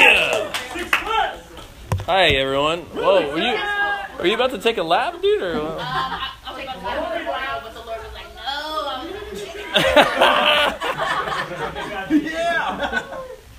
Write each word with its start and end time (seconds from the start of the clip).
Hallelujah! 0.00 0.52
Hi, 2.06 2.28
everyone. 2.28 2.80
Whoa, 2.80 3.32
were 3.32 3.38
you, 3.38 3.54
are 4.18 4.26
you 4.26 4.34
about 4.34 4.50
to 4.52 4.58
take 4.58 4.78
a 4.78 4.82
lap, 4.82 5.20
dude? 5.20 5.42
Or 5.42 5.60
what? 5.62 5.78
I'll 5.78 6.56
take 6.56 6.68
one 6.68 6.76
while, 6.82 7.60
but 7.62 7.74
the 7.74 7.80
Lord 7.80 7.98
was 7.98 8.14
like, 8.14 8.34
no. 8.34 8.96
Yeah. 12.10 13.02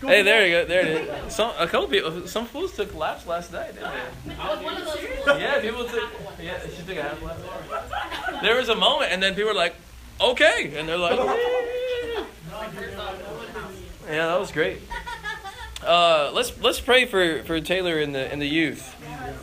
Hey, 0.01 0.23
there 0.23 0.47
you 0.47 0.53
go. 0.53 0.65
There 0.65 0.81
it 0.81 1.07
is. 1.27 1.35
Some 1.35 1.51
a 1.59 1.67
couple 1.67 1.87
people, 1.87 2.27
some 2.27 2.47
fools 2.47 2.75
took 2.75 2.95
laps 2.95 3.27
last 3.27 3.53
night, 3.53 3.75
didn't 3.75 3.91
they? 4.25 4.33
I 4.33 4.55
was 4.55 4.63
one 4.63 4.75
of 4.77 4.85
those. 4.85 5.39
Yeah, 5.39 5.61
people 5.61 5.85
took. 5.85 6.09
Yeah, 6.41 6.59
she 6.75 6.81
took 6.81 6.97
a 6.97 7.03
half 7.03 7.21
lap. 7.21 7.37
There 8.41 8.55
was 8.57 8.69
a 8.69 8.75
moment, 8.75 9.11
and 9.11 9.21
then 9.21 9.35
people 9.35 9.51
were 9.51 9.55
like, 9.57 9.75
"Okay," 10.19 10.73
and 10.75 10.89
they're 10.89 10.97
like, 10.97 11.19
"Yeah, 14.09 14.25
that 14.27 14.39
was 14.39 14.51
great." 14.51 14.81
Uh, 15.83 16.31
let's 16.33 16.59
let's 16.61 16.79
pray 16.79 17.05
for, 17.05 17.43
for 17.43 17.59
Taylor 17.59 17.99
and 17.99 18.13
the 18.13 18.31
and 18.31 18.41
the 18.41 18.47
youth. 18.47 18.95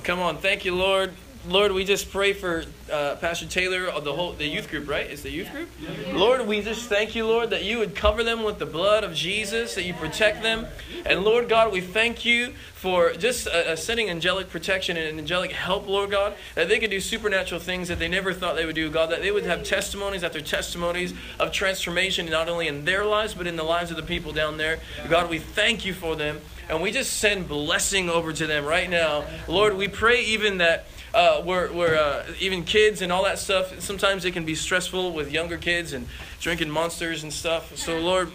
Come 0.05 0.21
on, 0.21 0.39
thank 0.39 0.65
you, 0.65 0.75
Lord. 0.75 1.13
Lord, 1.49 1.73
we 1.73 1.85
just 1.85 2.11
pray 2.11 2.35
for 2.35 2.65
uh, 2.93 3.17
Pastor 3.17 3.47
Taylor, 3.47 3.87
the 4.01 4.13
whole 4.13 4.33
the 4.33 4.47
youth 4.47 4.69
group, 4.69 4.87
right? 4.87 5.07
It's 5.07 5.23
the 5.23 5.31
youth 5.31 5.51
group. 5.51 5.71
Lord, 6.13 6.47
we 6.47 6.61
just 6.61 6.91
thank 6.91 7.15
you, 7.15 7.27
Lord, 7.27 7.51
that 7.51 7.65
you 7.65 7.79
would 7.79 7.95
cover 7.95 8.23
them 8.23 8.43
with 8.43 8.59
the 8.59 8.67
blood 8.67 9.03
of 9.03 9.15
Jesus, 9.15 9.75
that 9.75 9.85
you 9.85 9.95
protect 9.95 10.43
them, 10.43 10.67
and 11.07 11.25
Lord 11.25 11.49
God, 11.49 11.73
we 11.73 11.81
thank 11.81 12.27
you 12.27 12.53
for 12.75 13.13
just 13.13 13.47
uh, 13.47 13.75
sending 13.77 14.11
angelic 14.11 14.51
protection 14.51 14.99
and 14.99 15.19
angelic 15.19 15.53
help, 15.53 15.89
Lord 15.89 16.11
God, 16.11 16.35
that 16.55 16.69
they 16.69 16.79
could 16.79 16.91
do 16.91 17.01
supernatural 17.01 17.61
things 17.61 17.89
that 17.89 17.99
they 17.99 18.09
never 18.09 18.35
thought 18.35 18.55
they 18.55 18.67
would 18.67 18.75
do, 18.75 18.91
God, 18.91 19.11
that 19.11 19.23
they 19.23 19.31
would 19.31 19.45
have 19.45 19.65
testimonies 19.65 20.23
after 20.23 20.43
testimonies 20.43 21.15
of 21.41 21.51
transformation, 21.51 22.27
not 22.27 22.51
only 22.51 22.69
in 22.69 22.85
their 22.85 23.07
lives 23.07 23.33
but 23.33 23.47
in 23.47 23.57
the 23.57 23.65
lives 23.65 23.91
of 23.91 23.97
the 23.97 24.03
people 24.03 24.33
down 24.33 24.59
there. 24.59 24.81
God, 25.09 25.31
we 25.31 25.39
thank 25.39 25.87
you 25.87 25.95
for 25.95 26.15
them. 26.15 26.41
And 26.69 26.83
we 26.83 26.93
just 26.93 27.15
send 27.15 27.49
blessing 27.49 28.11
over 28.11 28.31
to 28.35 28.47
them 28.47 28.67
right 28.67 28.91
now. 28.91 29.25
Lord, 29.47 29.75
we 29.75 29.89
pray 29.89 30.23
even 30.25 30.59
that 30.59 30.85
uh, 31.15 31.43
where, 31.43 31.73
where 31.73 31.99
uh, 31.99 32.27
even 32.41 32.65
kids 32.65 33.03
and 33.03 33.11
all 33.11 33.25
that 33.25 33.39
stuff, 33.39 33.81
sometimes 33.81 34.25
it 34.25 34.33
can 34.33 34.45
be 34.45 34.55
stressful 34.55 35.13
with 35.13 35.33
younger 35.33 35.57
kids 35.57 35.93
and 35.93 36.07
drinking 36.41 36.71
monsters 36.71 37.23
and 37.23 37.33
stuff. 37.33 37.77
So, 37.77 37.99
Lord, 37.99 38.31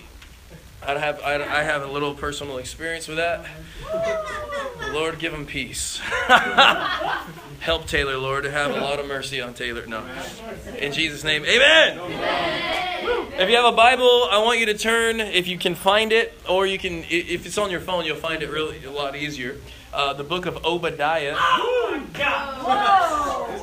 I 0.86 0.98
have, 1.00 1.22
I, 1.22 1.64
have 1.64 1.84
a 1.84 1.88
little 1.88 2.14
personal 2.14 2.58
experience 2.58 3.08
with 3.08 3.18
that. 3.18 3.46
Lord, 4.92 5.18
give 5.18 5.32
them 5.32 5.46
peace. 5.46 6.00
Help 7.60 7.88
Taylor, 7.88 8.18
Lord, 8.18 8.44
to 8.44 8.52
have 8.52 8.72
a 8.72 8.82
lot 8.82 9.00
of 9.00 9.08
mercy 9.08 9.40
on 9.40 9.54
Taylor. 9.54 9.86
No. 9.86 10.04
In 10.78 10.92
Jesus' 10.92 11.24
name, 11.24 11.46
amen. 11.46 12.00
If 13.40 13.50
you 13.50 13.56
have 13.56 13.72
a 13.72 13.76
Bible, 13.76 14.28
I 14.30 14.40
want 14.44 14.60
you 14.60 14.66
to 14.68 14.78
turn, 14.78 15.22
if 15.22 15.48
you 15.48 15.58
can 15.58 15.74
find 15.76 16.12
it, 16.12 16.38
or 16.50 16.68
you 16.68 16.78
can, 16.78 17.06
if 17.10 17.46
it's 17.46 17.58
on 17.58 17.72
your 17.72 17.80
phone, 17.80 18.06
you'll 18.06 18.18
find 18.18 18.44
it 18.44 18.50
really 18.50 18.84
a 18.84 18.92
lot 18.92 19.16
easier. 19.16 19.56
Uh, 19.94 20.14
the 20.14 20.24
book 20.24 20.46
of 20.46 20.66
Obadiah. 20.66 21.36
Oh 21.96 22.02
God! 22.14 22.64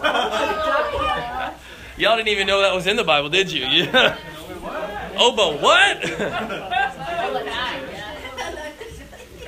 Y'all 1.99 2.17
didn't 2.17 2.29
even 2.29 2.47
know 2.47 2.61
that 2.63 2.73
was 2.75 2.87
in 2.87 2.95
the 2.97 3.03
Bible, 3.05 3.29
did 3.29 3.51
you? 3.53 3.65
Yeah. 3.67 4.17
Oba, 5.19 5.57
what? 5.59 6.05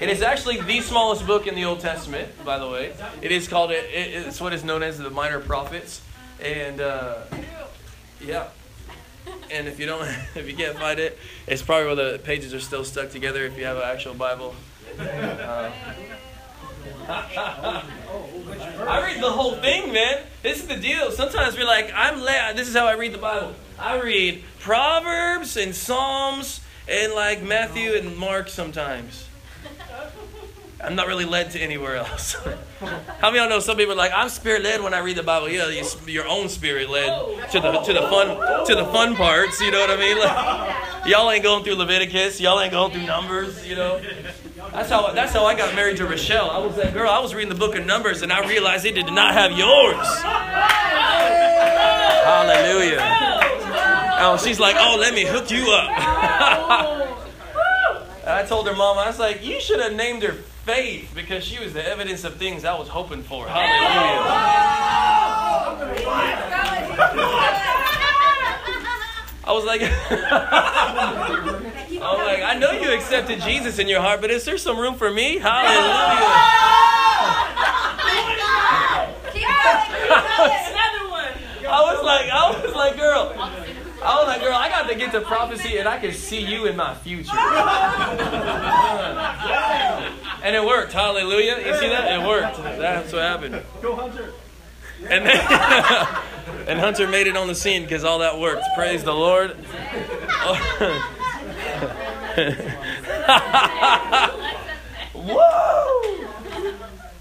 It 0.01 0.09
is 0.09 0.21
actually 0.21 0.61
the 0.61 0.81
smallest 0.81 1.25
book 1.29 1.47
in 1.47 1.55
the 1.55 1.65
Old 1.65 1.79
Testament, 1.79 2.29
by 2.45 2.59
the 2.59 2.69
way. 2.69 2.93
It 3.21 3.31
is 3.31 3.47
called, 3.47 3.71
it, 3.71 3.85
it- 3.85 4.27
it's 4.27 4.41
what 4.41 4.53
is 4.53 4.65
known 4.65 4.83
as 4.83 4.99
the 4.99 5.11
Minor 5.11 5.39
Prophets. 5.39 6.01
And, 6.43 6.81
uh, 6.81 7.19
yeah. 8.21 8.49
And 9.53 9.69
if 9.69 9.79
you 9.79 9.87
don't, 9.87 10.03
if 10.35 10.49
you 10.49 10.57
can't 10.57 10.77
find 10.77 10.99
it, 10.99 11.17
it's 11.47 11.63
probably 11.63 11.87
where 11.87 11.95
the 12.15 12.19
pages 12.19 12.53
are 12.53 12.59
still 12.61 12.85
stuck 12.85 13.11
together 13.11 13.45
if 13.45 13.57
you 13.57 13.65
have 13.65 13.77
an 13.77 13.85
actual 13.85 14.15
Bible. 14.15 14.57
Uh, 14.99 15.71
I 17.09 19.01
read 19.05 19.23
the 19.23 19.31
whole 19.31 19.55
thing, 19.57 19.93
man. 19.93 20.23
This 20.43 20.61
is 20.61 20.67
the 20.69 20.77
deal. 20.77 21.11
Sometimes 21.11 21.57
we're 21.57 21.65
like, 21.65 21.93
I'm 21.95 22.21
late. 22.21 22.57
This 22.57 22.69
is 22.69 22.75
how 22.75 22.87
I 22.87 22.95
read 22.95 23.13
the 23.13 23.19
Bible. 23.19 23.55
I 23.79 24.01
read 24.01 24.43
Proverbs 24.61 25.57
and 25.57 25.75
Psalms 25.75 26.61
and 26.89 27.13
like 27.13 27.43
Matthew 27.43 27.93
and 27.95 28.17
Mark 28.17 28.49
sometimes. 28.49 29.29
I'm 30.83 30.97
not 30.97 31.07
really 31.07 31.25
led 31.25 31.53
to 31.53 31.61
anywhere 31.61 31.95
else. 31.97 32.35
How 33.21 33.31
many 33.31 33.39
y'all 33.39 33.49
know 33.49 33.61
some 33.61 33.77
people 33.77 33.93
are 33.93 33.97
like, 33.97 34.11
I'm 34.13 34.29
spirit 34.29 34.65
led 34.65 34.83
when 34.83 34.93
I 34.93 34.99
read 34.99 35.17
the 35.17 35.23
Bible? 35.23 35.49
Yeah, 35.49 35.69
you- 35.69 35.85
your 36.09 36.27
own 36.27 36.49
spirit 36.49 36.91
led 36.91 37.51
to 37.53 37.61
the 37.61 37.73
to 37.83 37.93
the 37.93 38.01
fun 38.03 38.67
to 38.67 38.75
the 38.75 38.85
fun 38.87 39.15
parts. 39.15 39.61
You 39.61 39.71
know 39.71 39.79
what 39.79 39.91
I 39.91 39.97
mean? 39.97 40.17
Like, 41.03 41.09
y'all 41.09 41.31
ain't 41.31 41.45
going 41.45 41.63
through 41.63 41.77
Leviticus. 41.77 42.41
Y'all 42.41 42.61
ain't 42.61 42.73
going 42.73 42.93
through 42.93 43.07
Numbers. 43.07 43.65
You 43.67 43.77
know. 43.77 44.01
That's 44.73 44.89
how 44.89 45.13
that's 45.13 45.33
how 45.33 45.45
I 45.45 45.55
got 45.55 45.75
married 45.75 45.99
to 45.99 46.07
Rochelle. 46.07 46.51
I 46.51 46.59
was 46.59 46.77
that 46.77 46.95
girl. 46.95 47.11
I 47.11 47.19
was 47.21 47.35
reading 47.35 47.51
the 47.51 47.59
book 47.59 47.77
of 47.77 47.85
Numbers 47.85 48.23
and 48.23 48.33
I 48.33 48.49
realized 48.49 48.87
it 48.87 48.95
did 48.95 49.13
not 49.13 49.35
have 49.35 49.53
yours. 49.53 50.07
Hallelujah. 52.25 52.99
Oh, 54.25 54.39
she's 54.43 54.59
like, 54.61 54.77
oh, 54.79 54.97
let 54.99 55.15
me 55.15 55.25
hook 55.25 55.51
you 55.51 55.71
up. 55.73 57.09
And 58.25 58.31
I 58.31 58.45
told 58.45 58.69
her 58.69 58.77
mom, 58.77 58.99
I 58.99 59.09
was 59.09 59.19
like, 59.19 59.45
you 59.45 59.61
should 59.61 59.81
have 59.81 59.95
named 59.95 60.23
her 60.23 60.37
Faith 60.65 61.11
because 61.13 61.43
she 61.43 61.59
was 61.59 61.73
the 61.73 61.85
evidence 61.85 62.23
of 62.23 62.37
things 62.37 62.65
I 62.65 62.79
was 62.79 62.87
hoping 62.87 63.25
for. 63.25 63.49
Hallelujah. 63.49 64.23
I 69.45 69.53
was 69.53 69.65
like, 69.65 69.81
I 72.53 72.57
was 72.57 72.59
like, 72.59 72.59
I 72.59 72.59
know 72.59 72.73
you 72.73 72.93
accepted 72.95 73.41
Jesus 73.43 73.79
in 73.79 73.89
your 73.89 74.01
heart, 74.01 74.21
but 74.21 74.31
is 74.31 74.45
there 74.45 74.59
some 74.59 74.79
room 74.79 74.95
for 74.95 75.11
me? 75.11 75.39
Hallelujah. 75.39 76.53
Another 80.05 81.05
one. 81.11 81.33
I 81.67 81.81
was 81.83 82.05
like, 82.05 82.31
I 82.31 82.51
was 82.65 82.75
like, 82.75 82.97
girl, 82.97 83.33
I 84.05 84.19
was 84.19 84.27
like, 84.27 84.41
girl, 84.41 84.55
I 84.55 84.69
got 84.69 84.89
to 84.89 84.95
get 84.95 85.13
to 85.13 85.21
prophecy 85.21 85.79
and 85.79 85.89
I 85.89 85.99
can 85.99 86.13
see 86.13 86.41
you 86.45 86.67
in 86.67 86.77
my 86.77 86.95
future. 86.95 87.31
and 90.43 90.57
it 90.57 90.65
worked. 90.65 90.93
Hallelujah. 90.93 91.57
You 91.59 91.75
see 91.79 91.89
that? 91.89 92.13
It 92.13 92.27
worked. 92.27 92.57
That's 92.59 93.13
what 93.13 93.23
happened. 93.23 93.63
Go 93.81 93.95
Hunter. 93.95 94.33
And 95.09 95.27
then, 95.27 95.37
and 96.69 96.79
Hunter 96.79 97.09
made 97.09 97.27
it 97.27 97.37
on 97.37 97.49
the 97.49 97.55
scene 97.55 97.83
because 97.83 98.05
all 98.05 98.21
that 98.21 98.39
worked. 98.39 98.65
Praise 98.77 99.03
the 99.05 99.15
Lord. 99.15 99.57
Whoa! 105.15 106.29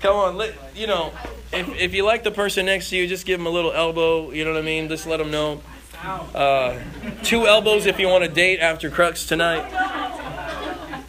Come 0.01 0.15
on, 0.15 0.37
let, 0.37 0.53
you 0.75 0.87
know, 0.87 1.11
if, 1.53 1.69
if 1.79 1.93
you 1.93 2.03
like 2.05 2.23
the 2.23 2.31
person 2.31 2.65
next 2.65 2.89
to 2.89 2.97
you, 2.97 3.07
just 3.07 3.25
give 3.25 3.39
them 3.39 3.45
a 3.45 3.49
little 3.49 3.71
elbow. 3.71 4.31
You 4.31 4.43
know 4.45 4.53
what 4.53 4.59
I 4.59 4.63
mean? 4.63 4.89
Just 4.89 5.05
let 5.05 5.17
them 5.17 5.31
know. 5.31 5.61
Uh, 6.03 6.79
two 7.23 7.45
elbows 7.45 7.85
if 7.85 7.99
you 7.99 8.07
want 8.07 8.23
to 8.23 8.29
date 8.29 8.59
after 8.59 8.89
Crux 8.89 9.27
tonight. 9.27 9.61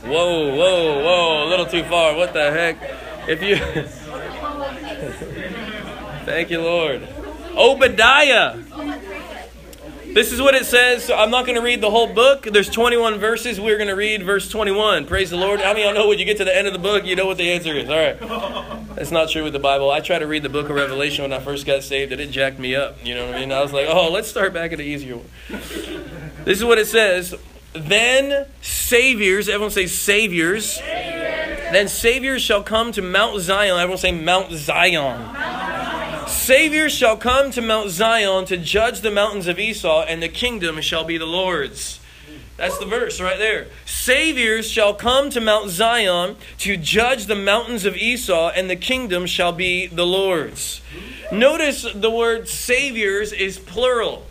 Whoa, 0.03 0.55
whoa, 0.55 1.03
whoa! 1.03 1.47
A 1.47 1.49
little 1.49 1.65
too 1.65 1.85
far. 1.85 2.15
What 2.17 2.35
the 2.35 2.51
heck? 2.51 2.77
If 3.29 3.43
you. 3.43 3.57
Thank 6.27 6.51
you, 6.51 6.61
Lord. 6.61 7.09
Obadiah. 7.57 8.59
This 10.15 10.31
is 10.31 10.43
what 10.43 10.55
it 10.55 10.67
says. 10.67 11.05
So 11.05 11.17
I'm 11.17 11.31
not 11.31 11.47
going 11.47 11.57
to 11.57 11.63
read 11.63 11.81
the 11.81 11.91
whole 11.91 12.13
book. 12.13 12.43
There's 12.43 12.69
21 12.69 13.19
verses. 13.19 13.59
We're 13.59 13.79
going 13.79 13.89
to 13.89 13.97
read 13.97 14.23
verse 14.23 14.49
21. 14.49 15.07
Praise 15.07 15.31
the 15.31 15.39
Lord. 15.39 15.61
How 15.61 15.73
many 15.73 15.85
of 15.85 15.95
y'all 15.95 16.03
know 16.03 16.09
when 16.09 16.19
you 16.19 16.27
get 16.27 16.37
to 16.37 16.45
the 16.45 16.55
end 16.55 16.67
of 16.67 16.75
the 16.75 16.79
book, 16.79 17.07
you 17.07 17.17
know 17.17 17.27
what 17.27 17.39
the 17.39 17.51
answer 17.51 17.75
is? 17.75 17.89
All 17.89 17.97
right. 17.97 18.19
That's 18.95 19.11
not 19.11 19.31
true 19.31 19.43
with 19.43 19.55
the 19.55 19.59
Bible. 19.59 19.91
I 19.91 20.01
tried 20.01 20.19
to 20.19 20.27
read 20.27 20.43
the 20.43 20.51
book 20.51 20.69
of 20.69 20.77
Revelation 20.77 21.23
when 21.23 21.33
I 21.33 21.41
first 21.41 21.65
got 21.65 21.83
saved, 21.83 22.13
and 22.13 22.21
it 22.21 22.31
jacked 22.31 22.59
me 22.59 22.77
up. 22.77 23.05
You 23.05 23.15
know 23.15 23.27
what 23.27 23.37
I 23.37 23.41
mean? 23.41 23.53
I 23.53 23.63
was 23.63 23.73
like, 23.73 23.87
oh, 23.89 24.11
let's 24.11 24.29
start 24.29 24.53
back 24.53 24.73
at 24.73 24.79
the 24.79 24.85
easier 24.85 25.17
one. 25.17 25.27
This 26.45 26.59
is 26.59 26.65
what 26.65 26.79
it 26.79 26.89
says. 26.89 27.35
Then 27.73 28.47
saviors, 28.61 29.49
everyone 29.49 29.71
say 29.71 29.87
saviors. 29.87 30.79
Then 30.79 31.89
saviors 31.89 32.43
shall 32.43 32.63
come 32.63 32.93
to 32.93 33.01
Mount 33.01 33.41
Zion. 33.41 33.79
Everyone 33.79 33.97
say 33.97 34.13
Mount 34.13 34.53
Zion. 34.53 35.82
Saviors 36.43 36.93
shall 36.93 37.17
come 37.17 37.53
to 37.53 37.63
Mount 37.63 37.91
Zion 37.91 38.47
to 38.47 38.57
judge 38.57 39.03
the 39.03 39.13
mountains 39.13 39.47
of 39.47 39.61
Esau, 39.61 40.03
and 40.03 40.21
the 40.21 40.29
kingdom 40.29 40.81
shall 40.81 41.05
be 41.05 41.17
the 41.17 41.25
Lord's. 41.25 42.01
That's 42.57 42.77
the 42.79 42.85
verse 42.85 43.21
right 43.21 43.39
there. 43.39 43.69
Saviors 43.87 44.69
shall 44.69 44.93
come 44.93 45.31
to 45.31 45.41
Mount 45.41 45.71
Zion 45.71 46.35
to 46.59 46.77
judge 46.77 47.27
the 47.27 47.37
mountains 47.37 47.85
of 47.85 47.97
Esau, 47.97 48.51
and 48.57 48.69
the 48.69 48.75
kingdom 48.75 49.25
shall 49.25 49.53
be 49.53 49.87
the 49.87 50.05
Lord's. 50.05 50.81
Notice 51.31 51.87
the 51.95 52.11
word 52.11 52.49
saviors 52.49 53.33
is 53.33 53.61
plural. 53.61 54.27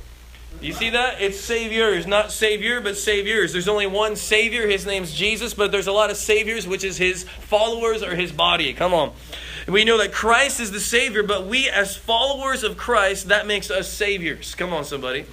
You 0.61 0.73
see 0.73 0.91
that? 0.91 1.19
It's 1.19 1.39
saviors, 1.39 2.05
not 2.05 2.31
savior, 2.31 2.81
but 2.81 2.95
saviors. 2.95 3.51
There's 3.51 3.67
only 3.67 3.87
one 3.87 4.15
savior. 4.15 4.67
His 4.67 4.85
name's 4.85 5.11
Jesus, 5.11 5.55
but 5.55 5.71
there's 5.71 5.87
a 5.87 5.91
lot 5.91 6.11
of 6.11 6.17
saviors, 6.17 6.67
which 6.67 6.83
is 6.83 6.97
his 6.97 7.23
followers 7.23 8.03
or 8.03 8.15
his 8.15 8.31
body. 8.31 8.71
Come 8.73 8.93
on. 8.93 9.11
We 9.67 9.85
know 9.85 9.97
that 9.97 10.11
Christ 10.11 10.59
is 10.59 10.71
the 10.71 10.79
savior, 10.79 11.23
but 11.23 11.47
we 11.47 11.67
as 11.67 11.95
followers 11.95 12.63
of 12.63 12.77
Christ, 12.77 13.29
that 13.29 13.47
makes 13.47 13.71
us 13.71 13.91
saviors. 13.91 14.53
Come 14.53 14.71
on, 14.71 14.85
somebody. 14.85 15.25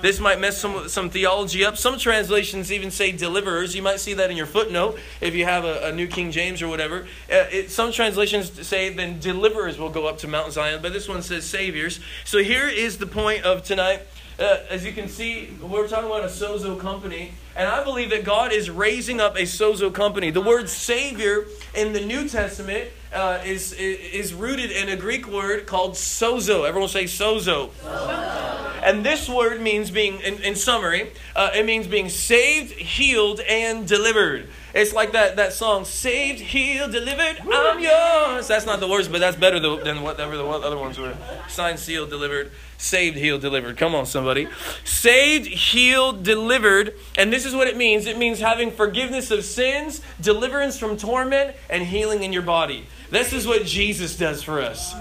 This 0.00 0.18
might 0.18 0.40
mess 0.40 0.58
some, 0.58 0.88
some 0.88 1.10
theology 1.10 1.64
up. 1.64 1.76
Some 1.76 1.96
translations 1.96 2.72
even 2.72 2.90
say 2.90 3.12
deliverers. 3.12 3.76
You 3.76 3.82
might 3.82 4.00
see 4.00 4.14
that 4.14 4.32
in 4.32 4.36
your 4.36 4.46
footnote 4.46 4.98
if 5.20 5.32
you 5.36 5.44
have 5.44 5.64
a, 5.64 5.90
a 5.90 5.92
New 5.92 6.08
King 6.08 6.32
James 6.32 6.60
or 6.60 6.66
whatever. 6.66 7.06
Uh, 7.30 7.46
it, 7.52 7.70
some 7.70 7.92
translations 7.92 8.66
say 8.66 8.92
then 8.92 9.20
deliverers 9.20 9.78
will 9.78 9.90
go 9.90 10.08
up 10.08 10.18
to 10.18 10.28
Mount 10.28 10.52
Zion, 10.52 10.82
but 10.82 10.92
this 10.92 11.08
one 11.08 11.22
says 11.22 11.44
saviors. 11.44 12.00
So 12.24 12.38
here 12.38 12.66
is 12.66 12.98
the 12.98 13.06
point 13.06 13.44
of 13.44 13.62
tonight. 13.62 14.02
Uh, 14.38 14.58
as 14.70 14.84
you 14.84 14.92
can 14.92 15.08
see, 15.08 15.50
we're 15.60 15.86
talking 15.86 16.06
about 16.06 16.24
a 16.24 16.28
sozo 16.28 16.78
company, 16.78 17.32
and 17.54 17.68
I 17.68 17.84
believe 17.84 18.10
that 18.10 18.24
God 18.24 18.52
is 18.52 18.70
raising 18.70 19.20
up 19.20 19.36
a 19.36 19.42
sozo 19.42 19.92
company. 19.92 20.30
The 20.30 20.40
word 20.40 20.68
Savior 20.68 21.44
in 21.74 21.92
the 21.92 22.00
New 22.00 22.28
Testament 22.28 22.88
uh, 23.12 23.40
is, 23.44 23.72
is 23.74 24.32
rooted 24.32 24.70
in 24.70 24.88
a 24.88 24.96
Greek 24.96 25.28
word 25.28 25.66
called 25.66 25.92
sozo. 25.92 26.66
Everyone 26.66 26.88
say 26.88 27.04
sozo. 27.04 27.70
And 28.82 29.04
this 29.04 29.28
word 29.28 29.60
means 29.60 29.90
being, 29.90 30.18
in, 30.20 30.42
in 30.42 30.56
summary, 30.56 31.12
uh, 31.36 31.50
it 31.54 31.64
means 31.64 31.86
being 31.86 32.08
saved, 32.08 32.72
healed, 32.72 33.40
and 33.40 33.86
delivered. 33.86 34.48
It's 34.74 34.94
like 34.94 35.12
that, 35.12 35.36
that 35.36 35.52
song, 35.52 35.84
Saved, 35.84 36.40
Healed, 36.40 36.92
Delivered, 36.92 37.40
I'm 37.40 37.78
yours. 37.78 38.48
That's 38.48 38.64
not 38.64 38.80
the 38.80 38.88
words, 38.88 39.06
but 39.06 39.20
that's 39.20 39.36
better 39.36 39.60
than 39.60 40.02
whatever 40.02 40.36
the 40.36 40.44
other 40.46 40.78
ones 40.78 40.98
were. 40.98 41.14
Signed, 41.48 41.78
sealed, 41.78 42.08
delivered, 42.08 42.50
saved, 42.78 43.18
healed, 43.18 43.42
delivered. 43.42 43.76
Come 43.76 43.94
on, 43.94 44.06
somebody. 44.06 44.48
Saved, 44.84 45.46
healed, 45.46 46.22
delivered. 46.22 46.94
And 47.18 47.30
this 47.30 47.44
is 47.44 47.54
what 47.54 47.68
it 47.68 47.76
means 47.76 48.06
it 48.06 48.16
means 48.16 48.40
having 48.40 48.70
forgiveness 48.70 49.30
of 49.30 49.44
sins, 49.44 50.00
deliverance 50.20 50.78
from 50.78 50.96
torment, 50.96 51.54
and 51.68 51.82
healing 51.82 52.22
in 52.22 52.32
your 52.32 52.42
body. 52.42 52.86
This 53.10 53.34
is 53.34 53.46
what 53.46 53.66
Jesus 53.66 54.16
does 54.16 54.42
for 54.42 54.60
us. 54.60 54.94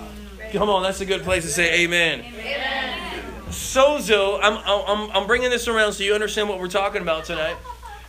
Come 0.51 0.69
on, 0.69 0.83
that's 0.83 1.00
a 1.00 1.06
good 1.06 1.24
place 1.24 1.44
to 1.44 1.50
say 1.50 1.83
amen. 1.83 2.25
amen. 2.25 3.24
Sozo, 3.47 4.39
I'm, 4.41 4.57
I'm, 4.65 5.12
I'm 5.12 5.27
bringing 5.27 5.50
this 5.50 5.67
around 5.67 5.94
so 5.94 6.03
you 6.03 6.13
understand 6.13 6.50
what 6.50 6.59
we're 6.59 6.67
talking 6.67 7.01
about 7.01 7.25
tonight. 7.25 7.56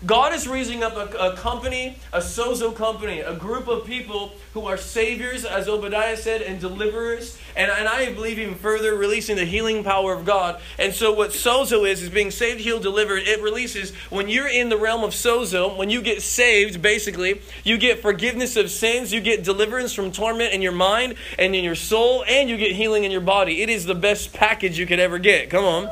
God 0.04 0.34
is 0.34 0.48
raising 0.48 0.82
up 0.82 0.96
a, 0.96 1.16
a, 1.16 1.36
company, 1.36 1.96
a 2.12 2.18
sozo 2.18 2.74
company, 2.74 3.20
a 3.20 3.36
group 3.36 3.68
of 3.68 3.84
people 3.86 4.32
who 4.52 4.66
are 4.66 4.76
saviors, 4.76 5.44
as 5.44 5.68
Obadiah 5.68 6.16
said, 6.16 6.42
and 6.42 6.60
deliverers, 6.60 7.38
and, 7.54 7.70
and 7.70 7.86
I 7.86 8.12
believe 8.12 8.38
even 8.38 8.56
further, 8.56 8.96
releasing 8.96 9.36
the 9.36 9.44
healing 9.44 9.84
power 9.84 10.12
of 10.12 10.24
God. 10.24 10.60
And 10.78 10.92
so, 10.92 11.12
what 11.12 11.30
sozo 11.30 11.88
is, 11.88 12.02
is 12.02 12.10
being 12.10 12.32
saved, 12.32 12.60
healed, 12.60 12.82
delivered. 12.82 13.22
It 13.22 13.40
releases, 13.42 13.94
when 14.10 14.28
you're 14.28 14.48
in 14.48 14.70
the 14.70 14.76
realm 14.76 15.04
of 15.04 15.10
sozo, 15.10 15.76
when 15.76 15.88
you 15.88 16.02
get 16.02 16.20
saved, 16.22 16.82
basically, 16.82 17.40
you 17.62 17.78
get 17.78 18.02
forgiveness 18.02 18.56
of 18.56 18.70
sins, 18.70 19.12
you 19.12 19.20
get 19.20 19.44
deliverance 19.44 19.92
from 19.92 20.10
torment 20.10 20.52
in 20.52 20.62
your 20.62 20.72
mind 20.72 21.14
and 21.38 21.54
in 21.54 21.62
your 21.62 21.76
soul, 21.76 22.24
and 22.26 22.50
you 22.50 22.56
get 22.56 22.72
healing 22.72 23.04
in 23.04 23.12
your 23.12 23.20
body. 23.20 23.62
It 23.62 23.70
is 23.70 23.84
the 23.84 23.94
best 23.94 24.32
package 24.32 24.78
you 24.78 24.86
could 24.86 25.00
ever 25.00 25.18
get. 25.18 25.48
Come 25.48 25.64
on. 25.64 25.88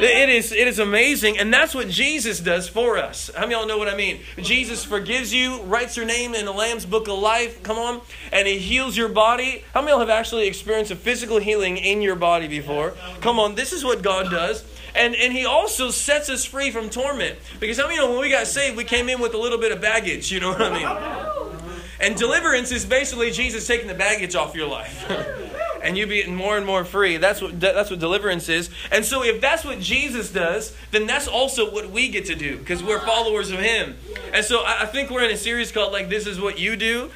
It 0.00 0.30
is, 0.30 0.52
it 0.52 0.66
is 0.66 0.78
amazing, 0.78 1.38
and 1.38 1.52
that's 1.52 1.74
what 1.74 1.88
Jesus 1.88 2.40
does 2.40 2.68
for 2.68 2.96
us. 2.96 3.30
How 3.42 3.48
many 3.48 3.58
y'all 3.58 3.66
know 3.66 3.76
what 3.76 3.88
I 3.88 3.96
mean? 3.96 4.20
Jesus 4.38 4.84
forgives 4.84 5.34
you, 5.34 5.62
writes 5.62 5.96
your 5.96 6.06
name 6.06 6.32
in 6.32 6.44
the 6.44 6.52
Lamb's 6.52 6.86
Book 6.86 7.08
of 7.08 7.18
Life. 7.18 7.64
Come 7.64 7.76
on 7.76 8.00
and 8.30 8.46
He 8.46 8.56
heals 8.56 8.96
your 8.96 9.08
body. 9.08 9.64
How 9.74 9.80
many 9.80 9.92
you 9.92 9.98
have 9.98 10.10
actually 10.10 10.46
experienced 10.46 10.92
a 10.92 10.94
physical 10.94 11.40
healing 11.40 11.76
in 11.76 12.02
your 12.02 12.14
body 12.14 12.46
before? 12.46 12.94
Come 13.20 13.40
on, 13.40 13.56
this 13.56 13.72
is 13.72 13.84
what 13.84 14.00
God 14.00 14.30
does. 14.30 14.64
And, 14.94 15.16
and 15.16 15.32
he 15.32 15.44
also 15.44 15.90
sets 15.90 16.30
us 16.30 16.44
free 16.44 16.70
from 16.70 16.88
torment. 16.88 17.36
Because 17.58 17.78
how 17.78 17.88
many 17.88 17.96
you 17.96 18.02
know 18.02 18.12
when 18.12 18.20
we 18.20 18.30
got 18.30 18.46
saved, 18.46 18.76
we 18.76 18.84
came 18.84 19.08
in 19.08 19.20
with 19.20 19.34
a 19.34 19.38
little 19.38 19.58
bit 19.58 19.72
of 19.72 19.80
baggage, 19.80 20.30
you 20.30 20.38
know 20.38 20.50
what 20.50 20.62
I 20.62 21.50
mean? 21.50 21.58
And 21.98 22.14
deliverance 22.14 22.70
is 22.70 22.84
basically 22.84 23.32
Jesus 23.32 23.66
taking 23.66 23.88
the 23.88 23.94
baggage 23.94 24.36
off 24.36 24.54
your 24.54 24.68
life. 24.68 25.04
and 25.82 25.96
you 25.96 26.06
be 26.06 26.16
getting 26.16 26.34
more 26.34 26.56
and 26.56 26.64
more 26.64 26.84
free. 26.84 27.16
That's 27.16 27.40
what 27.42 27.60
that's 27.60 27.90
what 27.90 27.98
deliverance 27.98 28.48
is. 28.48 28.70
And 28.90 29.04
so 29.04 29.22
if 29.24 29.40
that's 29.40 29.64
what 29.64 29.80
Jesus 29.80 30.30
does, 30.30 30.76
then 30.90 31.06
that's 31.06 31.28
also 31.28 31.70
what 31.70 31.90
we 31.90 32.08
get 32.08 32.26
to 32.26 32.34
do 32.34 32.58
because 32.58 32.82
we're 32.82 33.00
followers 33.00 33.50
of 33.50 33.58
him. 33.58 33.96
And 34.32 34.44
so 34.44 34.60
I, 34.60 34.82
I 34.82 34.86
think 34.86 35.10
we're 35.10 35.24
in 35.24 35.30
a 35.30 35.36
series 35.36 35.72
called 35.72 35.92
like 35.92 36.08
this 36.08 36.26
is 36.26 36.40
what 36.40 36.58
you 36.58 36.76
do 36.76 37.10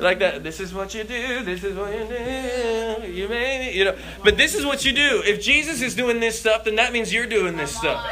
like 0.00 0.18
that. 0.20 0.42
This 0.42 0.60
is 0.60 0.72
what 0.72 0.94
you 0.94 1.04
do. 1.04 1.44
This 1.44 1.62
is 1.62 1.76
what 1.76 1.92
you 1.92 2.06
do. 2.06 3.12
You 3.12 3.28
may, 3.28 3.72
you 3.74 3.84
know. 3.84 3.96
But 4.24 4.36
this 4.36 4.54
is 4.54 4.64
what 4.64 4.84
you 4.84 4.92
do. 4.92 5.22
If 5.24 5.42
Jesus 5.42 5.82
is 5.82 5.94
doing 5.94 6.20
this 6.20 6.38
stuff, 6.38 6.64
then 6.64 6.76
that 6.76 6.92
means 6.92 7.12
you're 7.12 7.26
doing 7.26 7.56
this 7.56 7.76
stuff. 7.76 8.06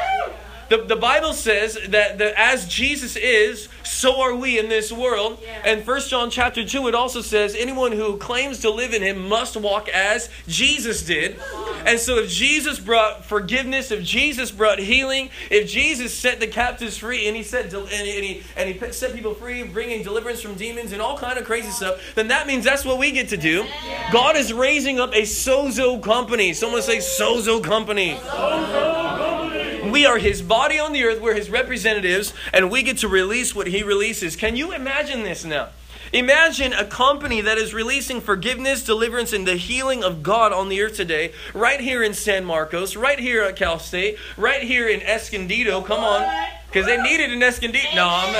The, 0.69 0.77
the 0.83 0.95
Bible 0.95 1.33
says 1.33 1.77
that 1.89 2.17
the, 2.17 2.39
as 2.39 2.67
Jesus 2.67 3.15
is, 3.15 3.69
so 3.83 4.21
are 4.21 4.35
we 4.35 4.59
in 4.59 4.69
this 4.69 4.91
world. 4.91 5.39
Yeah. 5.41 5.61
And 5.65 5.83
First 5.83 6.09
John 6.09 6.29
chapter 6.29 6.63
2, 6.63 6.87
it 6.87 6.95
also 6.95 7.21
says, 7.21 7.55
anyone 7.55 7.91
who 7.91 8.17
claims 8.17 8.59
to 8.59 8.69
live 8.69 8.93
in 8.93 9.01
him 9.01 9.27
must 9.27 9.57
walk 9.57 9.89
as 9.89 10.29
Jesus 10.47 11.03
did. 11.03 11.39
And 11.85 11.99
so 11.99 12.19
if 12.19 12.29
Jesus 12.29 12.79
brought 12.79 13.25
forgiveness, 13.25 13.89
if 13.89 14.03
Jesus 14.03 14.51
brought 14.51 14.79
healing, 14.79 15.31
if 15.49 15.67
Jesus 15.67 16.13
set 16.13 16.39
the 16.39 16.47
captives 16.47 16.97
free, 16.97 17.27
and 17.27 17.35
he 17.35 17.41
set 17.41 17.73
and 17.73 17.85
he, 17.85 18.43
and 18.55 18.69
he 18.69 18.91
set 18.91 19.13
people 19.13 19.33
free, 19.33 19.63
bringing 19.63 20.03
deliverance 20.03 20.41
from 20.41 20.53
demons 20.53 20.91
and 20.91 21.01
all 21.01 21.17
kind 21.17 21.39
of 21.39 21.45
crazy 21.45 21.71
stuff, 21.71 21.99
then 22.15 22.27
that 22.27 22.45
means 22.45 22.63
that's 22.63 22.85
what 22.85 22.99
we 22.99 23.11
get 23.11 23.29
to 23.29 23.37
do. 23.37 23.65
God 24.11 24.35
is 24.35 24.53
raising 24.53 24.99
up 24.99 25.13
a 25.13 25.23
sozo 25.23 26.01
company. 26.01 26.53
Someone 26.53 26.81
say 26.81 26.97
sozo 26.97 27.63
company. 27.63 28.15
Sozo 28.15 29.17
company. 29.17 29.78
We 29.83 30.05
are 30.05 30.17
his 30.17 30.41
body 30.41 30.79
on 30.79 30.93
the 30.93 31.03
earth, 31.03 31.21
we're 31.21 31.35
his 31.35 31.49
representatives, 31.49 32.33
and 32.53 32.69
we 32.69 32.83
get 32.83 32.97
to 32.99 33.07
release 33.07 33.55
what 33.55 33.67
he 33.67 33.83
releases. 33.83 34.35
Can 34.35 34.55
you 34.55 34.71
imagine 34.73 35.23
this 35.23 35.45
now? 35.45 35.69
Imagine 36.11 36.73
a 36.73 36.85
company 36.85 37.41
that 37.41 37.59
is 37.59 37.73
releasing 37.73 38.19
forgiveness, 38.19 38.83
deliverance, 38.83 39.31
and 39.31 39.47
the 39.47 39.55
healing 39.55 40.03
of 40.03 40.23
God 40.23 40.51
on 40.51 40.69
the 40.69 40.81
earth 40.81 40.95
today, 40.95 41.33
right 41.53 41.79
here 41.79 42.01
in 42.03 42.15
San 42.15 42.45
Marcos, 42.45 42.95
right 42.95 43.19
here 43.19 43.43
at 43.43 43.55
Cal 43.55 43.77
State, 43.77 44.17
right 44.35 44.63
here 44.63 44.87
in 44.87 45.01
Escondido. 45.01 45.81
Come 45.81 46.03
on. 46.03 46.25
Because 46.67 46.87
they 46.87 46.97
need 47.01 47.19
it 47.19 47.31
in 47.31 47.41
Escondido. 47.43 47.87
No, 47.95 48.07
I'm. 48.09 48.35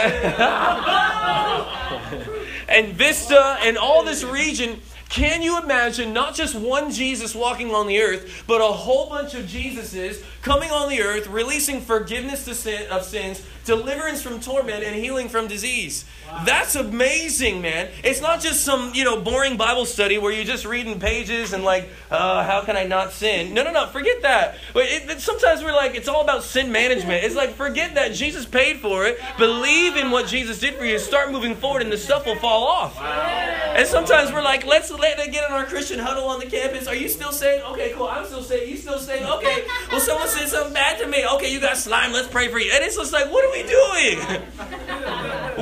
and 2.69 2.93
Vista 2.93 3.57
and 3.61 3.77
all 3.77 4.03
this 4.03 4.23
region 4.23 4.81
can 5.09 5.41
you 5.41 5.59
imagine 5.59 6.13
not 6.13 6.35
just 6.35 6.53
one 6.53 6.91
Jesus 6.91 7.33
walking 7.33 7.73
on 7.73 7.87
the 7.87 7.99
earth, 7.99 8.43
but 8.45 8.61
a 8.61 8.65
whole 8.65 9.09
bunch 9.09 9.33
of 9.33 9.45
Jesuses 9.45 10.23
coming 10.41 10.71
on 10.71 10.89
the 10.89 11.01
earth, 11.01 11.27
releasing 11.27 11.81
forgiveness 11.81 12.47
of 12.47 13.03
sins, 13.03 13.45
deliverance 13.65 14.21
from 14.21 14.39
torment, 14.39 14.83
and 14.83 14.95
healing 14.95 15.29
from 15.29 15.47
disease? 15.47 16.05
That's 16.45 16.75
amazing, 16.75 17.61
man. 17.61 17.89
It's 18.03 18.21
not 18.21 18.39
just 18.39 18.63
some, 18.63 18.91
you 18.93 19.03
know, 19.03 19.19
boring 19.19 19.57
Bible 19.57 19.85
study 19.85 20.17
where 20.17 20.31
you're 20.31 20.45
just 20.45 20.65
reading 20.65 20.99
pages 20.99 21.53
and 21.53 21.63
like, 21.63 21.89
uh, 22.11 22.43
how 22.43 22.61
can 22.61 22.77
I 22.77 22.85
not 22.85 23.11
sin? 23.11 23.53
No, 23.53 23.63
no, 23.63 23.71
no, 23.71 23.87
forget 23.87 24.21
that. 24.21 24.57
It, 24.75 25.09
it, 25.09 25.21
sometimes 25.21 25.63
we're 25.63 25.73
like, 25.73 25.95
it's 25.95 26.07
all 26.07 26.21
about 26.21 26.43
sin 26.43 26.71
management. 26.71 27.23
It's 27.23 27.35
like, 27.35 27.51
forget 27.51 27.95
that. 27.95 28.13
Jesus 28.13 28.45
paid 28.45 28.79
for 28.79 29.05
it. 29.05 29.19
Believe 29.37 29.97
in 29.97 30.11
what 30.11 30.27
Jesus 30.27 30.59
did 30.59 30.75
for 30.75 30.85
you. 30.85 30.99
Start 30.99 31.31
moving 31.31 31.55
forward 31.55 31.81
and 31.81 31.91
the 31.91 31.97
stuff 31.97 32.25
will 32.25 32.37
fall 32.37 32.67
off. 32.67 32.99
And 33.01 33.87
sometimes 33.87 34.31
we're 34.31 34.43
like, 34.43 34.65
let's 34.65 34.91
let 34.91 35.17
them 35.17 35.31
get 35.31 35.47
in 35.49 35.55
our 35.55 35.65
Christian 35.65 35.99
huddle 35.99 36.25
on 36.25 36.39
the 36.39 36.45
campus. 36.45 36.87
Are 36.87 36.95
you 36.95 37.09
still 37.09 37.31
saying, 37.31 37.63
okay, 37.63 37.91
cool, 37.95 38.07
I'm 38.07 38.25
still 38.25 38.43
saying, 38.43 38.69
you 38.69 38.77
still 38.77 38.99
saying, 38.99 39.25
okay, 39.25 39.63
well, 39.91 39.99
someone 39.99 40.27
said 40.29 40.47
something 40.47 40.73
bad 40.73 40.99
to 40.99 41.07
me. 41.07 41.25
Okay, 41.35 41.51
you 41.51 41.59
got 41.59 41.77
slime, 41.77 42.13
let's 42.13 42.27
pray 42.27 42.47
for 42.47 42.59
you. 42.59 42.71
And 42.73 42.83
it's 42.83 42.95
just 42.95 43.11
like, 43.11 43.31
what 43.31 43.43
are 43.45 43.51
we 43.51 43.63
doing? 43.63 44.19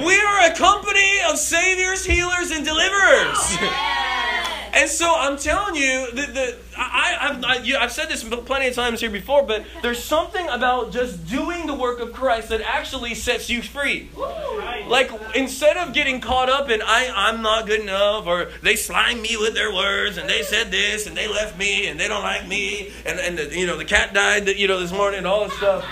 we 0.05 0.19
are 0.19 0.51
a 0.51 0.55
company 0.55 1.19
of 1.29 1.37
saviors, 1.37 2.05
healers, 2.05 2.51
and 2.51 2.65
deliverers. 2.65 3.57
And 4.73 4.89
so 4.89 5.13
I'm 5.17 5.37
telling 5.37 5.75
you, 5.75 6.11
the, 6.11 6.21
the, 6.21 6.57
I, 6.77 7.17
I've, 7.19 7.43
I, 7.43 7.79
have 7.79 7.91
said 7.91 8.09
this 8.09 8.23
plenty 8.23 8.67
of 8.67 8.75
times 8.75 9.01
here 9.01 9.09
before, 9.09 9.43
but 9.43 9.65
there's 9.81 10.03
something 10.03 10.47
about 10.49 10.91
just 10.91 11.27
doing 11.27 11.65
the 11.65 11.73
work 11.73 11.99
of 11.99 12.13
Christ 12.13 12.49
that 12.49 12.61
actually 12.61 13.15
sets 13.15 13.49
you 13.49 13.61
free. 13.61 14.09
Like, 14.87 15.11
instead 15.35 15.77
of 15.77 15.93
getting 15.93 16.21
caught 16.21 16.49
up 16.49 16.69
in, 16.69 16.81
I, 16.81 17.11
I'm 17.13 17.41
not 17.41 17.65
good 17.65 17.81
enough, 17.81 18.27
or 18.27 18.49
they 18.61 18.75
slime 18.75 19.21
me 19.21 19.37
with 19.37 19.55
their 19.55 19.73
words, 19.73 20.17
and 20.17 20.29
they 20.29 20.43
said 20.43 20.71
this, 20.71 21.07
and 21.07 21.17
they 21.17 21.27
left 21.27 21.57
me, 21.57 21.87
and 21.87 21.99
they 21.99 22.07
don't 22.07 22.23
like 22.23 22.47
me, 22.47 22.91
and, 23.05 23.19
and 23.19 23.37
the, 23.37 23.57
you 23.57 23.65
know, 23.65 23.77
the 23.77 23.85
cat 23.85 24.13
died, 24.13 24.47
you 24.47 24.67
know, 24.67 24.79
this 24.79 24.91
morning, 24.91 25.19
and 25.19 25.27
all 25.27 25.45
this 25.45 25.57
stuff. 25.57 25.85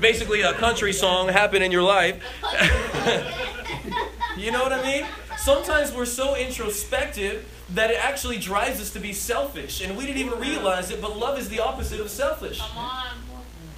Basically, 0.00 0.42
a 0.42 0.52
country 0.52 0.92
song 0.92 1.28
happened 1.28 1.64
in 1.64 1.72
your 1.72 1.82
life. 1.82 2.22
you 4.36 4.50
know 4.50 4.62
what 4.62 4.72
I 4.72 4.82
mean? 4.82 5.06
Sometimes 5.38 5.92
we're 5.92 6.04
so 6.04 6.36
introspective 6.36 7.48
that 7.74 7.90
it 7.90 8.04
actually 8.04 8.38
drives 8.38 8.80
us 8.80 8.90
to 8.90 9.00
be 9.00 9.12
selfish. 9.12 9.80
And 9.80 9.96
we 9.96 10.06
didn't 10.06 10.18
even 10.18 10.38
realize 10.38 10.90
it, 10.90 11.00
but 11.00 11.18
love 11.18 11.38
is 11.38 11.48
the 11.48 11.60
opposite 11.60 12.00
of 12.00 12.10
selfish. 12.10 12.60
Come 12.60 12.78
on. 12.78 13.06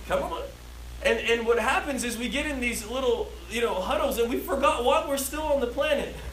Come 0.08 0.22
on. 0.24 0.42
And, 1.04 1.18
and 1.20 1.46
what 1.46 1.58
happens 1.58 2.02
is 2.02 2.16
we 2.16 2.28
get 2.28 2.46
in 2.46 2.60
these 2.60 2.86
little, 2.88 3.28
you 3.50 3.60
know, 3.60 3.74
huddles 3.74 4.18
and 4.18 4.30
we 4.30 4.38
forgot 4.38 4.84
why 4.84 5.04
we're 5.06 5.18
still 5.18 5.42
on 5.42 5.60
the 5.60 5.66
planet. 5.66 6.14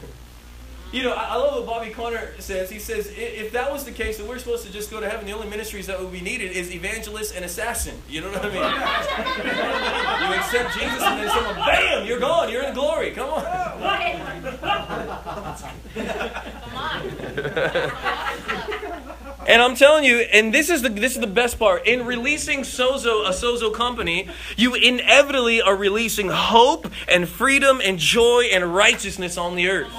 You 0.92 1.02
know, 1.04 1.12
I, 1.12 1.24
I 1.24 1.36
love 1.36 1.54
what 1.54 1.66
Bobby 1.66 1.90
Conner 1.90 2.28
says. 2.38 2.68
He 2.70 2.78
says, 2.78 3.10
if 3.16 3.52
that 3.52 3.72
was 3.72 3.84
the 3.84 3.92
case, 3.92 4.18
then 4.18 4.28
we're 4.28 4.38
supposed 4.38 4.66
to 4.66 4.72
just 4.72 4.90
go 4.90 5.00
to 5.00 5.08
heaven. 5.08 5.24
The 5.24 5.32
only 5.32 5.48
ministries 5.48 5.86
that 5.86 5.98
would 5.98 6.12
be 6.12 6.20
needed 6.20 6.52
is 6.52 6.70
evangelist 6.74 7.34
and 7.34 7.46
assassin. 7.46 7.94
You 8.10 8.20
know 8.20 8.30
what 8.30 8.44
I 8.44 8.48
mean? 8.48 8.56
you 10.28 10.34
accept 10.38 10.74
Jesus 10.74 11.02
and 11.02 11.18
then 11.20 11.30
someone, 11.30 11.54
bam, 11.56 12.06
you're 12.06 12.20
gone. 12.20 12.50
You're 12.50 12.64
in 12.64 12.74
glory. 12.74 13.12
Come 13.12 13.30
on. 13.30 13.42
Come 13.42 13.82
on. 16.76 17.92
And 19.44 19.60
I'm 19.60 19.74
telling 19.74 20.04
you, 20.04 20.18
and 20.18 20.54
this 20.54 20.70
is 20.70 20.82
the 20.82 20.88
this 20.88 21.14
is 21.14 21.20
the 21.20 21.26
best 21.26 21.58
part. 21.58 21.84
In 21.86 22.06
releasing 22.06 22.60
Sozo, 22.60 23.26
a 23.26 23.30
Sozo 23.30 23.74
company, 23.74 24.28
you 24.56 24.74
inevitably 24.74 25.60
are 25.60 25.74
releasing 25.74 26.28
hope 26.28 26.86
and 27.08 27.28
freedom 27.28 27.80
and 27.82 27.98
joy 27.98 28.44
and 28.52 28.72
righteousness 28.72 29.36
on 29.36 29.56
the 29.56 29.68
earth. 29.68 29.92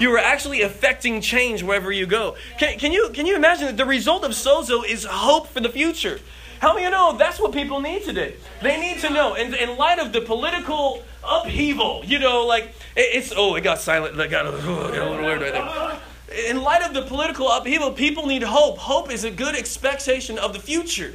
You 0.00 0.12
are 0.14 0.18
actually 0.18 0.62
affecting 0.62 1.20
change 1.20 1.62
wherever 1.62 1.90
you 1.90 2.06
go. 2.06 2.36
Can, 2.58 2.78
can 2.78 2.92
you 2.92 3.10
can 3.10 3.26
you 3.26 3.34
imagine 3.36 3.66
that 3.66 3.76
the 3.76 3.84
result 3.84 4.24
of 4.24 4.30
Sozo 4.32 4.84
is 4.84 5.04
hope 5.04 5.48
for 5.48 5.60
the 5.60 5.68
future? 5.68 6.20
How 6.60 6.74
many 6.74 6.86
of 6.86 6.90
you 6.92 6.96
know 6.96 7.16
that's 7.16 7.38
what 7.40 7.52
people 7.52 7.80
need 7.80 8.02
today? 8.04 8.34
They 8.62 8.80
need 8.80 9.00
to 9.00 9.10
know. 9.10 9.34
And 9.34 9.54
in 9.54 9.76
light 9.76 9.98
of 9.98 10.12
the 10.12 10.20
political 10.20 11.02
upheaval, 11.24 12.02
you 12.04 12.18
know, 12.18 12.44
like 12.46 12.64
it- 12.96 13.10
it's 13.16 13.32
oh, 13.36 13.54
it 13.56 13.62
got 13.62 13.80
silent. 13.80 14.18
It 14.18 14.30
got, 14.30 14.46
oh, 14.46 14.56
it 14.56 14.94
got 14.94 15.06
a 15.06 15.10
little 15.10 15.24
weird 15.24 15.42
right 15.42 15.52
there 15.52 16.00
in 16.46 16.60
light 16.60 16.82
of 16.82 16.92
the 16.92 17.02
political 17.02 17.50
upheaval, 17.50 17.92
people 17.92 18.26
need 18.26 18.42
hope. 18.42 18.76
Hope 18.78 19.10
is 19.10 19.24
a 19.24 19.30
good 19.30 19.54
expectation 19.54 20.38
of 20.38 20.52
the 20.52 20.58
future. 20.58 21.12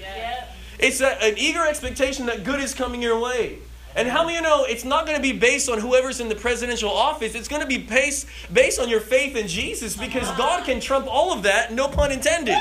It's 0.80 1.02
a, 1.02 1.22
an 1.24 1.36
eager 1.38 1.66
expectation 1.66 2.26
that 2.26 2.44
good 2.44 2.60
is 2.60 2.74
coming 2.74 3.02
your 3.02 3.20
way. 3.20 3.60
And 3.96 4.08
how 4.08 4.24
many 4.24 4.38
of 4.38 4.44
you 4.44 4.50
know 4.50 4.66
it's 4.66 4.84
not 4.84 5.06
going 5.06 5.18
to 5.18 5.22
be 5.22 5.38
based 5.38 5.70
on 5.70 5.80
whoever's 5.80 6.20
in 6.20 6.30
the 6.30 6.36
presidential 6.36 6.90
office? 6.90 7.36
It's 7.36 7.48
going 7.48 7.62
to 7.62 7.68
be 7.68 7.78
based, 7.78 8.28
based 8.52 8.80
on 8.80 8.90
your 8.90 9.00
faith 9.00 9.36
in 9.36 9.48
Jesus 9.48 9.96
because 9.96 10.30
God 10.32 10.66
can 10.66 10.80
trump 10.80 11.08
all 11.08 11.32
of 11.32 11.44
that, 11.44 11.72
no 11.74 11.88
pun 11.88 12.12
intended. 12.12 12.58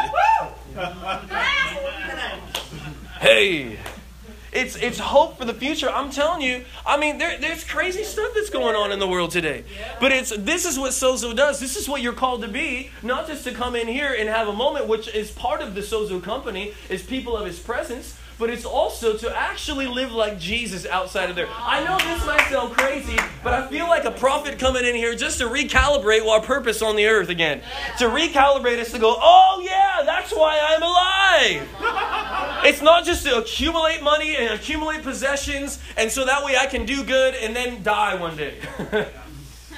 Hey. 3.21 3.79
It's, 4.53 4.77
it's 4.77 4.99
hope 4.99 5.39
for 5.39 5.47
the 5.47 5.55
future. 5.55 5.89
I'm 5.89 6.11
telling 6.11 6.43
you. 6.43 6.67
I 6.85 6.99
mean, 6.99 7.17
there, 7.17 7.39
there's 7.39 7.65
crazy 7.65 8.05
stuff 8.05 8.33
that's 8.35 8.51
going 8.51 8.77
on 8.77 8.93
in 8.93 8.99
the 8.99 9.07
world 9.07 9.31
today. 9.31 9.65
But 9.99 10.13
it's 10.13 10.31
this 10.37 10.67
is 10.67 10.79
what 10.79 10.91
Sozo 10.91 11.35
does. 11.35 11.59
This 11.59 11.75
is 11.75 11.89
what 11.89 12.03
you're 12.03 12.13
called 12.13 12.43
to 12.43 12.49
be. 12.49 12.91
Not 13.03 13.27
just 13.27 13.45
to 13.45 13.53
come 13.53 13.75
in 13.75 13.89
here 13.89 14.15
and 14.19 14.29
have 14.29 14.49
a 14.49 14.53
moment, 14.53 14.89
which 14.89 15.09
is 15.09 15.31
part 15.31 15.63
of 15.63 15.75
the 15.75 15.81
Sozo 15.81 16.23
company, 16.23 16.75
is 16.91 17.03
people 17.03 17.35
of 17.35 17.47
His 17.47 17.59
presence. 17.59 18.19
But 18.43 18.51
it's 18.51 18.65
also 18.65 19.17
to 19.19 19.39
actually 19.39 19.87
live 19.87 20.11
like 20.11 20.37
Jesus 20.37 20.85
outside 20.85 21.31
of 21.31 21.37
there. 21.37 21.47
I 21.49 21.85
know 21.85 21.97
this 21.99 22.27
might 22.27 22.45
sound 22.51 22.73
crazy, 22.77 23.17
but 23.45 23.55
I 23.55 23.69
feel 23.69 23.87
like 23.87 24.05
a 24.05 24.11
prophet 24.11 24.59
coming 24.59 24.85
in 24.85 24.97
here 24.97 25.15
just 25.15 25.39
to 25.39 25.45
recalibrate 25.45 26.27
our 26.27 26.41
purpose 26.41 26.83
on 26.83 26.97
the 26.97 27.07
earth 27.07 27.29
again. 27.29 27.63
To 27.99 28.07
recalibrate 28.07 28.81
us 28.81 28.91
to 28.91 28.99
go, 28.99 29.15
oh 29.17 29.63
yeah, 29.65 30.03
that's 30.05 30.33
why 30.33 30.59
I'm 30.61 30.83
alive. 30.83 31.69
It's 32.65 32.83
not 32.83 33.05
just 33.05 33.25
to 33.27 33.39
accumulate 33.39 34.03
money 34.03 34.37
and 34.37 34.55
accumulate 34.55 35.03
possessions, 35.03 35.81
and 35.97 36.11
so 36.11 36.25
that 36.25 36.45
way 36.45 36.57
I 36.57 36.67
can 36.67 36.85
do 36.85 37.05
good 37.05 37.35
and 37.35 37.55
then 37.55 37.83
die 37.85 38.17
one 38.17 38.37
day. 38.37 38.55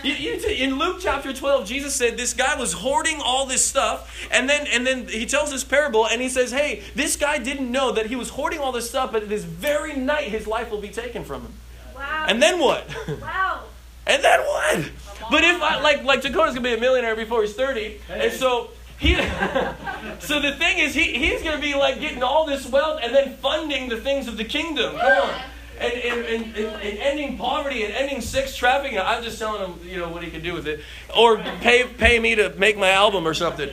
You- 0.04 0.12
you 0.14 0.38
t- 0.40 0.62
in 0.62 0.78
Luke 0.78 0.98
chapter 1.00 1.32
12, 1.32 1.66
Jesus 1.66 1.94
said 1.94 2.16
this 2.16 2.34
guy 2.34 2.54
was 2.56 2.72
hoarding 2.74 3.20
all 3.20 3.46
this 3.46 3.64
stuff, 3.66 4.14
and 4.30 4.48
then 4.48 4.66
and 4.66 4.86
then 4.86 5.08
he 5.08 5.24
tells 5.26 5.50
this 5.50 5.64
parable, 5.64 6.06
and 6.06 6.20
he 6.20 6.28
says, 6.28 6.50
"Hey, 6.52 6.82
this 6.94 7.16
guy 7.16 7.38
didn't 7.38 7.70
know 7.72 7.90
that 7.92 8.06
he 8.06 8.16
was 8.16 8.28
hoarding 8.30 8.60
all 8.60 8.70
this 8.72 8.88
stuff, 8.88 9.12
but 9.12 9.28
this 9.28 9.44
very 9.44 9.94
night 9.94 10.28
his 10.28 10.46
life 10.46 10.70
will 10.70 10.80
be 10.80 10.88
taken 10.90 11.24
from 11.24 11.42
him." 11.42 11.54
Wow. 11.96 12.26
And 12.28 12.42
then 12.42 12.58
what? 12.58 12.84
wow. 13.20 13.60
And 14.06 14.22
then 14.22 14.40
what? 14.40 14.90
But 15.30 15.44
if 15.44 15.62
I 15.62 15.80
like 15.80 16.04
like 16.04 16.20
Dakota's 16.20 16.54
gonna 16.54 16.60
be 16.68 16.74
a 16.74 16.78
millionaire 16.78 17.16
before 17.16 17.40
he's 17.40 17.54
30, 17.54 17.98
and 18.10 18.30
so 18.32 18.68
he 18.98 19.14
so 20.18 20.40
the 20.40 20.52
thing 20.58 20.78
is 20.78 20.92
he, 20.94 21.14
he's 21.14 21.42
gonna 21.42 21.60
be 21.60 21.74
like 21.74 22.00
getting 22.00 22.22
all 22.22 22.44
this 22.44 22.66
wealth 22.66 23.00
and 23.02 23.14
then 23.14 23.36
funding 23.38 23.88
the 23.88 23.96
things 23.96 24.28
of 24.28 24.36
the 24.36 24.44
kingdom. 24.44 24.96
Come 24.98 25.30
on. 25.30 25.40
And, 25.80 25.92
and, 25.92 26.26
and, 26.26 26.56
and, 26.56 26.98
ending 26.98 27.36
poverty 27.36 27.84
and 27.84 27.92
ending 27.92 28.20
sex 28.20 28.56
trafficking. 28.56 28.98
I'm 28.98 29.24
just 29.24 29.38
telling 29.38 29.72
him, 29.72 29.88
you 29.88 29.98
know, 29.98 30.08
what 30.08 30.22
he 30.22 30.30
can 30.30 30.40
do 30.40 30.54
with 30.54 30.66
it. 30.68 30.80
Or 31.16 31.38
pay 31.38 31.84
pay 31.84 32.18
me 32.20 32.36
to 32.36 32.50
make 32.56 32.78
my 32.78 32.90
album 32.90 33.26
or 33.26 33.34
something. 33.34 33.70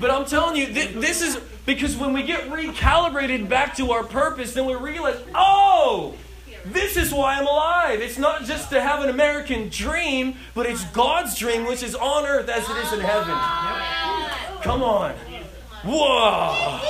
But 0.00 0.10
I'm 0.10 0.26
telling 0.26 0.56
you, 0.56 0.66
thi- 0.66 0.98
this 0.98 1.22
is 1.22 1.36
because 1.64 1.96
when 1.96 2.12
we 2.12 2.22
get 2.22 2.48
recalibrated 2.50 3.48
back 3.48 3.76
to 3.76 3.92
our 3.92 4.04
purpose, 4.04 4.54
then 4.54 4.66
we 4.66 4.74
realize, 4.74 5.18
oh, 5.34 6.14
this 6.66 6.96
is 6.96 7.12
why 7.12 7.38
I'm 7.38 7.46
alive. 7.46 8.00
It's 8.00 8.18
not 8.18 8.44
just 8.44 8.70
to 8.70 8.80
have 8.80 9.02
an 9.02 9.08
American 9.08 9.68
dream, 9.68 10.36
but 10.54 10.66
it's 10.66 10.84
God's 10.86 11.38
dream, 11.38 11.66
which 11.66 11.82
is 11.82 11.94
on 11.94 12.26
earth 12.26 12.48
as 12.48 12.68
it 12.68 12.76
is 12.76 12.92
in 12.92 13.00
heaven. 13.00 13.34
Come 14.62 14.82
on. 14.82 15.14
Whoa. 15.84 16.80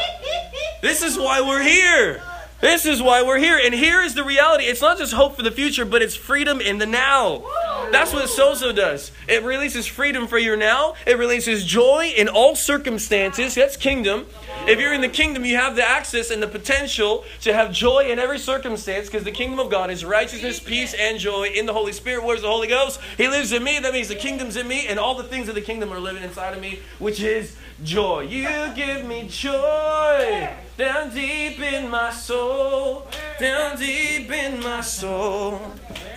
This 0.81 1.03
is 1.03 1.19
why 1.19 1.43
we're 1.43 1.63
here. 1.63 2.23
This 2.61 2.87
is 2.87 3.03
why 3.03 3.23
we're 3.23 3.39
here. 3.39 3.61
And 3.63 3.75
here 3.75 4.01
is 4.03 4.15
the 4.15 4.25
reality. 4.25 4.65
It's 4.65 4.81
not 4.81 4.99
just 4.99 5.13
hope 5.13 5.37
for 5.37 5.43
the 5.43 5.51
future, 5.51 5.85
but 5.85 6.03
it's 6.03 6.17
freedom 6.17 6.61
in 6.61 6.79
the 6.79 6.87
now. 6.87 7.45
That's 7.93 8.13
what 8.13 8.25
Sozo 8.27 8.75
does. 8.75 9.13
It 9.29 9.43
releases 9.43 9.87
freedom 9.87 10.27
for 10.27 10.39
you 10.39 10.57
now. 10.57 10.95
It 11.07 11.19
releases 11.19 11.65
joy 11.65 12.13
in 12.17 12.29
all 12.29 12.57
circumstances. 12.57 13.55
That's 13.55 13.77
kingdom. 13.77 14.27
If 14.67 14.81
you're 14.81 14.93
in 14.93 15.01
the 15.01 15.09
kingdom, 15.09 15.45
you 15.45 15.57
have 15.57 15.77
the 15.77 15.89
access 15.89 16.31
and 16.31 16.43
the 16.43 16.49
potential 16.49 17.25
to 17.43 17.53
have 17.53 17.73
joy 17.73 18.09
in 18.11 18.19
every 18.19 18.39
circumstance 18.39 19.07
because 19.07 19.25
the 19.25 19.31
kingdom 19.31 19.61
of 19.61 19.71
God 19.71 19.91
is 19.91 20.05
righteousness, 20.05 20.59
peace, 20.59 20.95
and 20.95 21.19
joy 21.19 21.49
in 21.55 21.67
the 21.67 21.73
Holy 21.73 21.93
Spirit. 21.93 22.25
Where's 22.25 22.43
the 22.43 22.49
Holy 22.49 22.67
Ghost? 22.67 23.01
He 23.17 23.29
lives 23.29 23.53
in 23.53 23.63
me. 23.63 23.79
That 23.79 23.93
means 23.93 24.09
the 24.09 24.15
kingdom's 24.17 24.57
in 24.57 24.67
me, 24.67 24.87
and 24.89 24.99
all 24.99 25.15
the 25.15 25.25
things 25.25 25.49
of 25.49 25.55
the 25.55 25.61
kingdom 25.61 25.93
are 25.93 26.01
living 26.01 26.23
inside 26.23 26.55
of 26.55 26.61
me, 26.61 26.81
which 26.99 27.21
is 27.21 27.57
joy. 27.85 28.23
You 28.23 28.73
give 28.75 29.05
me 29.05 29.29
joy 29.29 30.51
down 30.77 31.15
deep 31.15 31.61
in 31.61 31.89
my 31.89 32.11
soul, 32.11 33.07
down 33.39 33.79
deep 33.79 34.31
in 34.31 34.61
my 34.61 34.81
soul, 34.81 35.61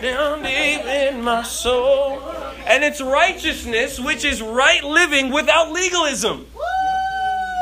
down 0.01 0.41
deep 0.41 0.85
in 0.85 1.21
my 1.21 1.43
soul. 1.43 1.58
And 1.65 2.83
it's 2.83 3.01
righteousness, 3.01 3.99
which 3.99 4.23
is 4.23 4.41
right 4.41 4.83
living 4.83 5.31
without 5.31 5.71
legalism. 5.71 6.45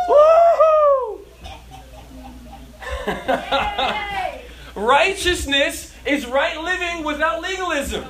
Woo! 0.07 1.19
Righteousness 4.75 5.87
is 6.07 6.25
right 6.25 6.59
living 6.61 7.03
without 7.03 7.41
legalism. 7.41 8.05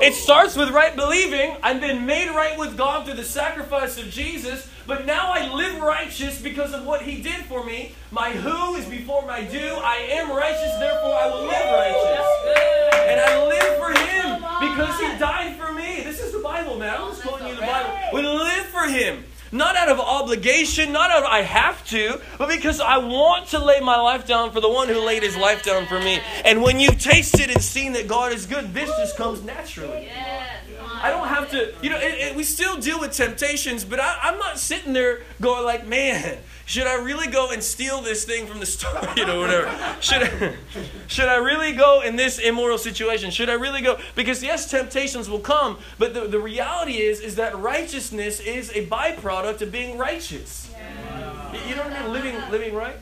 It 0.00 0.14
starts 0.14 0.56
with 0.56 0.70
right 0.70 0.94
believing. 0.96 1.56
I've 1.62 1.80
been 1.80 2.06
made 2.06 2.30
right 2.30 2.58
with 2.58 2.76
God 2.76 3.04
through 3.04 3.16
the 3.16 3.24
sacrifice 3.24 3.98
of 3.98 4.08
Jesus, 4.10 4.68
but 4.86 5.04
now 5.04 5.32
I 5.32 5.52
live 5.52 5.82
righteous 5.82 6.40
because 6.40 6.72
of 6.72 6.86
what 6.86 7.02
He 7.02 7.20
did 7.20 7.44
for 7.46 7.64
me. 7.64 7.92
My 8.10 8.30
who 8.30 8.76
is 8.76 8.86
before 8.86 9.26
my 9.26 9.42
do. 9.42 9.58
I 9.58 9.96
am 10.12 10.30
righteous, 10.30 10.78
therefore 10.78 11.14
I 11.14 11.26
will 11.26 11.42
live 11.42 11.68
righteous. 11.74 12.26
And 13.08 13.20
I 13.20 13.46
live 13.46 13.76
for 13.78 13.90
Him 13.90 14.36
because 14.70 14.98
He 15.00 15.18
died 15.18 15.56
for 15.58 15.72
me. 15.72 16.02
This 16.02 16.20
is 16.20 16.32
the 16.32 16.40
Bible, 16.40 16.78
man. 16.78 16.94
I'm 16.98 17.10
just 17.10 17.22
quoting 17.22 17.48
you 17.48 17.54
the 17.54 17.60
Bible. 17.62 17.92
We 18.14 18.22
live 18.22 18.66
for 18.66 18.86
Him. 18.86 19.24
Not 19.50 19.76
out 19.76 19.88
of 19.88 19.98
obligation, 19.98 20.92
not 20.92 21.10
out 21.10 21.22
of 21.22 21.28
I 21.28 21.42
have 21.42 21.84
to, 21.88 22.20
but 22.36 22.48
because 22.48 22.80
I 22.80 22.98
want 22.98 23.48
to 23.48 23.58
lay 23.58 23.80
my 23.80 23.96
life 23.98 24.26
down 24.26 24.50
for 24.52 24.60
the 24.60 24.68
one 24.68 24.88
who 24.88 25.00
laid 25.04 25.22
his 25.22 25.36
life 25.36 25.62
down 25.62 25.86
for 25.86 25.98
me. 25.98 26.20
And 26.44 26.62
when 26.62 26.78
you've 26.78 26.98
tasted 27.00 27.50
and 27.50 27.62
seen 27.62 27.92
that 27.92 28.06
God 28.08 28.32
is 28.32 28.44
good, 28.46 28.74
this 28.74 28.90
just 28.98 29.16
comes 29.16 29.42
naturally. 29.42 30.10
I 31.00 31.10
don't 31.10 31.28
have 31.28 31.50
to, 31.52 31.72
you 31.82 31.90
know, 31.90 31.98
it, 31.98 32.14
it- 32.30 32.36
we 32.36 32.42
still 32.44 32.76
deal 32.78 32.98
with 33.00 33.12
temptations, 33.12 33.84
but 33.84 34.00
I, 34.00 34.18
I'm 34.22 34.38
not 34.38 34.58
sitting 34.58 34.92
there 34.92 35.22
going 35.40 35.64
like, 35.64 35.86
man, 35.86 36.38
should 36.68 36.86
I 36.86 36.94
really 37.02 37.26
go 37.28 37.50
and 37.50 37.62
steal 37.62 38.02
this 38.02 38.24
thing 38.24 38.46
from 38.46 38.60
the 38.60 38.66
store, 38.66 38.92
you 39.16 39.24
know, 39.26 39.40
whatever. 39.40 39.68
Should 40.00 40.22
I, 40.22 40.54
should 41.06 41.24
I 41.28 41.36
really 41.38 41.72
go 41.72 42.02
in 42.02 42.14
this 42.16 42.38
immoral 42.38 42.76
situation? 42.78 43.30
Should 43.30 43.48
I 43.48 43.54
really 43.54 43.80
go? 43.80 43.98
Because 44.14 44.42
yes, 44.42 44.70
temptations 44.70 45.28
will 45.30 45.40
come, 45.40 45.78
but 45.98 46.12
the, 46.14 46.28
the 46.28 46.38
reality 46.38 46.98
is, 46.98 47.20
is 47.20 47.36
that 47.36 47.58
righteousness 47.58 48.38
is 48.40 48.70
a 48.74 48.86
byproduct 48.86 49.62
of 49.62 49.72
being 49.72 49.96
righteous. 49.98 50.68
You- 51.52 51.60
You 51.70 51.74
know 51.76 51.82
what 51.84 51.92
I 51.94 52.02
mean? 52.02 52.12
Living, 52.12 52.36
living 52.50 52.74
right. 52.74 52.96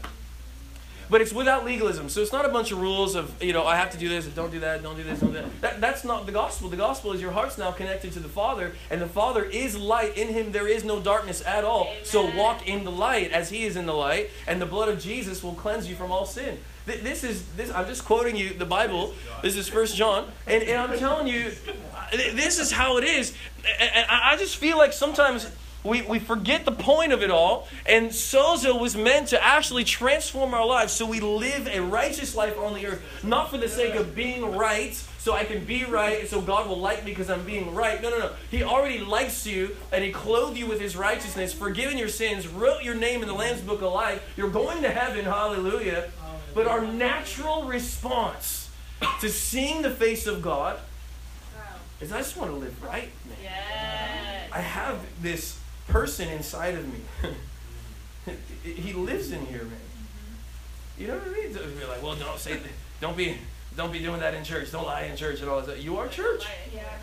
But 1.08 1.20
it's 1.20 1.32
without 1.32 1.64
legalism. 1.64 2.08
So 2.08 2.20
it's 2.20 2.32
not 2.32 2.44
a 2.44 2.48
bunch 2.48 2.72
of 2.72 2.80
rules 2.80 3.14
of, 3.14 3.40
you 3.42 3.52
know, 3.52 3.64
I 3.64 3.76
have 3.76 3.90
to 3.90 3.98
do 3.98 4.08
this, 4.08 4.26
don't 4.26 4.50
do 4.50 4.60
that, 4.60 4.82
don't 4.82 4.96
do 4.96 5.04
this, 5.04 5.20
don't 5.20 5.32
do 5.32 5.38
that. 5.38 5.60
that. 5.60 5.80
That's 5.80 6.04
not 6.04 6.26
the 6.26 6.32
gospel. 6.32 6.68
The 6.68 6.76
gospel 6.76 7.12
is 7.12 7.20
your 7.20 7.30
heart's 7.30 7.58
now 7.58 7.70
connected 7.70 8.12
to 8.14 8.20
the 8.20 8.28
Father, 8.28 8.72
and 8.90 9.00
the 9.00 9.06
Father 9.08 9.44
is 9.44 9.76
light. 9.76 10.16
In 10.18 10.28
him 10.28 10.52
there 10.52 10.66
is 10.66 10.84
no 10.84 11.00
darkness 11.00 11.44
at 11.46 11.64
all. 11.64 11.92
So 12.02 12.34
walk 12.36 12.66
in 12.68 12.84
the 12.84 12.90
light 12.90 13.30
as 13.30 13.50
he 13.50 13.64
is 13.64 13.76
in 13.76 13.86
the 13.86 13.94
light, 13.94 14.30
and 14.46 14.60
the 14.60 14.66
blood 14.66 14.88
of 14.88 15.00
Jesus 15.00 15.42
will 15.42 15.54
cleanse 15.54 15.88
you 15.88 15.94
from 15.94 16.10
all 16.10 16.26
sin. 16.26 16.58
Th- 16.86 17.00
This 17.02 17.22
is 17.24 17.44
this. 17.56 17.70
I'm 17.72 17.86
just 17.86 18.04
quoting 18.04 18.34
you 18.36 18.54
the 18.54 18.66
Bible. 18.66 19.14
This 19.42 19.56
is 19.56 19.68
First 19.68 19.96
John, 19.96 20.26
and, 20.46 20.62
and 20.62 20.76
I'm 20.80 20.98
telling 20.98 21.28
you, 21.28 21.52
this 22.12 22.58
is 22.58 22.72
how 22.72 22.96
it 22.98 23.04
is. 23.04 23.32
And 23.80 24.06
I 24.08 24.36
just 24.36 24.56
feel 24.56 24.76
like 24.76 24.92
sometimes 24.92 25.50
we, 25.86 26.02
we 26.02 26.18
forget 26.18 26.64
the 26.64 26.72
point 26.72 27.12
of 27.12 27.22
it 27.22 27.30
all. 27.30 27.68
And 27.86 28.10
Sozo 28.10 28.78
was 28.80 28.96
meant 28.96 29.28
to 29.28 29.42
actually 29.42 29.84
transform 29.84 30.54
our 30.54 30.66
lives 30.66 30.92
so 30.92 31.06
we 31.06 31.20
live 31.20 31.68
a 31.68 31.80
righteous 31.80 32.34
life 32.34 32.58
on 32.58 32.74
the 32.74 32.86
earth, 32.86 33.24
not 33.24 33.50
for 33.50 33.58
the 33.58 33.68
sake 33.68 33.94
of 33.94 34.14
being 34.14 34.56
right, 34.56 34.94
so 35.18 35.32
I 35.32 35.42
can 35.42 35.64
be 35.64 35.84
right, 35.84 36.20
and 36.20 36.28
so 36.28 36.40
God 36.40 36.68
will 36.68 36.78
like 36.78 37.04
me 37.04 37.10
because 37.10 37.28
I'm 37.30 37.44
being 37.44 37.74
right. 37.74 38.00
No, 38.00 38.10
no, 38.10 38.18
no. 38.18 38.32
He 38.48 38.62
already 38.62 39.00
likes 39.00 39.44
you, 39.44 39.76
and 39.92 40.04
He 40.04 40.12
clothed 40.12 40.56
you 40.56 40.66
with 40.66 40.80
His 40.80 40.96
righteousness, 40.96 41.52
forgiven 41.52 41.98
your 41.98 42.08
sins, 42.08 42.46
wrote 42.46 42.84
your 42.84 42.94
name 42.94 43.22
in 43.22 43.28
the 43.28 43.34
Lamb's 43.34 43.60
Book 43.60 43.82
of 43.82 43.92
Life. 43.92 44.22
You're 44.36 44.50
going 44.50 44.82
to 44.82 44.90
heaven, 44.90 45.24
hallelujah. 45.24 46.12
But 46.54 46.68
our 46.68 46.86
natural 46.86 47.64
response 47.64 48.70
to 49.20 49.28
seeing 49.28 49.82
the 49.82 49.90
face 49.90 50.28
of 50.28 50.42
God 50.42 50.78
is 52.00 52.12
I 52.12 52.18
just 52.18 52.36
want 52.36 52.52
to 52.52 52.56
live 52.56 52.82
right, 52.82 53.10
man. 53.28 54.48
I 54.52 54.60
have 54.60 55.00
this 55.20 55.58
person 55.88 56.28
inside 56.28 56.74
of 56.74 56.86
me. 56.92 58.34
he 58.62 58.92
lives 58.92 59.32
in 59.32 59.46
here, 59.46 59.64
man. 59.64 59.72
You 60.98 61.08
know 61.08 61.18
what 61.18 61.28
I 61.28 61.30
mean? 61.30 61.52
You're 61.78 61.88
like, 61.88 62.02
well, 62.02 62.16
don't 62.16 62.38
say, 62.38 62.58
don't 63.00 63.16
be, 63.16 63.36
don't 63.76 63.92
be 63.92 63.98
doing 63.98 64.20
that 64.20 64.34
in 64.34 64.44
church. 64.44 64.72
Don't 64.72 64.86
lie 64.86 65.02
in 65.02 65.16
church 65.16 65.40
and 65.40 65.50
all 65.50 65.60
that. 65.60 65.82
You 65.82 65.98
are 65.98 66.08
church. 66.08 66.46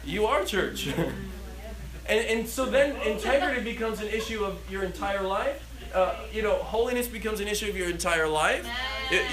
You 0.04 0.26
are 0.26 0.44
church. 0.44 0.88
and, 2.08 2.26
and 2.26 2.48
so 2.48 2.66
then 2.66 2.96
integrity 3.08 3.62
becomes 3.64 4.02
an 4.02 4.08
issue 4.08 4.44
of 4.44 4.60
your 4.70 4.84
entire 4.84 5.22
life. 5.22 5.70
Uh, 5.94 6.16
you 6.32 6.42
know, 6.42 6.56
holiness 6.56 7.08
becomes 7.08 7.40
an 7.40 7.48
issue 7.48 7.70
of 7.70 7.78
your 7.78 7.90
entire 7.90 8.28
life. 8.28 8.68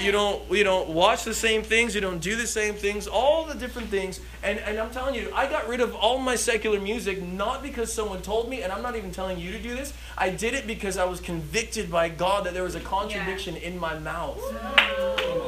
You- 0.01 0.11
don't, 0.11 0.51
you 0.51 0.63
don't 0.63 0.89
watch 0.89 1.23
the 1.23 1.33
same 1.33 1.63
things. 1.63 1.95
You 1.95 2.01
don't 2.01 2.19
do 2.19 2.35
the 2.35 2.47
same 2.47 2.73
things. 2.75 3.07
All 3.07 3.45
the 3.45 3.55
different 3.55 3.89
things. 3.89 4.19
And, 4.43 4.59
and 4.59 4.77
I'm 4.79 4.91
telling 4.91 5.15
you, 5.15 5.31
I 5.33 5.47
got 5.47 5.67
rid 5.67 5.79
of 5.81 5.95
all 5.95 6.17
my 6.17 6.35
secular 6.35 6.79
music 6.79 7.21
not 7.21 7.61
because 7.63 7.91
someone 7.93 8.21
told 8.21 8.49
me, 8.49 8.61
and 8.63 8.71
I'm 8.71 8.81
not 8.81 8.95
even 8.95 9.11
telling 9.11 9.39
you 9.39 9.51
to 9.51 9.59
do 9.59 9.75
this. 9.75 9.93
I 10.17 10.29
did 10.29 10.53
it 10.53 10.67
because 10.67 10.97
I 10.97 11.05
was 11.05 11.19
convicted 11.19 11.89
by 11.91 12.09
God 12.09 12.45
that 12.45 12.53
there 12.53 12.63
was 12.63 12.75
a 12.75 12.79
contradiction 12.79 13.55
in 13.55 13.79
my 13.79 13.97
mouth 13.99 14.41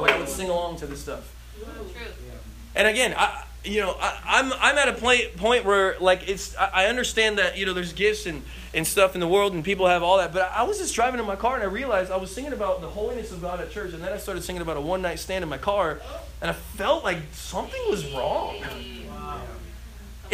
when 0.00 0.10
I 0.10 0.16
would 0.18 0.28
sing 0.28 0.48
along 0.48 0.76
to 0.76 0.86
this 0.86 1.00
stuff. 1.00 1.32
And 2.74 2.88
again, 2.88 3.14
I, 3.16 3.44
you 3.64 3.80
know, 3.80 3.96
I, 3.98 4.18
I'm 4.24 4.52
I'm 4.52 4.78
at 4.78 4.88
a 4.88 4.92
point 4.92 5.36
point 5.36 5.64
where 5.64 5.96
like 5.98 6.28
it's 6.28 6.56
I, 6.56 6.70
I 6.74 6.86
understand 6.86 7.38
that 7.38 7.56
you 7.56 7.66
know 7.66 7.72
there's 7.72 7.92
gifts 7.92 8.26
and 8.26 8.42
and 8.74 8.86
stuff 8.86 9.14
in 9.14 9.20
the 9.20 9.28
world 9.28 9.54
and 9.54 9.64
people 9.64 9.86
have 9.86 10.02
all 10.02 10.18
that, 10.18 10.32
but 10.32 10.50
I 10.54 10.64
was 10.64 10.78
just 10.78 10.94
driving 10.94 11.20
in 11.20 11.26
my 11.26 11.36
car 11.36 11.54
and 11.54 11.62
I 11.62 11.66
realized 11.66 12.10
I 12.10 12.16
was 12.16 12.30
singing 12.30 12.52
about 12.52 12.80
the 12.80 12.88
holiness 12.88 13.32
of 13.32 13.40
God 13.40 13.60
at 13.60 13.70
church, 13.70 13.94
and 13.94 14.02
then 14.02 14.12
I 14.12 14.18
started 14.18 14.42
singing 14.42 14.62
about 14.62 14.76
a 14.76 14.80
one 14.80 15.00
night 15.00 15.18
stand 15.18 15.42
in 15.42 15.48
my 15.48 15.58
car, 15.58 16.00
and 16.40 16.50
I 16.50 16.54
felt 16.54 17.04
like 17.04 17.18
something 17.32 17.80
was 17.88 18.04
wrong. 18.12 18.56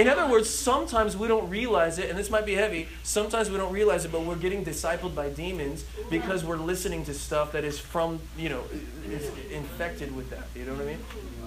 In 0.01 0.09
other 0.09 0.27
words, 0.27 0.49
sometimes 0.49 1.15
we 1.15 1.29
don't 1.29 1.51
realize 1.51 1.99
it, 1.99 2.09
and 2.09 2.19
this 2.19 2.31
might 2.31 2.47
be 2.47 2.55
heavy. 2.55 2.89
Sometimes 3.03 3.51
we 3.51 3.59
don't 3.59 3.73
realize 3.73 4.07
it, 4.07 4.11
but 4.11 4.23
we're 4.23 4.35
getting 4.35 4.65
discipled 4.65 5.15
by 5.15 5.29
demons 5.29 5.85
because 6.09 6.43
we're 6.43 6.57
listening 6.57 7.05
to 7.05 7.13
stuff 7.13 7.53
that 7.53 7.65
is 7.65 7.79
from, 7.79 8.19
you 8.39 8.49
know, 8.49 8.63
is 9.07 9.31
infected 9.51 10.17
with 10.17 10.31
that. 10.31 10.47
You 10.57 10.65
know 10.65 10.73
what 10.73 10.83
I 10.83 10.87
mean? 10.87 10.99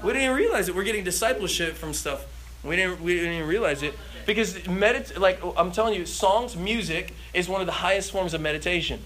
We 0.04 0.14
didn't 0.14 0.36
realize 0.36 0.70
it. 0.70 0.76
We're 0.76 0.84
getting 0.84 1.04
discipleship 1.04 1.74
from 1.74 1.94
stuff. 1.94 2.28
We 2.64 2.76
didn't, 2.76 3.02
we 3.02 3.16
didn't 3.16 3.34
even 3.34 3.48
realize 3.50 3.82
it 3.82 3.96
because 4.28 4.54
medit 4.60 5.18
like 5.18 5.42
I'm 5.58 5.72
telling 5.72 5.96
you, 5.96 6.06
songs, 6.06 6.56
music 6.56 7.16
is 7.34 7.50
one 7.50 7.60
of 7.60 7.66
the 7.66 7.74
highest 7.74 8.12
forms 8.12 8.36
of 8.36 8.42
meditation. 8.42 9.02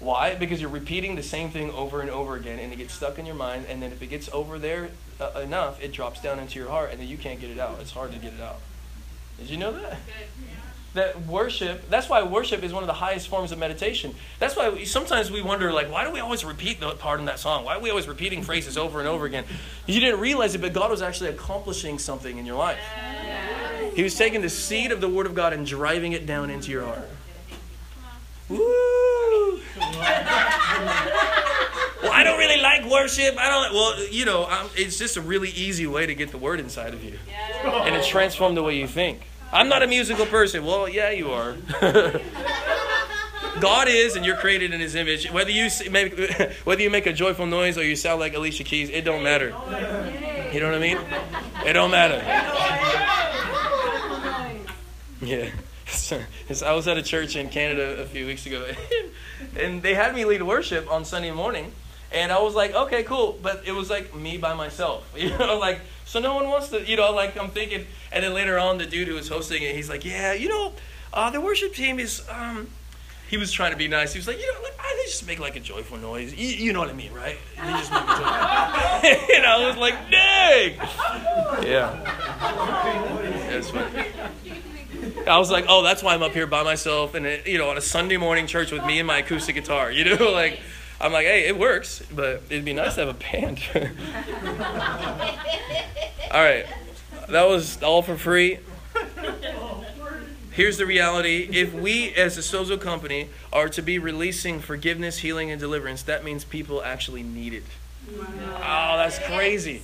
Why? 0.00 0.34
Because 0.34 0.58
you're 0.58 0.70
repeating 0.70 1.16
the 1.16 1.22
same 1.22 1.50
thing 1.50 1.70
over 1.70 2.00
and 2.00 2.10
over 2.10 2.34
again, 2.34 2.58
and 2.58 2.72
it 2.72 2.76
gets 2.76 2.94
stuck 2.94 3.18
in 3.18 3.26
your 3.26 3.36
mind. 3.36 3.66
And 3.68 3.82
then 3.82 3.92
if 3.92 4.00
it 4.00 4.06
gets 4.06 4.30
over 4.32 4.58
there 4.58 4.90
uh, 5.20 5.40
enough, 5.40 5.82
it 5.82 5.92
drops 5.92 6.20
down 6.20 6.38
into 6.38 6.58
your 6.58 6.68
heart, 6.68 6.90
and 6.90 7.00
then 7.00 7.08
you 7.08 7.16
can't 7.16 7.40
get 7.40 7.50
it 7.50 7.58
out. 7.58 7.78
It's 7.80 7.90
hard 7.90 8.12
to 8.12 8.18
get 8.18 8.34
it 8.34 8.40
out. 8.40 8.60
Did 9.38 9.50
you 9.50 9.56
know 9.56 9.72
that? 9.72 9.98
That 10.94 11.26
worship. 11.26 11.90
That's 11.90 12.08
why 12.08 12.22
worship 12.22 12.62
is 12.62 12.72
one 12.72 12.84
of 12.84 12.86
the 12.86 12.94
highest 12.94 13.26
forms 13.26 13.50
of 13.50 13.58
meditation. 13.58 14.14
That's 14.38 14.54
why 14.56 14.68
we, 14.68 14.84
sometimes 14.84 15.30
we 15.30 15.42
wonder, 15.42 15.72
like, 15.72 15.90
why 15.90 16.04
do 16.04 16.12
we 16.12 16.20
always 16.20 16.44
repeat 16.44 16.78
the 16.78 16.90
part 16.90 17.18
in 17.18 17.26
that 17.26 17.40
song? 17.40 17.64
Why 17.64 17.76
are 17.76 17.80
we 17.80 17.90
always 17.90 18.06
repeating 18.06 18.42
phrases 18.42 18.78
over 18.78 19.00
and 19.00 19.08
over 19.08 19.24
again? 19.26 19.44
You 19.86 19.98
didn't 19.98 20.20
realize 20.20 20.54
it, 20.54 20.60
but 20.60 20.72
God 20.72 20.90
was 20.90 21.02
actually 21.02 21.30
accomplishing 21.30 21.98
something 21.98 22.38
in 22.38 22.46
your 22.46 22.56
life. 22.56 22.78
He 23.96 24.04
was 24.04 24.14
taking 24.14 24.40
the 24.40 24.48
seed 24.48 24.92
of 24.92 25.00
the 25.00 25.08
Word 25.08 25.26
of 25.26 25.34
God 25.34 25.52
and 25.52 25.66
driving 25.66 26.12
it 26.12 26.26
down 26.26 26.48
into 26.50 26.70
your 26.70 26.84
heart. 26.84 27.08
Woo! 28.48 28.58
well, 32.02 32.12
I 32.12 32.22
don't 32.24 32.38
really 32.38 32.60
like 32.60 32.84
worship. 32.90 33.36
I 33.38 33.48
don't. 33.48 33.72
Well, 33.74 34.04
you 34.10 34.24
know, 34.24 34.44
um 34.46 34.68
it's 34.76 34.98
just 34.98 35.16
a 35.16 35.20
really 35.20 35.50
easy 35.50 35.86
way 35.86 36.06
to 36.06 36.14
get 36.14 36.30
the 36.30 36.38
Word 36.38 36.60
inside 36.60 36.94
of 36.94 37.02
you, 37.02 37.18
and 37.64 37.94
it 37.94 38.04
transform 38.04 38.54
the 38.54 38.62
way 38.62 38.76
you 38.76 38.86
think. 38.86 39.22
I'm 39.52 39.68
not 39.68 39.82
a 39.82 39.86
musical 39.86 40.26
person. 40.26 40.64
Well, 40.64 40.88
yeah, 40.88 41.10
you 41.10 41.30
are. 41.30 41.56
God 43.60 43.86
is, 43.88 44.16
and 44.16 44.26
you're 44.26 44.36
created 44.36 44.74
in 44.74 44.80
His 44.80 44.94
image. 44.96 45.30
Whether 45.30 45.50
you 45.50 45.70
make, 45.90 46.18
whether 46.64 46.82
you 46.82 46.90
make 46.90 47.06
a 47.06 47.12
joyful 47.12 47.46
noise 47.46 47.78
or 47.78 47.84
you 47.84 47.94
sound 47.94 48.20
like 48.20 48.34
Alicia 48.34 48.64
Keys, 48.64 48.90
it 48.90 49.02
don't 49.04 49.22
matter. 49.22 49.54
You 50.52 50.60
know 50.60 50.66
what 50.66 50.74
I 50.74 50.78
mean? 50.78 50.98
It 51.64 51.72
don't 51.72 51.90
matter. 51.90 52.20
Yeah. 55.22 55.50
I 56.64 56.72
was 56.72 56.88
at 56.88 56.96
a 56.96 57.02
church 57.02 57.36
in 57.36 57.48
Canada 57.48 58.02
a 58.02 58.06
few 58.06 58.26
weeks 58.26 58.46
ago, 58.46 58.66
and 59.58 59.82
they 59.82 59.94
had 59.94 60.14
me 60.14 60.24
lead 60.24 60.42
worship 60.42 60.90
on 60.90 61.04
Sunday 61.04 61.30
morning, 61.30 61.72
and 62.12 62.32
I 62.32 62.40
was 62.40 62.54
like, 62.54 62.74
okay, 62.74 63.02
cool, 63.02 63.38
but 63.42 63.62
it 63.66 63.72
was 63.72 63.90
like 63.90 64.14
me 64.14 64.36
by 64.36 64.54
myself, 64.54 65.10
you 65.16 65.30
know, 65.36 65.58
like 65.58 65.80
so 66.04 66.20
no 66.20 66.34
one 66.34 66.48
wants 66.48 66.68
to, 66.68 66.84
you 66.84 66.96
know, 66.96 67.12
like 67.12 67.38
I'm 67.38 67.50
thinking, 67.50 67.86
and 68.12 68.24
then 68.24 68.34
later 68.34 68.58
on, 68.58 68.78
the 68.78 68.86
dude 68.86 69.08
who 69.08 69.14
was 69.14 69.28
hosting 69.28 69.62
it, 69.62 69.74
he's 69.74 69.88
like, 69.88 70.04
yeah, 70.04 70.32
you 70.32 70.48
know, 70.48 70.72
uh, 71.12 71.30
the 71.30 71.40
worship 71.40 71.74
team 71.74 71.98
is, 71.98 72.22
um, 72.28 72.68
he 73.28 73.36
was 73.36 73.50
trying 73.50 73.72
to 73.72 73.76
be 73.76 73.88
nice. 73.88 74.12
He 74.12 74.18
was 74.18 74.28
like, 74.28 74.38
you 74.38 74.52
know, 74.52 74.60
like, 74.62 74.78
I, 74.78 74.94
they 74.96 75.10
just 75.10 75.26
make 75.26 75.40
like 75.40 75.56
a 75.56 75.60
joyful 75.60 75.96
noise. 75.96 76.34
You, 76.34 76.46
you 76.46 76.72
know 76.72 76.80
what 76.80 76.90
I 76.90 76.92
mean, 76.92 77.12
right? 77.12 77.38
They 77.56 77.70
just 77.72 77.90
make 77.90 78.02
a 78.02 78.06
joyful. 78.06 78.24
and 79.34 79.46
I 79.46 79.66
was 79.66 79.76
like, 79.76 79.94
dang. 80.10 80.76
Yeah. 81.66 81.98
That's 83.50 83.70
funny. 83.70 84.06
I 85.26 85.38
was 85.38 85.50
like, 85.50 85.66
oh, 85.68 85.82
that's 85.82 86.02
why 86.02 86.14
I'm 86.14 86.22
up 86.22 86.32
here 86.32 86.46
by 86.46 86.62
myself, 86.62 87.14
and 87.14 87.26
it, 87.26 87.46
you 87.46 87.58
know, 87.58 87.70
on 87.70 87.76
a 87.76 87.80
Sunday 87.80 88.16
morning 88.16 88.46
church 88.46 88.70
with 88.70 88.84
me 88.84 88.98
and 88.98 89.06
my 89.06 89.18
acoustic 89.18 89.54
guitar. 89.54 89.90
You 89.90 90.16
know, 90.16 90.30
like 90.32 90.60
I'm 91.00 91.12
like, 91.12 91.26
hey, 91.26 91.46
it 91.46 91.58
works, 91.58 92.02
but 92.14 92.42
it'd 92.50 92.64
be 92.64 92.72
nice 92.72 92.94
to 92.96 93.06
have 93.06 93.08
a 93.08 93.14
band. 93.14 93.60
all 96.30 96.42
right, 96.42 96.66
that 97.28 97.48
was 97.48 97.82
all 97.82 98.02
for 98.02 98.16
free. 98.16 98.58
Here's 100.50 100.78
the 100.78 100.86
reality: 100.86 101.48
if 101.50 101.72
we, 101.72 102.14
as 102.14 102.38
a 102.38 102.40
Sozo 102.40 102.80
company, 102.80 103.28
are 103.52 103.68
to 103.70 103.82
be 103.82 103.98
releasing 103.98 104.60
forgiveness, 104.60 105.18
healing, 105.18 105.50
and 105.50 105.60
deliverance, 105.60 106.02
that 106.02 106.24
means 106.24 106.44
people 106.44 106.82
actually 106.82 107.22
need 107.22 107.54
it. 107.54 107.64
Oh, 108.16 108.96
that's 108.96 109.18
crazy. 109.18 109.82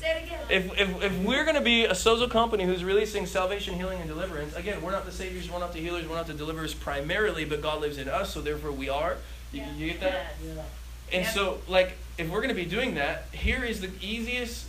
If, 0.49 0.79
if, 0.79 1.03
if 1.03 1.19
we're 1.19 1.45
going 1.45 1.57
to 1.57 1.61
be 1.61 1.85
a 1.85 1.93
sozo 1.93 2.31
company 2.31 2.65
who's 2.65 2.83
releasing 2.83 3.27
salvation, 3.27 3.75
healing, 3.75 4.01
and 4.01 4.09
deliverance, 4.09 4.55
again, 4.57 4.83
we're 4.83 4.91
not 4.91 5.07
the 5.07 5.13
saviors, 5.13 5.51
we're 5.51 5.59
not 5.59 5.73
the 5.73 5.81
healers, 5.81 6.09
we're 6.09 6.17
not 6.17 6.27
the 6.27 6.35
deliverers 6.35 6.75
primarily, 6.75 7.45
but 7.45 7.63
God 7.63 7.81
lives 7.81 7.99
in 7.99 8.09
us, 8.09 8.33
so 8.33 8.41
therefore 8.41 8.73
we 8.73 8.89
are. 8.89 9.17
You, 9.53 9.65
you 9.77 9.87
get 9.89 10.01
that? 10.01 10.35
And 11.13 11.27
so, 11.27 11.59
like, 11.69 11.97
if 12.19 12.29
we're 12.29 12.41
going 12.41 12.55
to 12.55 12.55
be 12.55 12.65
doing 12.65 12.95
that, 12.95 13.27
here 13.33 13.65
is 13.65 13.81
the 13.81 13.91
easiest, 14.01 14.67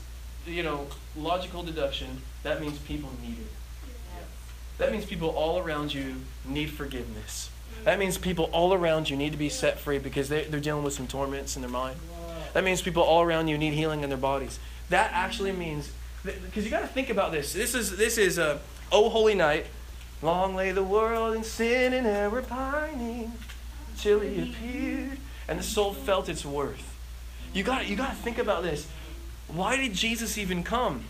you 0.48 0.64
know, 0.64 0.88
logical 1.16 1.64
deduction. 1.64 2.22
That 2.44 2.62
means 2.62 2.78
people 2.80 3.12
need 3.22 3.38
it. 3.38 3.52
That 4.78 4.92
means 4.92 5.06
people 5.06 5.30
all 5.30 5.60
around 5.60 5.94
you 5.94 6.16
need 6.44 6.72
forgiveness. 6.72 7.52
Mm. 7.82 7.84
That 7.84 8.00
means 8.00 8.18
people 8.18 8.46
all 8.46 8.74
around 8.74 9.12
you 9.12 9.16
need 9.16 9.32
to 9.32 9.38
be 9.38 9.50
set 9.50 9.80
free 9.80 10.00
because 10.00 10.28
they, 10.30 10.46
they're 10.46 10.60
dealing 10.60 10.84
with 10.84 10.94
some 10.94 11.06
torments 11.08 11.56
in 11.56 11.62
their 11.62 11.70
mind. 11.70 11.98
That 12.54 12.64
means 12.64 12.82
people 12.82 13.04
all 13.04 13.22
around 13.22 13.48
you 13.48 13.58
need 13.58 13.74
healing 13.74 14.04
in 14.04 14.10
their 14.10 14.18
bodies. 14.18 14.60
That 14.90 15.12
actually 15.14 15.52
means 15.52 15.92
because 16.24 16.64
you 16.64 16.70
got 16.70 16.82
to 16.82 16.88
think 16.88 17.10
about 17.10 17.32
this. 17.32 17.54
This 17.54 17.74
is 17.74 17.98
this 17.98 18.18
is 18.18 18.38
a 18.38 18.60
oh 18.92 19.10
holy 19.10 19.36
night. 19.36 19.68
Long 20.22 20.56
lay 20.56 20.72
the 20.72 20.84
world 20.84 21.36
in 21.36 21.44
sin 21.44 21.94
and 21.94 22.06
error 22.06 22.44
pining 22.44 23.32
till 23.98 24.20
he 24.20 24.52
appeared, 24.52 25.18
and 25.48 25.58
the 25.58 25.64
soul 25.64 25.94
felt 25.94 26.30
its 26.30 26.46
worth. 26.46 26.96
You 27.54 27.64
got 27.64 27.88
you 27.88 27.96
got 27.96 28.10
to 28.10 28.16
think 28.16 28.38
about 28.38 28.64
this. 28.64 28.88
Why 29.48 29.76
did 29.76 29.94
Jesus 29.94 30.38
even 30.38 30.64
come? 30.64 31.06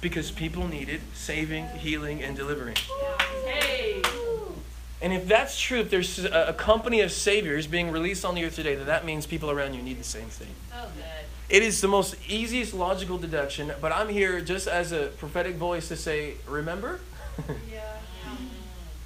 Because 0.00 0.30
people 0.30 0.68
needed 0.68 1.00
saving, 1.14 1.66
healing, 1.78 2.22
and 2.22 2.36
delivering. 2.36 2.76
Hey. 3.44 4.02
And 5.02 5.12
if 5.12 5.28
that's 5.28 5.60
true, 5.60 5.80
if 5.80 5.90
there's 5.90 6.24
a, 6.24 6.54
company 6.54 7.00
of 7.00 7.12
saviors 7.12 7.66
being 7.66 7.90
released 7.90 8.24
on 8.24 8.34
the 8.34 8.44
earth 8.44 8.56
today, 8.56 8.74
then 8.74 8.86
that 8.86 9.04
means 9.04 9.26
people 9.26 9.50
around 9.50 9.74
you 9.74 9.82
need 9.82 9.98
the 9.98 10.04
same 10.04 10.28
thing. 10.28 10.48
Good. 10.70 11.04
It 11.48 11.62
is 11.62 11.80
the 11.80 11.88
most 11.88 12.16
easiest 12.28 12.74
logical 12.74 13.18
deduction, 13.18 13.72
but 13.80 13.92
I'm 13.92 14.08
here 14.08 14.40
just 14.40 14.66
as 14.66 14.92
a 14.92 15.08
prophetic 15.18 15.56
voice 15.56 15.88
to 15.88 15.96
say, 15.96 16.34
remember? 16.48 17.00
yeah, 17.70 17.82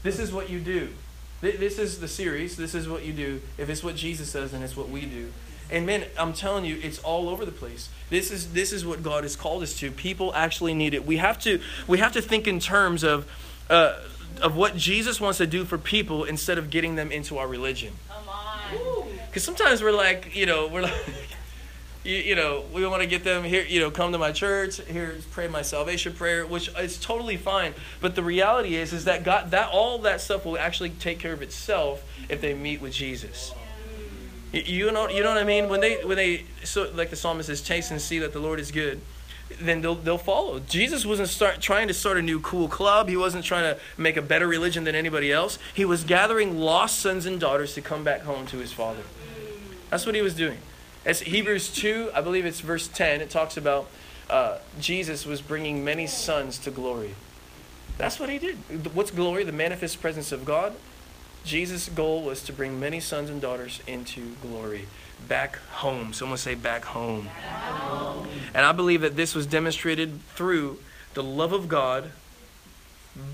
this 0.02 0.18
is 0.18 0.32
what 0.32 0.48
you 0.48 0.60
do. 0.60 0.88
This 1.42 1.78
is 1.78 2.00
the 2.00 2.08
series. 2.08 2.56
This 2.56 2.74
is 2.74 2.88
what 2.88 3.04
you 3.04 3.12
do. 3.12 3.40
If 3.58 3.68
it's 3.70 3.82
what 3.82 3.96
Jesus 3.96 4.30
says, 4.30 4.52
then 4.52 4.62
it's 4.62 4.76
what 4.76 4.90
we 4.90 5.02
do. 5.06 5.32
And 5.70 5.86
man, 5.86 6.04
I'm 6.18 6.32
telling 6.32 6.64
you, 6.64 6.78
it's 6.82 6.98
all 6.98 7.28
over 7.28 7.44
the 7.44 7.52
place. 7.52 7.88
This 8.10 8.30
is 8.30 8.52
this 8.52 8.72
is 8.72 8.84
what 8.84 9.02
God 9.02 9.22
has 9.22 9.36
called 9.36 9.62
us 9.62 9.78
to. 9.78 9.90
People 9.90 10.34
actually 10.34 10.74
need 10.74 10.94
it. 10.94 11.06
We 11.06 11.16
have 11.16 11.38
to 11.40 11.60
we 11.86 11.98
have 11.98 12.12
to 12.12 12.22
think 12.22 12.46
in 12.46 12.58
terms 12.58 13.04
of 13.04 13.30
uh, 13.70 13.94
of 14.42 14.56
what 14.56 14.76
Jesus 14.76 15.20
wants 15.20 15.38
to 15.38 15.46
do 15.46 15.64
for 15.64 15.78
people 15.78 16.24
instead 16.24 16.58
of 16.58 16.70
getting 16.70 16.94
them 16.94 17.12
into 17.12 17.38
our 17.38 17.46
religion. 17.46 17.92
Come 18.08 18.28
on. 18.28 19.06
Because 19.26 19.44
sometimes 19.44 19.82
we're 19.82 19.92
like, 19.92 20.34
you 20.34 20.46
know, 20.46 20.66
we're 20.68 20.82
like, 20.82 20.94
you, 22.04 22.16
you 22.16 22.34
know, 22.34 22.64
we 22.72 22.86
want 22.86 23.02
to 23.02 23.06
get 23.08 23.24
them 23.24 23.44
here, 23.44 23.64
you 23.64 23.80
know, 23.80 23.90
come 23.90 24.12
to 24.12 24.18
my 24.18 24.32
church, 24.32 24.80
here, 24.86 25.16
pray 25.30 25.48
my 25.48 25.62
salvation 25.62 26.12
prayer, 26.12 26.46
which 26.46 26.68
is 26.78 26.98
totally 26.98 27.36
fine. 27.36 27.74
But 28.00 28.14
the 28.14 28.22
reality 28.22 28.76
is, 28.76 28.92
is 28.92 29.04
that 29.04 29.22
God, 29.22 29.50
that 29.50 29.70
all 29.70 29.98
that 29.98 30.20
stuff 30.20 30.44
will 30.44 30.58
actually 30.58 30.90
take 30.90 31.18
care 31.18 31.32
of 31.32 31.42
itself 31.42 32.02
if 32.28 32.40
they 32.40 32.54
meet 32.54 32.80
with 32.80 32.92
Jesus. 32.92 33.52
You, 34.52 34.62
you 34.62 34.92
know, 34.92 35.08
you 35.08 35.22
know 35.22 35.28
what 35.28 35.38
I 35.38 35.44
mean? 35.44 35.68
When 35.68 35.80
they, 35.80 36.04
when 36.04 36.16
they, 36.16 36.44
so 36.64 36.90
like 36.94 37.10
the 37.10 37.16
psalmist 37.16 37.48
says, 37.48 37.60
taste 37.60 37.90
and 37.90 38.00
see 38.00 38.18
that 38.20 38.32
the 38.32 38.40
Lord 38.40 38.58
is 38.58 38.72
good. 38.72 39.00
Then 39.58 39.80
they'll 39.80 39.94
they'll 39.94 40.18
follow. 40.18 40.60
Jesus 40.60 41.04
wasn't 41.04 41.28
start 41.28 41.60
trying 41.60 41.88
to 41.88 41.94
start 41.94 42.16
a 42.16 42.22
new 42.22 42.40
cool 42.40 42.68
club. 42.68 43.08
He 43.08 43.16
wasn't 43.16 43.44
trying 43.44 43.74
to 43.74 43.80
make 43.96 44.16
a 44.16 44.22
better 44.22 44.46
religion 44.46 44.84
than 44.84 44.94
anybody 44.94 45.32
else. 45.32 45.58
He 45.74 45.84
was 45.84 46.04
gathering 46.04 46.58
lost 46.58 46.98
sons 46.98 47.26
and 47.26 47.40
daughters 47.40 47.74
to 47.74 47.80
come 47.80 48.04
back 48.04 48.22
home 48.22 48.46
to 48.46 48.58
his 48.58 48.72
father. 48.72 49.02
That's 49.90 50.06
what 50.06 50.14
he 50.14 50.22
was 50.22 50.34
doing. 50.34 50.58
As 51.04 51.20
Hebrews 51.20 51.72
2, 51.72 52.10
I 52.14 52.20
believe 52.20 52.44
it's 52.44 52.60
verse 52.60 52.86
10, 52.86 53.20
it 53.20 53.30
talks 53.30 53.56
about 53.56 53.88
uh, 54.28 54.58
Jesus 54.78 55.26
was 55.26 55.40
bringing 55.40 55.84
many 55.84 56.06
sons 56.06 56.58
to 56.58 56.70
glory. 56.70 57.14
That's 57.98 58.20
what 58.20 58.28
he 58.28 58.38
did. 58.38 58.94
What's 58.94 59.10
glory? 59.10 59.44
The 59.44 59.52
manifest 59.52 60.00
presence 60.00 60.30
of 60.30 60.44
God. 60.44 60.74
Jesus' 61.44 61.88
goal 61.88 62.22
was 62.22 62.42
to 62.44 62.52
bring 62.52 62.78
many 62.78 63.00
sons 63.00 63.30
and 63.30 63.40
daughters 63.40 63.80
into 63.86 64.34
glory. 64.42 64.86
Back 65.28 65.56
home. 65.70 66.12
Someone 66.12 66.38
say 66.38 66.54
back 66.54 66.84
home. 66.84 67.28
And 68.54 68.66
I 68.66 68.72
believe 68.72 69.00
that 69.02 69.16
this 69.16 69.34
was 69.34 69.46
demonstrated 69.46 70.20
through 70.34 70.78
the 71.14 71.22
love 71.22 71.52
of 71.52 71.68
God, 71.68 72.10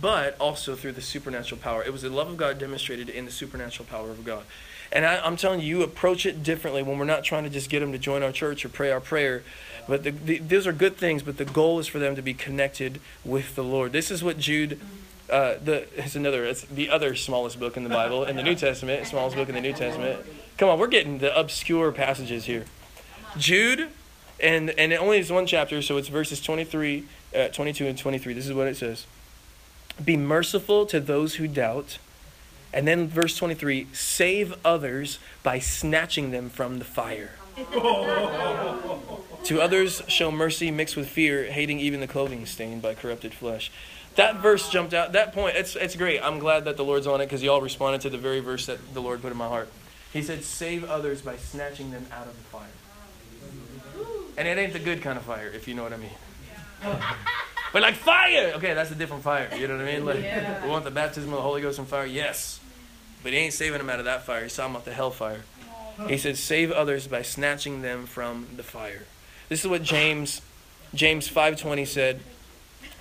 but 0.00 0.36
also 0.38 0.74
through 0.74 0.92
the 0.92 1.00
supernatural 1.00 1.60
power. 1.60 1.82
It 1.82 1.92
was 1.92 2.02
the 2.02 2.10
love 2.10 2.28
of 2.28 2.36
God 2.36 2.58
demonstrated 2.58 3.08
in 3.08 3.24
the 3.24 3.30
supernatural 3.30 3.86
power 3.86 4.10
of 4.10 4.24
God. 4.24 4.44
And 4.92 5.04
I, 5.04 5.26
am 5.26 5.36
telling 5.36 5.60
you, 5.60 5.66
you 5.66 5.82
approach 5.82 6.26
it 6.26 6.42
differently 6.42 6.82
when 6.82 6.98
we're 6.98 7.04
not 7.04 7.24
trying 7.24 7.44
to 7.44 7.50
just 7.50 7.68
get 7.68 7.80
them 7.80 7.92
to 7.92 7.98
join 7.98 8.22
our 8.22 8.32
church 8.32 8.64
or 8.64 8.68
pray 8.68 8.90
our 8.90 9.00
prayer. 9.00 9.42
But 9.88 10.04
the, 10.04 10.10
the, 10.10 10.38
those 10.38 10.66
are 10.66 10.72
good 10.72 10.96
things, 10.96 11.22
but 11.22 11.38
the 11.38 11.44
goal 11.44 11.78
is 11.78 11.86
for 11.86 11.98
them 11.98 12.16
to 12.16 12.22
be 12.22 12.34
connected 12.34 13.00
with 13.24 13.56
the 13.56 13.64
Lord. 13.64 13.92
This 13.92 14.10
is 14.10 14.22
what 14.22 14.38
Jude 14.38 14.80
uh, 15.30 15.56
the 15.62 15.86
it's 15.96 16.14
another 16.14 16.44
it's 16.44 16.62
the 16.62 16.88
other 16.88 17.16
smallest 17.16 17.58
book 17.58 17.76
in 17.76 17.82
the 17.82 17.88
Bible 17.88 18.24
in 18.24 18.36
the 18.36 18.42
New 18.42 18.54
Testament, 18.54 19.06
smallest 19.06 19.36
book 19.36 19.48
in 19.48 19.54
the 19.54 19.60
New 19.60 19.72
Testament. 19.72 20.20
Come 20.56 20.68
on, 20.68 20.78
we're 20.78 20.86
getting 20.86 21.18
the 21.18 21.38
obscure 21.38 21.92
passages 21.92 22.46
here. 22.46 22.64
Jude, 23.36 23.88
and 24.40 24.70
and 24.70 24.92
it 24.92 25.00
only 25.00 25.18
is 25.18 25.30
one 25.30 25.46
chapter, 25.46 25.82
so 25.82 25.96
it's 25.96 26.08
verses 26.08 26.40
23, 26.40 27.04
uh, 27.34 27.48
22 27.48 27.86
and 27.86 27.98
23. 27.98 28.32
This 28.32 28.46
is 28.46 28.54
what 28.54 28.66
it 28.66 28.76
says. 28.76 29.06
Be 30.02 30.16
merciful 30.16 30.86
to 30.86 31.00
those 31.00 31.36
who 31.36 31.46
doubt. 31.48 31.98
And 32.72 32.86
then 32.86 33.08
verse 33.08 33.36
23, 33.36 33.86
save 33.92 34.54
others 34.64 35.18
by 35.42 35.58
snatching 35.58 36.30
them 36.30 36.50
from 36.50 36.78
the 36.78 36.84
fire. 36.84 37.30
to 39.44 39.60
others 39.62 40.02
show 40.08 40.30
mercy 40.30 40.70
mixed 40.70 40.94
with 40.94 41.08
fear, 41.08 41.44
hating 41.44 41.80
even 41.80 42.00
the 42.00 42.06
clothing 42.06 42.44
stained 42.44 42.82
by 42.82 42.94
corrupted 42.94 43.32
flesh 43.32 43.70
that 44.16 44.36
verse 44.36 44.68
jumped 44.68 44.94
out. 44.94 45.12
That 45.12 45.32
point, 45.32 45.56
it's, 45.56 45.76
it's 45.76 45.94
great. 45.94 46.20
I'm 46.20 46.38
glad 46.38 46.64
that 46.64 46.76
the 46.76 46.84
Lord's 46.84 47.06
on 47.06 47.20
it 47.20 47.26
because 47.26 47.42
y'all 47.42 47.60
responded 47.60 48.00
to 48.02 48.10
the 48.10 48.18
very 48.18 48.40
verse 48.40 48.66
that 48.66 48.94
the 48.94 49.00
Lord 49.00 49.22
put 49.22 49.30
in 49.30 49.38
my 49.38 49.48
heart. 49.48 49.68
He 50.12 50.22
said, 50.22 50.44
Save 50.44 50.84
others 50.84 51.22
by 51.22 51.36
snatching 51.36 51.90
them 51.90 52.06
out 52.12 52.26
of 52.26 52.36
the 52.36 52.44
fire. 52.44 52.66
And 54.38 54.46
it 54.46 54.58
ain't 54.58 54.72
the 54.72 54.78
good 54.78 55.02
kind 55.02 55.18
of 55.18 55.24
fire, 55.24 55.48
if 55.48 55.66
you 55.66 55.74
know 55.74 55.82
what 55.82 55.92
I 55.92 55.96
mean. 55.96 56.10
but 57.72 57.82
like 57.82 57.94
fire! 57.94 58.52
Okay, 58.56 58.74
that's 58.74 58.90
a 58.90 58.94
different 58.94 59.22
fire. 59.22 59.48
You 59.56 59.66
know 59.66 59.76
what 59.76 59.86
I 59.86 59.92
mean? 59.92 60.04
Like, 60.04 60.22
yeah. 60.22 60.62
we 60.62 60.70
want 60.70 60.84
the 60.84 60.90
baptism 60.90 61.30
of 61.30 61.36
the 61.36 61.42
Holy 61.42 61.62
Ghost 61.62 61.78
and 61.78 61.88
fire? 61.88 62.06
Yes. 62.06 62.60
But 63.22 63.32
he 63.32 63.38
ain't 63.38 63.54
saving 63.54 63.78
them 63.78 63.88
out 63.90 63.98
of 63.98 64.04
that 64.04 64.24
fire. 64.24 64.42
He's 64.42 64.54
talking 64.54 64.74
about 64.74 64.84
the 64.84 64.92
hellfire. 64.92 65.40
He 66.08 66.18
said, 66.18 66.36
Save 66.36 66.70
others 66.70 67.06
by 67.06 67.22
snatching 67.22 67.82
them 67.82 68.06
from 68.06 68.46
the 68.56 68.62
fire. 68.62 69.04
This 69.48 69.64
is 69.64 69.70
what 69.70 69.82
James, 69.82 70.42
James 70.94 71.28
5.20 71.28 71.86
said. 71.86 72.20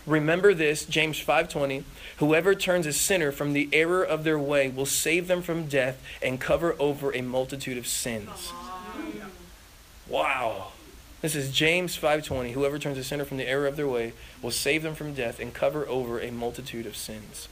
Remember 0.05 0.53
this, 0.53 0.85
James 0.85 1.19
5:20, 1.19 1.83
whoever 2.17 2.53
turns 2.53 2.85
a 2.85 2.93
sinner 2.93 3.31
from 3.31 3.53
the 3.53 3.69
error 3.73 4.03
of 4.03 4.23
their 4.23 4.37
way 4.37 4.69
will 4.69 4.85
save 4.85 5.27
them 5.27 5.41
from 5.41 5.65
death 5.65 6.01
and 6.21 6.39
cover 6.39 6.75
over 6.77 7.13
a 7.13 7.21
multitude 7.21 7.77
of 7.77 7.87
sins. 7.87 8.51
Wow. 10.07 10.71
This 11.21 11.35
is 11.35 11.51
James 11.51 11.95
5:20, 11.95 12.51
whoever 12.51 12.77
turns 12.77 12.99
a 12.99 13.03
sinner 13.03 13.25
from 13.25 13.37
the 13.37 13.47
error 13.47 13.65
of 13.65 13.77
their 13.77 13.87
way 13.87 14.13
will 14.43 14.51
save 14.51 14.83
them 14.83 14.93
from 14.93 15.15
death 15.15 15.39
and 15.39 15.53
cover 15.53 15.87
over 15.87 16.19
a 16.19 16.31
multitude 16.31 16.85
of 16.85 16.95
sins. 16.95 17.47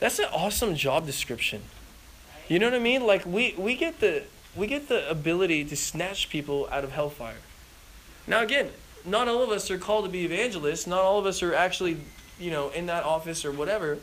That's 0.00 0.18
an 0.18 0.26
awesome 0.32 0.74
job 0.74 1.06
description. 1.06 1.62
You 2.48 2.58
know 2.58 2.66
what 2.66 2.74
I 2.74 2.80
mean? 2.80 3.06
Like 3.06 3.24
we 3.24 3.54
we 3.56 3.76
get 3.76 4.00
the 4.00 4.24
we 4.56 4.66
get 4.66 4.88
the 4.88 5.08
ability 5.08 5.64
to 5.66 5.76
snatch 5.76 6.28
people 6.28 6.68
out 6.72 6.82
of 6.82 6.92
hellfire. 6.92 7.38
Now 8.26 8.42
again, 8.42 8.70
not 9.04 9.28
all 9.28 9.42
of 9.42 9.50
us 9.50 9.70
are 9.70 9.78
called 9.78 10.04
to 10.04 10.10
be 10.10 10.24
evangelists. 10.24 10.86
Not 10.86 11.00
all 11.00 11.18
of 11.18 11.26
us 11.26 11.42
are 11.42 11.54
actually, 11.54 11.98
you 12.38 12.50
know, 12.50 12.70
in 12.70 12.86
that 12.86 13.04
office 13.04 13.44
or 13.44 13.52
whatever. 13.52 13.98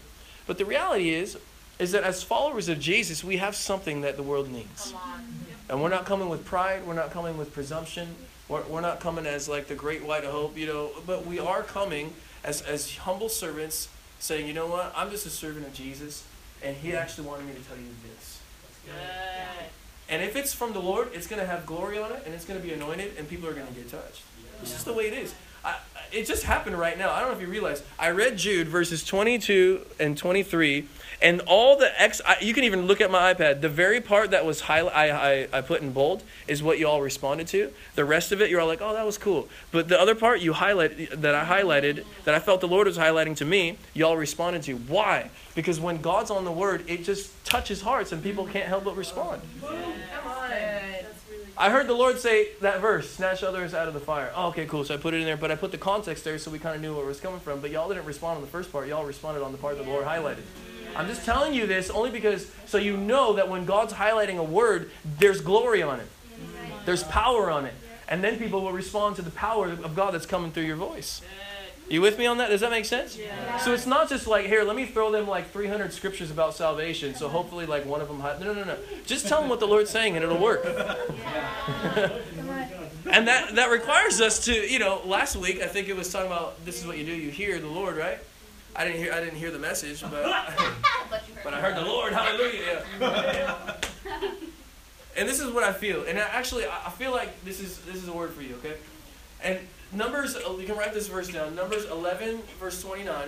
But 0.48 0.58
the 0.58 0.66
reality 0.66 1.10
is, 1.10 1.38
is 1.80 1.92
that 1.94 2.04
as 2.04 2.22
followers 2.22 2.70
of 2.70 2.80
Jesus, 2.80 3.24
we 3.24 3.38
have 3.38 3.56
something 3.56 4.02
that 4.02 4.16
the 4.16 4.24
world 4.24 4.50
needs. 4.50 4.94
And 5.70 5.82
we're 5.82 5.90
not 5.90 6.06
coming 6.06 6.30
with 6.30 6.46
pride. 6.46 6.86
We're 6.86 6.94
not 6.94 7.12
coming 7.12 7.38
with 7.38 7.54
presumption. 7.54 8.16
We're, 8.48 8.64
we're 8.64 8.82
not 8.82 9.00
coming 9.00 9.26
as 9.26 9.50
like 9.50 9.68
the 9.68 9.76
great 9.76 10.04
white 10.04 10.24
hope, 10.24 10.58
you 10.58 10.68
know. 10.68 10.92
But 11.08 11.26
we 11.26 11.40
are 11.40 11.64
coming 11.64 12.14
as, 12.44 12.62
as 12.62 12.98
humble 12.98 13.30
servants 13.30 13.90
saying, 14.20 14.46
you 14.46 14.54
know 14.54 14.68
what? 14.68 14.94
I'm 14.96 15.10
just 15.10 15.26
a 15.26 15.30
servant 15.30 15.66
of 15.66 15.74
Jesus. 15.74 16.24
And 16.64 16.76
he 16.76 16.94
actually 16.94 17.28
wanted 17.28 17.48
me 17.48 17.54
to 17.54 17.62
tell 17.62 17.78
you 17.78 17.88
this. 18.08 18.42
And 20.10 20.22
if 20.22 20.36
it's 20.36 20.54
from 20.54 20.74
the 20.74 20.82
Lord, 20.82 21.10
it's 21.14 21.26
going 21.26 21.42
to 21.42 21.48
have 21.48 21.66
glory 21.66 21.98
on 21.98 22.12
it 22.12 22.24
and 22.26 22.36
it's 22.36 22.46
going 22.46 22.60
to 22.60 22.66
be 22.66 22.74
anointed 22.74 23.14
and 23.18 23.28
people 23.28 23.48
are 23.50 23.54
going 23.54 23.68
to 23.68 23.74
get 23.74 23.90
touched. 23.90 24.24
It's 24.62 24.72
just 24.72 24.86
the 24.86 24.94
way 24.94 25.08
it 25.08 25.14
is. 25.14 25.34
I, 25.64 25.78
it 26.12 26.26
just 26.26 26.44
happened 26.44 26.78
right 26.78 26.98
now. 26.98 27.12
I 27.12 27.20
don't 27.20 27.30
know 27.30 27.36
if 27.36 27.42
you 27.42 27.48
realize. 27.48 27.84
I 27.98 28.10
read 28.10 28.38
Jude 28.38 28.68
verses 28.68 29.04
22 29.04 29.86
and 30.00 30.18
23, 30.18 30.88
and 31.22 31.42
all 31.42 31.78
the 31.78 32.02
X. 32.02 32.22
You 32.42 32.54
can 32.54 32.64
even 32.64 32.86
look 32.88 33.00
at 33.02 33.12
my 33.12 33.34
iPad. 33.34 33.62
The 33.62 33.70
very 33.70 34.02
part 34.02 34.32
that 34.32 34.46
was 34.46 34.62
highlight, 34.62 34.96
I, 34.96 35.10
I, 35.10 35.48
I 35.54 35.62
put 35.62 35.82
in 35.82 35.94
bold 35.94 36.24
is 36.48 36.62
what 36.62 36.80
you 36.80 36.88
all 36.88 37.02
responded 37.02 37.48
to. 37.48 37.72
The 37.96 38.06
rest 38.06 38.32
of 38.32 38.42
it, 38.42 38.50
you're 38.50 38.60
all 38.60 38.68
like, 38.68 38.82
oh, 38.82 38.94
that 38.94 39.06
was 39.06 39.18
cool. 39.18 39.48
But 39.72 39.88
the 39.88 40.00
other 40.00 40.16
part 40.16 40.42
you 40.42 40.54
highlight 40.54 41.22
that 41.22 41.36
I 41.36 41.46
highlighted, 41.46 42.06
that 42.26 42.36
I 42.36 42.40
felt 42.40 42.62
the 42.62 42.68
Lord 42.68 42.88
was 42.88 42.98
highlighting 42.98 43.36
to 43.38 43.46
me, 43.46 43.78
y'all 43.94 44.18
responded 44.18 44.64
to. 44.64 44.74
Why? 44.74 45.30
Because 45.56 45.80
when 45.80 46.02
God's 46.02 46.32
on 46.32 46.46
the 46.46 46.52
Word, 46.52 46.84
it 46.88 47.04
just 47.04 47.46
touches 47.46 47.82
hearts, 47.82 48.12
and 48.12 48.24
people 48.24 48.46
can't 48.48 48.68
help 48.68 48.84
but 48.84 48.96
respond. 48.96 49.42
On. 49.64 50.51
I 51.62 51.70
heard 51.70 51.86
the 51.86 51.94
Lord 51.94 52.18
say 52.18 52.48
that 52.62 52.82
verse, 52.82 53.08
snatch 53.08 53.44
others 53.44 53.76
out 53.76 53.88
of 53.88 53.94
the 53.94 54.00
fire. 54.00 54.32
Oh, 54.36 54.48
okay, 54.48 54.66
cool. 54.66 54.84
So 54.84 54.96
I 54.96 54.98
put 54.98 55.14
it 55.14 55.18
in 55.18 55.26
there, 55.26 55.38
but 55.38 55.52
I 55.52 55.56
put 55.56 55.70
the 55.70 55.78
context 55.78 56.24
there 56.24 56.40
so 56.40 56.50
we 56.50 56.58
kind 56.58 56.76
of 56.76 56.82
knew 56.82 56.96
where 56.96 57.04
it 57.04 57.08
was 57.08 57.20
coming 57.20 57.40
from. 57.40 57.62
But 57.62 57.70
y'all 57.70 57.88
didn't 57.88 58.06
respond 58.06 58.38
on 58.38 58.42
the 58.42 58.48
first 58.48 58.72
part. 58.72 58.88
Y'all 58.88 59.06
responded 59.06 59.44
on 59.44 59.52
the 59.52 59.60
part 59.60 59.78
that 59.78 59.84
the 59.84 59.90
Lord 59.92 60.04
highlighted. 60.04 60.42
I'm 60.96 61.08
just 61.08 61.24
telling 61.24 61.54
you 61.54 61.68
this 61.68 61.92
only 61.92 62.10
because 62.10 62.52
so 62.66 62.80
you 62.80 62.98
know 62.98 63.34
that 63.34 63.48
when 63.48 63.66
God's 63.66 63.94
highlighting 63.94 64.40
a 64.40 64.44
word, 64.44 64.90
there's 65.20 65.40
glory 65.40 65.84
on 65.84 66.00
it. 66.00 66.08
There's 66.86 67.04
power 67.04 67.52
on 67.52 67.66
it. 67.66 67.76
And 68.10 68.24
then 68.24 68.40
people 68.40 68.62
will 68.62 68.74
respond 68.74 69.18
to 69.18 69.22
the 69.22 69.30
power 69.30 69.70
of 69.70 69.96
God 69.96 70.16
that's 70.16 70.26
coming 70.26 70.52
through 70.52 70.64
your 70.64 70.78
voice. 70.78 71.22
You 71.92 72.00
with 72.00 72.18
me 72.18 72.26
on 72.26 72.38
that? 72.38 72.50
Does 72.50 72.62
that 72.62 72.72
make 72.72 72.86
sense? 72.86 73.18
Yeah. 73.18 73.58
So 73.58 73.74
it's 73.74 73.86
not 73.86 74.08
just 74.08 74.26
like, 74.26 74.46
here, 74.46 74.64
let 74.64 74.78
me 74.78 74.86
throw 74.86 75.12
them 75.12 75.28
like 75.28 75.52
300 75.52 75.92
scriptures 75.92 76.32
about 76.32 76.54
salvation. 76.54 77.16
So 77.16 77.28
hopefully, 77.28 77.66
like 77.66 77.86
one 77.86 78.00
of 78.00 78.08
them. 78.08 78.20
No, 78.20 78.38
no, 78.40 78.54
no, 78.54 78.64
no. 78.64 78.78
Just 79.06 79.28
tell 79.28 79.42
them 79.42 79.50
what 79.50 79.60
the 79.60 79.68
Lord's 79.68 79.90
saying, 79.90 80.16
and 80.16 80.24
it'll 80.24 80.38
work. 80.38 80.64
and 80.66 80.78
that 83.28 83.56
that 83.56 83.72
requires 83.72 84.22
us 84.22 84.46
to, 84.46 84.54
you 84.54 84.80
know. 84.80 85.02
Last 85.04 85.36
week, 85.36 85.62
I 85.62 85.68
think 85.68 85.90
it 85.90 85.98
was 85.98 86.10
talking 86.10 86.28
about 86.28 86.64
this 86.64 86.80
is 86.80 86.88
what 86.88 86.98
you 86.98 87.04
do. 87.04 87.12
You 87.12 87.30
hear 87.30 87.60
the 87.60 87.68
Lord, 87.68 87.98
right? 87.98 88.20
I 88.74 88.86
didn't 88.86 89.02
hear. 89.02 89.12
I 89.12 89.20
didn't 89.20 89.40
hear 89.40 89.52
the 89.52 89.60
message, 89.60 90.02
but 90.02 90.12
but 91.44 91.54
I 91.54 91.60
heard 91.60 91.76
the 91.76 91.82
Lord. 91.82 92.14
Hallelujah. 92.14 92.86
Yeah. 93.02 93.74
and 95.18 95.28
this 95.28 95.42
is 95.42 95.52
what 95.52 95.66
I 95.66 95.74
feel. 95.74 96.06
And 96.06 96.18
actually, 96.18 96.68
I 96.68 96.90
feel 96.92 97.12
like 97.12 97.44
this 97.44 97.60
is 97.60 97.80
this 97.80 97.98
is 97.98 98.08
a 98.08 98.14
word 98.14 98.32
for 98.32 98.44
you. 98.44 98.56
Okay. 98.64 98.78
And 99.44 99.60
Numbers, 99.94 100.36
uh, 100.36 100.56
you 100.58 100.66
can 100.66 100.78
write 100.78 100.94
this 100.94 101.08
verse 101.08 101.28
down. 101.28 101.56
Numbers 101.56 101.86
11, 101.86 102.42
verse 102.60 102.82
29. 102.82 103.28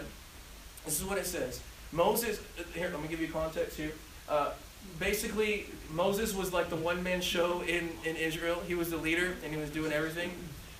This 0.85 0.99
is 0.99 1.05
what 1.05 1.17
it 1.17 1.25
says. 1.25 1.61
Moses, 1.91 2.39
uh, 2.57 2.63
here, 2.73 2.89
let 2.89 3.01
me 3.01 3.07
give 3.07 3.19
you 3.19 3.27
context 3.27 3.77
here. 3.77 3.91
Uh, 4.29 4.51
basically, 4.99 5.65
Moses 5.91 6.33
was 6.33 6.53
like 6.53 6.69
the 6.69 6.75
one 6.75 7.03
man 7.03 7.21
show 7.21 7.61
in, 7.61 7.89
in 8.05 8.15
Israel. 8.15 8.61
He 8.67 8.75
was 8.75 8.89
the 8.89 8.97
leader 8.97 9.35
and 9.43 9.53
he 9.53 9.59
was 9.59 9.69
doing 9.69 9.91
everything. 9.91 10.31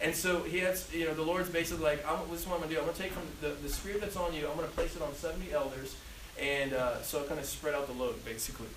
And 0.01 0.13
so 0.15 0.43
he 0.43 0.59
had, 0.59 0.77
you 0.91 1.05
know, 1.05 1.13
the 1.13 1.21
Lord's 1.21 1.49
basically 1.49 1.83
like, 1.83 2.05
I'm, 2.05 2.19
this 2.29 2.41
is 2.41 2.47
what 2.47 2.55
I'm 2.55 2.59
going 2.61 2.69
to 2.69 2.75
do. 2.75 2.79
I'm 2.79 2.85
going 2.85 2.97
to 2.97 3.01
take 3.01 3.11
from 3.11 3.23
the, 3.41 3.55
the 3.61 3.69
spirit 3.69 4.01
that's 4.01 4.17
on 4.17 4.33
you, 4.33 4.47
I'm 4.47 4.57
going 4.57 4.67
to 4.67 4.75
place 4.75 4.95
it 4.95 5.01
on 5.01 5.13
70 5.13 5.51
elders. 5.53 5.95
And 6.39 6.73
uh, 6.73 7.01
so 7.01 7.23
I 7.23 7.27
kind 7.27 7.39
of 7.39 7.45
spread 7.45 7.75
out 7.75 7.87
the 7.87 7.93
load, 7.93 8.23
basically. 8.25 8.67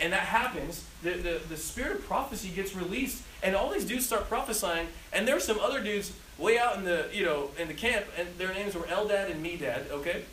And 0.00 0.12
that 0.12 0.20
happens. 0.20 0.84
The, 1.02 1.10
the, 1.10 1.40
the 1.48 1.56
spirit 1.56 1.96
of 1.96 2.06
prophecy 2.06 2.48
gets 2.48 2.74
released, 2.74 3.22
and 3.42 3.54
all 3.54 3.70
these 3.70 3.84
dudes 3.84 4.06
start 4.06 4.28
prophesying. 4.28 4.86
And 5.12 5.28
there's 5.28 5.44
some 5.44 5.58
other 5.58 5.82
dudes 5.82 6.12
way 6.40 6.58
out 6.58 6.76
in 6.76 6.84
the 6.84 7.06
you 7.12 7.24
know 7.24 7.50
in 7.58 7.68
the 7.68 7.74
camp, 7.74 8.06
and 8.18 8.28
their 8.38 8.52
names 8.52 8.74
were 8.74 8.82
Eldad 8.82 9.30
and 9.30 9.44
Medad. 9.44 9.90
Okay. 9.90 10.24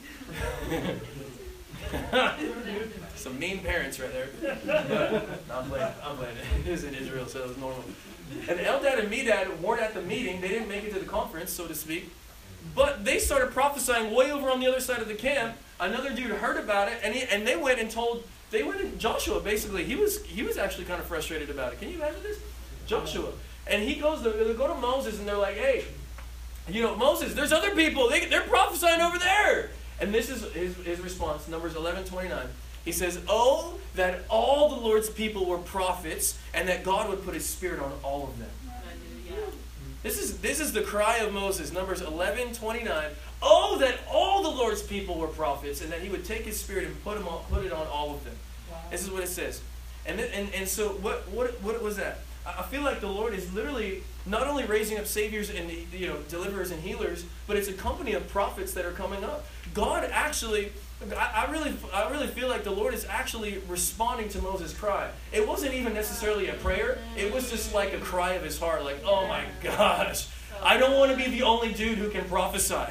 some 3.16 3.38
mean 3.40 3.60
parents 3.60 4.00
right 4.00 4.12
there. 4.12 4.28
no, 4.66 5.22
I'm 5.52 5.70
playing. 5.70 5.94
I'm 6.04 6.18
playing. 6.18 6.36
It 6.60 6.68
is 6.68 6.84
in 6.84 6.94
Israel, 6.96 7.28
so 7.28 7.40
it 7.40 7.48
was 7.48 7.58
normal. 7.58 7.84
And 8.50 8.60
Eldad 8.60 9.00
and 9.00 9.12
Medad 9.12 9.60
weren't 9.60 9.82
at 9.82 9.94
the 9.94 10.02
meeting. 10.02 10.42
They 10.42 10.50
didn't 10.50 10.68
make 10.68 10.84
it 10.84 10.94
to 10.94 11.00
the 11.00 11.06
conference, 11.06 11.52
so 11.52 11.68
to 11.68 11.76
speak. 11.76 12.12
But 12.76 13.06
they 13.06 13.20
started 13.20 13.52
prophesying 13.52 14.14
way 14.14 14.32
over 14.32 14.50
on 14.50 14.60
the 14.60 14.68
other 14.68 14.82
side 14.82 15.00
of 15.02 15.08
the 15.08 15.16
camp. 15.16 15.56
Another 15.80 16.14
dude 16.14 16.32
heard 16.32 16.58
about 16.58 16.90
it, 16.90 17.00
and 17.04 17.16
he, 17.16 17.24
and 17.24 17.48
they 17.48 17.56
went 17.56 17.80
and 17.80 17.90
told 17.90 18.24
they 18.50 18.64
went 18.64 18.80
to 18.80 18.88
Joshua 18.98 19.40
basically. 19.40 19.84
He 19.84 19.96
was 19.96 20.24
he 20.26 20.44
was 20.44 20.58
actually 20.58 20.86
kind 20.86 21.00
of 21.00 21.08
frustrated 21.08 21.50
about 21.50 21.74
it. 21.74 21.80
Can 21.80 21.90
you 21.90 21.96
imagine 21.96 22.24
this? 22.24 22.40
Joshua. 22.86 23.32
And 23.70 23.84
he 23.84 23.96
goes 23.96 24.22
to, 24.22 24.30
they 24.30 24.54
go 24.54 24.68
to 24.68 24.76
Moses 24.76 25.20
and 25.20 25.28
they're 25.28 25.38
like, 25.38 25.56
hey, 25.56 25.84
you 26.70 26.82
know, 26.82 26.96
Moses, 26.96 27.34
there's 27.34 27.52
other 27.52 27.72
people. 27.76 28.10
They, 28.10 28.26
they're 28.26 28.42
prophesying 28.42 29.02
over 29.02 29.18
there. 29.18 29.70
And 30.00 30.14
this 30.14 30.30
is 30.30 30.44
his, 30.54 30.76
his 30.78 31.00
response, 31.00 31.48
Numbers 31.48 31.76
11 31.76 32.06
29. 32.06 32.48
He 32.86 32.92
says, 32.92 33.20
Oh, 33.28 33.76
that 33.96 34.22
all 34.30 34.70
the 34.70 34.82
Lord's 34.82 35.10
people 35.10 35.46
were 35.46 35.58
prophets, 35.58 36.38
and 36.54 36.68
that 36.70 36.84
God 36.84 37.10
would 37.10 37.26
put 37.26 37.34
his 37.34 37.46
spirit 37.46 37.80
on 37.80 37.92
all 38.04 38.24
of 38.24 38.38
them. 38.40 38.50
This 40.04 40.22
is, 40.22 40.38
this 40.38 40.60
is 40.60 40.72
the 40.72 40.84
cry 40.84 41.18
of 41.18 41.34
Moses, 41.34 41.74
Numbers 41.74 42.02
11 42.02 42.54
29. 42.54 43.10
Oh, 43.42 43.78
that 43.80 44.00
all 44.10 44.44
the 44.44 44.50
Lord's 44.50 44.82
people 44.82 45.18
were 45.18 45.28
prophets, 45.28 45.82
and 45.82 45.92
that 45.92 46.00
he 46.00 46.10
would 46.10 46.24
take 46.24 46.44
his 46.44 46.60
spirit 46.60 46.86
and 46.86 47.04
put, 47.04 47.18
them 47.18 47.28
on, 47.28 47.44
put 47.50 47.66
it 47.66 47.74
on 47.74 47.86
all 47.88 48.14
of 48.14 48.24
them. 48.24 48.36
This 48.90 49.04
is 49.04 49.12
what 49.12 49.24
it 49.24 49.28
says. 49.28 49.62
And, 50.06 50.20
and, 50.20 50.54
and 50.54 50.68
so, 50.68 50.90
what, 50.90 51.28
what, 51.30 51.62
what 51.62 51.82
was 51.84 51.98
that? 51.98 52.20
I 52.46 52.64
feel 52.64 52.82
like 52.82 53.02
the 53.02 53.08
Lord 53.08 53.34
is 53.34 53.52
literally 53.54 54.04
not 54.28 54.48
only 54.48 54.66
raising 54.66 54.98
up 54.98 55.08
saviors 55.08 55.50
and 55.50 55.72
you 55.94 56.08
know 56.08 56.18
deliverers 56.30 56.72
and 56.72 56.82
healers, 56.82 57.26
but 57.48 57.58
it's 57.58 57.68
a 57.68 57.74
company 57.74 58.14
of 58.14 58.28
prophets 58.28 58.74
that 58.74 58.86
are 58.86 58.92
coming 58.92 59.24
up. 59.24 59.46
God 59.74 60.10
actually, 60.12 60.72
I, 61.16 61.46
I 61.48 61.52
really, 61.52 61.74
I 61.94 62.10
really 62.10 62.28
feel 62.28 62.48
like 62.48 62.64
the 62.64 62.72
Lord 62.72 62.94
is 62.94 63.06
actually 63.06 63.62
responding 63.68 64.30
to 64.30 64.42
Moses' 64.42 64.74
cry. 64.74 65.10
It 65.32 65.48
wasn't 65.48 65.74
even 65.74 65.94
necessarily 65.94 66.50
a 66.50 66.54
prayer; 66.54 67.00
it 67.16 67.34
was 67.34 67.50
just 67.50 67.74
like 67.74 67.94
a 67.94 68.00
cry 68.00 68.34
of 68.34 68.44
his 68.44 68.60
heart, 68.60 68.84
like, 68.84 69.02
"Oh 69.06 69.28
my 69.28 69.46
gosh." 69.64 70.28
I 70.64 70.78
don't 70.78 70.98
want 70.98 71.12
to 71.12 71.18
be 71.18 71.30
the 71.30 71.44
only 71.44 71.74
dude 71.74 71.98
who 71.98 72.10
can 72.10 72.26
prophesy. 72.26 72.76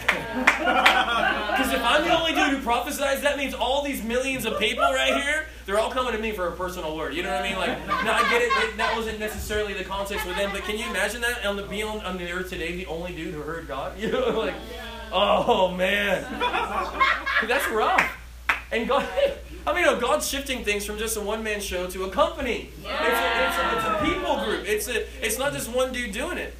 Because 1.56 1.72
if 1.72 1.82
I'm 1.82 2.04
the 2.04 2.14
only 2.14 2.34
dude 2.34 2.50
who 2.50 2.60
prophesies, 2.60 3.22
that 3.22 3.38
means 3.38 3.54
all 3.54 3.82
these 3.82 4.02
millions 4.02 4.44
of 4.44 4.58
people 4.58 4.84
right 4.84 5.22
here, 5.22 5.46
they're 5.64 5.78
all 5.78 5.90
coming 5.90 6.12
to 6.12 6.18
me 6.18 6.32
for 6.32 6.48
a 6.48 6.52
personal 6.52 6.96
word. 6.96 7.14
You 7.14 7.22
know 7.22 7.32
what 7.32 7.42
I 7.42 7.48
mean? 7.48 7.58
Like, 7.58 7.78
no, 7.86 8.12
I 8.12 8.28
get 8.30 8.42
it. 8.42 8.76
That, 8.76 8.94
wasn't 8.94 9.18
necessarily 9.18 9.72
the 9.72 9.84
context 9.84 10.26
with 10.26 10.36
them, 10.36 10.50
but 10.52 10.62
can 10.64 10.78
you 10.78 10.84
imagine 10.90 11.22
that 11.22 11.44
on 11.46 11.56
the 11.56 11.62
be 11.62 11.82
on, 11.82 12.00
on 12.00 12.18
the 12.18 12.30
earth 12.30 12.50
today, 12.50 12.76
the 12.76 12.86
only 12.86 13.14
dude 13.14 13.34
who 13.34 13.40
heard 13.40 13.66
God? 13.66 13.98
You 14.06 14.12
know, 14.12 14.38
like, 14.38 14.54
oh 15.10 15.74
man, 15.74 16.22
that's 17.48 17.68
rough. 17.70 18.16
And 18.70 18.86
God, 18.86 19.08
I 19.66 19.74
mean, 19.74 19.84
God's 19.98 20.28
shifting 20.28 20.62
things 20.62 20.84
from 20.84 20.98
just 20.98 21.16
a 21.16 21.20
one 21.20 21.42
man 21.42 21.60
show 21.60 21.88
to 21.88 22.04
a 22.04 22.10
company. 22.10 22.70
It's, 22.78 22.86
a, 22.86 23.46
it's, 23.46 23.58
a, 23.58 23.76
it's 23.76 23.86
a 23.86 24.04
people 24.04 24.44
group. 24.44 24.68
It's 24.68 24.88
a, 24.88 25.26
it's 25.26 25.38
not 25.38 25.52
just 25.52 25.68
one 25.68 25.92
dude 25.92 26.12
doing 26.12 26.38
it. 26.38 26.54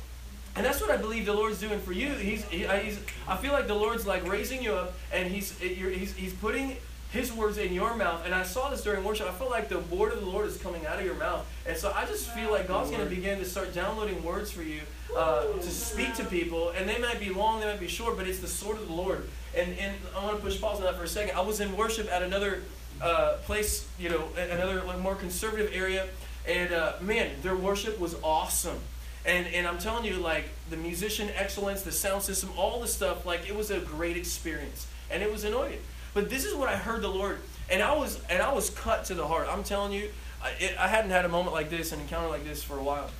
And 0.57 0.65
that's 0.65 0.81
what 0.81 0.91
I 0.91 0.97
believe 0.97 1.27
the 1.27 1.35
Lord's 1.35 1.61
doing 1.61 1.79
for 1.81 1.93
you. 1.93 2.09
He's, 2.15 2.45
he, 2.45 2.67
he's 2.67 2.99
I 3.29 3.37
feel 3.37 3.53
like 3.53 3.67
the 3.67 3.75
Lord's 3.75 4.07
like 4.07 4.27
raising 4.27 4.63
you 4.63 4.73
up, 4.73 4.95
and 5.13 5.31
he's, 5.31 5.57
he's, 5.59 6.15
he's 6.15 6.33
putting 6.33 6.79
His 7.11 7.33
words 7.33 7.59
in 7.59 7.73
your 7.73 7.95
mouth. 7.95 8.23
And 8.25 8.35
I 8.35 8.43
saw 8.43 8.71
this 8.71 8.83
during 8.83 9.05
worship. 9.05 9.29
I 9.29 9.33
feel 9.33 9.51
like 9.51 9.69
the 9.69 9.81
word 9.81 10.13
of 10.13 10.21
the 10.21 10.27
Lord 10.27 10.47
is 10.47 10.57
coming 10.57 10.87
out 10.87 10.99
of 10.99 11.05
your 11.05 11.15
mouth. 11.15 11.47
And 11.67 11.77
so 11.77 11.93
I 11.95 12.05
just 12.07 12.31
feel 12.31 12.51
like 12.51 12.69
God's 12.69 12.91
going 12.91 13.03
to 13.03 13.15
begin 13.15 13.39
to 13.39 13.45
start 13.45 13.75
downloading 13.75 14.23
words 14.25 14.51
for 14.51 14.63
you 14.63 14.81
uh, 15.17 15.45
to 15.53 15.71
speak 15.71 16.15
to 16.15 16.25
people. 16.25 16.71
And 16.71 16.89
they 16.89 16.99
might 16.99 17.21
be 17.21 17.31
long, 17.31 17.61
they 17.61 17.67
might 17.67 17.81
be 17.81 17.89
short, 17.89 18.17
but 18.17 18.27
it's 18.27 18.41
the 18.41 18.49
sword 18.49 18.79
of 18.79 18.87
the 18.87 18.93
Lord. 18.95 19.29
And, 19.55 19.79
and 19.79 19.95
I 20.17 20.25
want 20.25 20.37
to 20.37 20.43
push 20.43 20.61
pause 20.61 20.79
on 20.79 20.85
that 20.85 20.97
for 20.97 21.05
a 21.05 21.09
second. 21.09 21.37
I 21.37 21.41
was 21.41 21.61
in 21.61 21.77
worship 21.77 22.11
at 22.13 22.23
another 22.23 22.63
uh, 23.01 23.37
place, 23.43 23.87
you 23.99 24.09
know, 24.09 24.29
another 24.37 24.83
like, 24.83 24.99
more 24.99 25.15
conservative 25.15 25.71
area. 25.75 26.09
And 26.47 26.73
uh, 26.73 26.95
man, 27.01 27.31
their 27.43 27.57
worship 27.57 27.99
was 27.99 28.17
awesome. 28.23 28.79
And, 29.27 29.47
and 29.49 29.67
I'm 29.67 29.79
telling 29.79 30.05
you, 30.05 30.15
like, 30.15 30.45
the 30.71 30.77
musician 30.77 31.29
excellence, 31.35 31.83
the 31.83 31.93
sound 31.93 32.23
system, 32.23 32.51
all 32.57 32.81
the 32.81 32.87
stuff, 32.87 33.27
like, 33.27 33.49
it 33.49 33.57
was 33.57 33.71
a 33.71 33.81
great 33.81 34.17
experience. 34.17 34.87
And 35.11 35.23
it 35.23 35.31
was 35.31 35.45
anointed. 35.45 35.81
But 36.15 36.31
this 36.31 36.45
is 36.45 36.55
what 36.55 36.69
I 36.69 36.77
heard 36.77 37.03
the 37.03 37.09
Lord, 37.09 37.41
and 37.71 37.83
I 37.83 37.95
was, 37.95 38.19
and 38.31 38.41
I 38.41 38.53
was 38.53 38.71
cut 38.71 39.05
to 39.07 39.15
the 39.15 39.27
heart. 39.27 39.49
I'm 39.51 39.65
telling 39.65 39.93
you, 39.93 40.11
I, 40.43 40.51
it, 40.59 40.75
I 40.79 40.89
hadn't 40.89 41.11
had 41.11 41.25
a 41.25 41.29
moment 41.29 41.53
like 41.53 41.69
this, 41.69 41.93
an 41.93 42.01
encounter 42.01 42.29
like 42.29 42.45
this 42.45 42.63
for 42.63 42.79
a 42.79 42.83
while. 42.83 43.11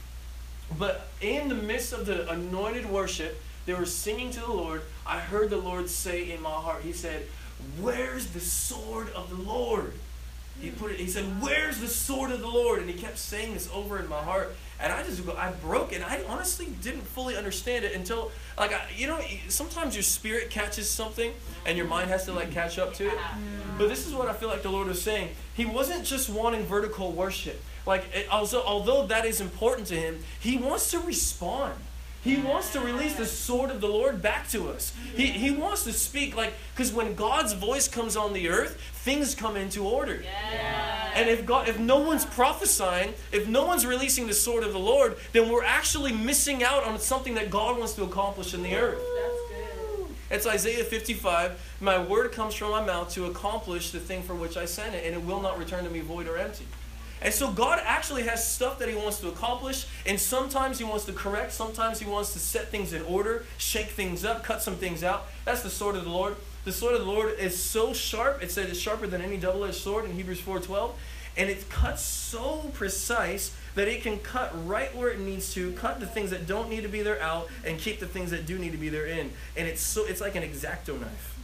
But 0.79 1.09
in 1.21 1.49
the 1.49 1.55
midst 1.55 1.93
of 1.93 2.07
the 2.07 2.31
anointed 2.31 2.89
worship, 2.89 3.41
they 3.67 3.75
were 3.75 3.85
singing 3.85 4.31
to 4.31 4.41
the 4.41 4.53
Lord. 4.53 4.83
I 5.05 5.19
heard 5.19 5.51
the 5.51 5.59
Lord 5.59 5.91
say 5.91 6.31
in 6.31 6.41
my 6.41 6.51
heart, 6.51 6.83
He 6.83 6.93
said, 6.93 7.27
Where's 7.81 8.29
the 8.29 8.41
sword 8.41 9.11
of 9.13 9.29
the 9.29 9.43
Lord? 9.43 9.93
He 10.61 10.71
put 10.71 10.93
it, 10.93 10.99
he 10.99 11.07
said, 11.07 11.25
Where's 11.43 11.81
the 11.81 11.89
sword 11.89 12.31
of 12.31 12.41
the 12.41 12.49
Lord? 12.49 12.81
And 12.81 12.89
he 12.89 12.97
kept 12.97 13.19
saying 13.19 13.55
this 13.55 13.69
over 13.75 13.99
in 13.99 14.09
my 14.09 14.23
heart. 14.23 14.57
And 14.81 14.93
I 14.93 15.03
just, 15.03 15.27
I 15.29 15.53
broke 15.63 15.93
it. 15.93 16.03
I 16.03 16.23
honestly 16.29 16.67
didn't 16.83 17.03
fully 17.03 17.37
understand 17.37 17.85
it 17.85 17.95
until, 17.95 18.31
like, 18.59 18.73
I, 18.73 18.83
you 18.95 19.07
know, 19.07 19.19
sometimes 19.49 19.95
your 19.95 20.03
spirit 20.03 20.51
catches 20.51 20.89
something 20.89 21.33
and 21.65 21.79
your 21.79 21.87
mind 21.87 22.11
has 22.11 22.27
to, 22.27 22.33
like, 22.33 22.53
catch 22.53 22.79
up 22.79 22.93
to 22.95 23.07
it. 23.07 23.17
Mm-hmm. 23.17 23.79
But 23.79 23.89
this 23.89 24.07
is 24.07 24.15
what 24.15 24.29
I 24.29 24.35
feel 24.35 24.49
like 24.49 24.63
the 24.63 24.71
Lord 24.71 24.89
was 24.89 25.01
saying. 25.01 25.31
He 25.55 25.65
wasn't 25.65 26.05
just 26.05 26.29
wanting 26.29 26.65
vertical 26.65 27.13
worship. 27.13 27.63
Like, 27.87 28.05
it, 28.15 28.29
also, 28.29 28.63
although 28.65 29.07
that 29.07 29.25
is 29.25 29.41
important 29.41 29.87
to 29.89 29.95
him, 29.95 30.23
he 30.41 30.57
wants 30.59 30.91
to 30.91 31.01
respond. 31.01 31.75
He 32.27 32.39
wants 32.39 32.73
to 32.73 32.81
release 32.81 33.15
the 33.15 33.25
sword 33.25 33.71
of 33.71 33.81
the 33.81 33.87
Lord 33.87 34.21
back 34.21 34.49
to 34.49 34.69
us. 34.69 34.93
He, 35.15 35.27
he 35.27 35.53
wants 35.53 35.85
to 35.85 35.93
speak, 35.93 36.35
like, 36.35 36.55
because 36.75 36.93
when 36.93 37.15
God's 37.15 37.53
voice 37.53 37.87
comes 37.87 38.17
on 38.17 38.33
the 38.33 38.49
earth, 38.49 38.81
things 38.95 39.37
come 39.37 39.57
into 39.57 39.85
order. 39.85 40.25
And 41.15 41.29
if 41.29 41.47
God, 41.47 41.69
if 41.69 41.79
no 41.79 42.01
one's 42.01 42.25
prophesying, 42.25 43.15
if 43.31 43.47
no 43.47 43.65
one's 43.65 43.87
releasing 43.87 44.27
the 44.27 44.35
sword 44.35 44.65
of 44.65 44.73
the 44.73 44.79
Lord, 44.81 45.17
then 45.33 45.49
we're 45.49 45.63
actually 45.63 46.13
missing 46.13 46.65
out 46.65 46.83
on 46.83 46.99
something 46.99 47.35
that 47.37 47.49
God 47.49 47.79
wants 47.79 47.93
to 47.93 48.03
accomplish 48.03 48.55
in 48.55 48.65
the 48.65 48.75
earth. 48.75 48.99
That's 48.99 49.99
good. 49.99 50.17
It's 50.29 50.47
Isaiah 50.49 50.83
55. 50.83 51.77
My 51.81 52.03
word 52.03 52.33
comes 52.33 52.55
from 52.55 52.73
my 52.73 52.85
mouth 52.85 53.09
to 53.15 53.27
accomplish 53.27 53.93
the 53.93 54.01
thing 54.01 54.25
for 54.25 54.35
which 54.35 54.57
I 54.57 54.65
sent 54.65 54.97
it, 54.97 55.07
and 55.07 55.15
it 55.15 55.25
will 55.25 55.41
not 55.41 55.61
return 55.61 55.85
to 55.85 55.91
me 55.91 56.01
void 56.01 56.27
or 56.27 56.39
empty. 56.39 56.67
And 57.23 57.33
so 57.33 57.51
God 57.51 57.81
actually 57.83 58.25
has 58.25 58.47
stuff 58.47 58.79
that 58.79 58.89
He 58.89 58.95
wants 58.95 59.21
to 59.21 59.29
accomplish, 59.29 59.87
and 60.05 60.21
sometimes 60.21 60.79
He 60.79 60.85
wants 60.85 61.05
to 61.07 61.13
correct, 61.13 61.53
sometimes 61.53 61.99
He 61.99 62.09
wants 62.09 62.33
to 62.35 62.39
set 62.39 62.69
things 62.69 62.93
in 62.93 63.03
order, 63.03 63.47
shake 63.59 63.89
things 63.89 64.25
up, 64.25 64.45
cut 64.45 64.63
some 64.63 64.77
things 64.77 65.03
out. 65.03 65.27
That's 65.45 65.63
the 65.63 65.71
sword 65.71 65.97
of 65.97 66.05
the 66.05 66.11
Lord. 66.11 66.37
The 66.65 66.73
sword 66.73 66.95
of 66.95 67.01
the 67.01 67.07
Lord 67.07 67.39
is 67.39 67.61
so 67.61 67.93
sharp, 67.93 68.43
it 68.43 68.51
said 68.51 68.69
it's 68.69 68.79
sharper 68.79 69.07
than 69.07 69.23
any 69.23 69.37
double-edged 69.37 69.77
sword 69.77 70.05
in 70.05 70.13
Hebrews 70.13 70.41
4.12, 70.41 70.93
and 71.37 71.49
it 71.49 71.69
cuts 71.71 72.03
so 72.03 72.71
precise 72.75 73.55
that 73.77 73.89
it 73.89 74.03
can 74.03 74.19
cut 74.19 74.51
right 74.67 74.95
where 74.97 75.11
it 75.11 75.21
needs 75.21 75.53
to, 75.55 75.73
cut 75.73 76.01
the 76.01 76.07
things 76.07 76.31
that 76.31 76.47
don't 76.47 76.69
need 76.69 76.83
to 76.83 76.89
be 76.89 77.03
there 77.03 77.21
out, 77.23 77.49
and 77.65 77.79
keep 77.79 78.01
the 78.01 78.07
things 78.07 78.31
that 78.31 78.47
do 78.47 78.59
need 78.59 78.73
to 78.73 78.79
be 78.79 78.89
there 78.89 79.07
in. 79.07 79.31
And 79.57 79.69
it's 79.69 79.81
so 79.81 80.05
it's 80.07 80.21
like 80.21 80.35
an 80.35 80.43
exacto 80.43 81.01
knife. 81.01 81.39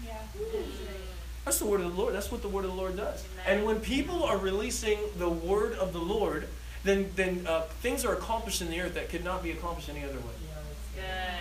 That's 1.44 1.58
the 1.58 1.66
word 1.66 1.80
of 1.80 1.94
the 1.94 2.00
Lord. 2.00 2.14
That's 2.14 2.30
what 2.30 2.42
the 2.42 2.48
word 2.48 2.64
of 2.64 2.70
the 2.70 2.76
Lord 2.76 2.96
does. 2.96 3.24
And 3.46 3.64
when 3.64 3.80
people 3.80 4.22
are 4.22 4.38
releasing 4.38 4.98
the 5.18 5.28
word 5.28 5.74
of 5.74 5.92
the 5.92 5.98
Lord, 5.98 6.48
then 6.84 7.10
then 7.16 7.46
uh, 7.46 7.62
things 7.80 8.04
are 8.04 8.14
accomplished 8.14 8.62
in 8.62 8.70
the 8.70 8.80
earth 8.80 8.94
that 8.94 9.08
could 9.08 9.24
not 9.24 9.42
be 9.42 9.50
accomplished 9.50 9.88
any 9.88 10.04
other 10.04 10.18
way. 10.18 10.34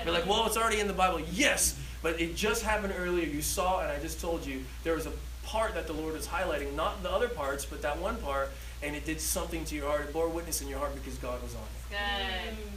They're 0.03 0.13
like, 0.13 0.25
well, 0.25 0.45
it's 0.47 0.57
already 0.57 0.79
in 0.79 0.87
the 0.87 0.93
Bible. 0.93 1.19
Yes, 1.31 1.79
but 2.01 2.19
it 2.19 2.35
just 2.35 2.63
happened 2.63 2.93
earlier. 2.97 3.25
You 3.25 3.41
saw, 3.41 3.81
and 3.81 3.91
I 3.91 3.99
just 3.99 4.19
told 4.19 4.45
you 4.45 4.63
there 4.83 4.95
was 4.95 5.05
a 5.05 5.11
part 5.43 5.75
that 5.75 5.87
the 5.87 5.93
Lord 5.93 6.13
was 6.13 6.27
highlighting, 6.27 6.75
not 6.75 7.03
the 7.03 7.11
other 7.11 7.27
parts, 7.27 7.65
but 7.65 7.81
that 7.81 7.99
one 7.99 8.17
part, 8.17 8.49
and 8.81 8.95
it 8.95 9.05
did 9.05 9.21
something 9.21 9.65
to 9.65 9.75
your 9.75 9.87
heart. 9.87 10.01
It 10.01 10.13
bore 10.13 10.29
witness 10.29 10.61
in 10.61 10.67
your 10.67 10.79
heart 10.79 10.95
because 10.95 11.17
God 11.17 11.41
was 11.43 11.53
on 11.53 11.61
it. 11.61 11.80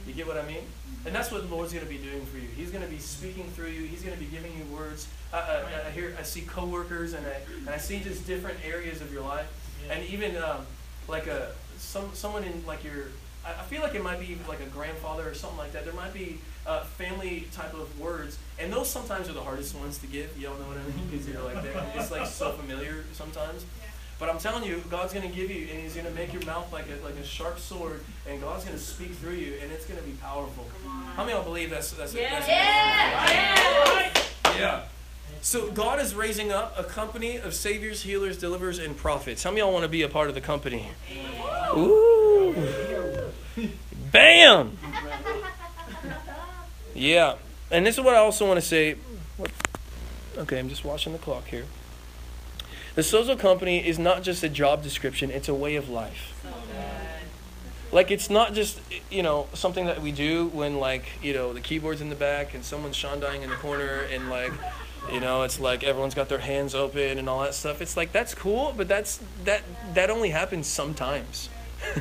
You 0.07 0.13
get 0.13 0.27
what 0.27 0.37
I 0.37 0.45
mean? 0.45 0.63
And 1.05 1.13
that's 1.13 1.31
what 1.31 1.47
the 1.47 1.55
Lord's 1.55 1.71
going 1.71 1.85
to 1.85 1.91
be 1.91 1.99
doing 1.99 2.25
for 2.25 2.37
you. 2.37 2.47
He's 2.55 2.71
going 2.71 2.83
to 2.83 2.89
be 2.89 2.97
speaking 2.97 3.45
through 3.51 3.69
you. 3.69 3.83
He's 3.85 4.01
going 4.01 4.15
to 4.17 4.19
be 4.19 4.29
giving 4.29 4.51
you 4.57 4.65
words. 4.75 5.07
I, 5.31 5.37
I, 5.37 5.87
I 5.87 5.91
hear, 5.91 6.15
I 6.19 6.23
see 6.23 6.41
coworkers, 6.41 7.13
and 7.13 7.25
I, 7.25 7.39
and 7.59 7.69
I 7.69 7.77
see 7.77 7.99
just 7.99 8.25
different 8.25 8.57
areas 8.65 9.01
of 9.01 9.13
your 9.13 9.21
life, 9.23 9.47
and 9.89 10.03
even 10.07 10.35
um, 10.37 10.65
like 11.07 11.27
a 11.27 11.51
some 11.77 12.09
someone 12.13 12.43
in 12.43 12.65
like 12.65 12.83
your. 12.83 13.09
I 13.45 13.51
I 13.51 13.63
feel 13.65 13.81
like 13.81 13.93
it 13.93 14.03
might 14.03 14.19
be 14.19 14.37
like 14.47 14.61
a 14.61 14.65
grandfather 14.65 15.29
or 15.29 15.33
something 15.35 15.59
like 15.59 15.73
that. 15.73 15.85
There 15.85 15.93
might 15.93 16.13
be 16.13 16.39
uh, 16.65 16.83
family 16.83 17.47
type 17.51 17.73
of 17.73 17.99
words, 17.99 18.39
and 18.57 18.73
those 18.73 18.89
sometimes 18.89 19.29
are 19.29 19.33
the 19.33 19.43
hardest 19.43 19.75
ones 19.75 19.99
to 19.99 20.07
give. 20.07 20.35
Y'all 20.39 20.57
know 20.57 20.65
what 20.67 20.77
I 20.77 20.83
mean? 20.83 21.07
Because 21.11 21.27
you're 21.27 21.43
like, 21.43 21.57
it's 21.95 22.09
like 22.11 22.25
so 22.25 22.53
familiar 22.53 23.03
sometimes. 23.13 23.65
But 24.17 24.29
I'm 24.29 24.37
telling 24.37 24.63
you, 24.63 24.81
God's 24.89 25.13
going 25.13 25.29
to 25.29 25.35
give 25.35 25.51
you, 25.51 25.67
and 25.69 25.81
He's 25.81 25.93
going 25.93 26.05
to 26.05 26.13
make 26.13 26.31
your 26.31 26.45
mouth 26.45 26.71
like 26.71 26.85
a, 26.89 27.03
like 27.03 27.15
a 27.15 27.23
sharp 27.23 27.59
sword, 27.59 28.01
and 28.27 28.39
God's 28.41 28.63
going 28.63 28.77
to 28.77 28.81
speak 28.83 29.11
through 29.11 29.33
you, 29.33 29.55
and 29.61 29.71
it's 29.71 29.85
going 29.85 29.99
to 29.99 30.05
be 30.05 30.13
powerful. 30.13 30.65
How 31.15 31.23
many 31.23 31.33
of 31.33 31.43
y'all 31.43 31.53
believe 31.53 31.69
that's 31.69 31.91
that's, 31.91 32.13
that's 32.13 32.47
yeah. 32.47 33.29
yeah. 33.29 34.57
yeah. 34.57 34.81
So 35.41 35.69
God 35.69 35.99
is 35.99 36.15
raising 36.15 36.51
up 36.51 36.73
a 36.77 36.83
company 36.83 37.37
of 37.37 37.53
saviors, 37.53 38.01
healers, 38.01 38.37
deliverers, 38.37 38.79
and 38.79 38.95
prophets. 38.97 39.43
How 39.43 39.51
many 39.51 39.61
of 39.61 39.65
y'all 39.65 39.73
want 39.73 39.83
to 39.83 39.89
be 39.89 40.01
a 40.01 40.09
part 40.09 40.29
of 40.29 40.35
the 40.35 40.41
company? 40.41 40.89
Ooh. 41.75 42.55
Bam! 44.11 44.77
Yeah. 46.93 47.35
And 47.69 47.85
this 47.85 47.97
is 47.97 48.03
what 48.03 48.15
I 48.15 48.19
also 48.19 48.47
want 48.47 48.59
to 48.59 48.65
say. 48.65 48.95
Okay, 50.37 50.57
I'm 50.57 50.69
just 50.69 50.83
watching 50.83 51.13
the 51.13 51.19
clock 51.19 51.45
here. 51.47 51.65
The 52.95 53.01
Sozo 53.01 53.37
Company 53.37 53.85
is 53.85 53.99
not 53.99 54.23
just 54.23 54.41
a 54.43 54.49
job 54.49 54.81
description, 54.81 55.29
it's 55.29 55.49
a 55.49 55.53
way 55.53 55.75
of 55.75 55.89
life. 55.89 56.33
Like 57.91 58.09
it's 58.09 58.29
not 58.29 58.53
just 58.53 58.79
you 59.11 59.21
know 59.21 59.47
something 59.53 59.85
that 59.85 60.01
we 60.01 60.11
do 60.11 60.47
when 60.47 60.79
like 60.79 61.05
you 61.21 61.33
know 61.33 61.53
the 61.53 61.61
keyboard's 61.61 62.01
in 62.01 62.09
the 62.09 62.15
back 62.15 62.53
and 62.53 62.63
someone's 62.63 62.97
shondying 62.97 63.41
in 63.41 63.49
the 63.49 63.55
corner 63.55 64.01
and 64.11 64.29
like 64.29 64.51
you 65.11 65.19
know 65.19 65.43
it's 65.43 65.59
like 65.59 65.83
everyone's 65.83 66.15
got 66.15 66.27
their 66.27 66.39
hands 66.39 66.73
open 66.73 67.17
and 67.17 67.29
all 67.29 67.41
that 67.41 67.53
stuff. 67.53 67.81
It's 67.81 67.95
like 67.95 68.11
that's 68.11 68.33
cool, 68.33 68.73
but 68.75 68.87
that's 68.87 69.19
that 69.43 69.61
that 69.93 70.09
only 70.09 70.29
happens 70.29 70.67
sometimes. 70.67 71.49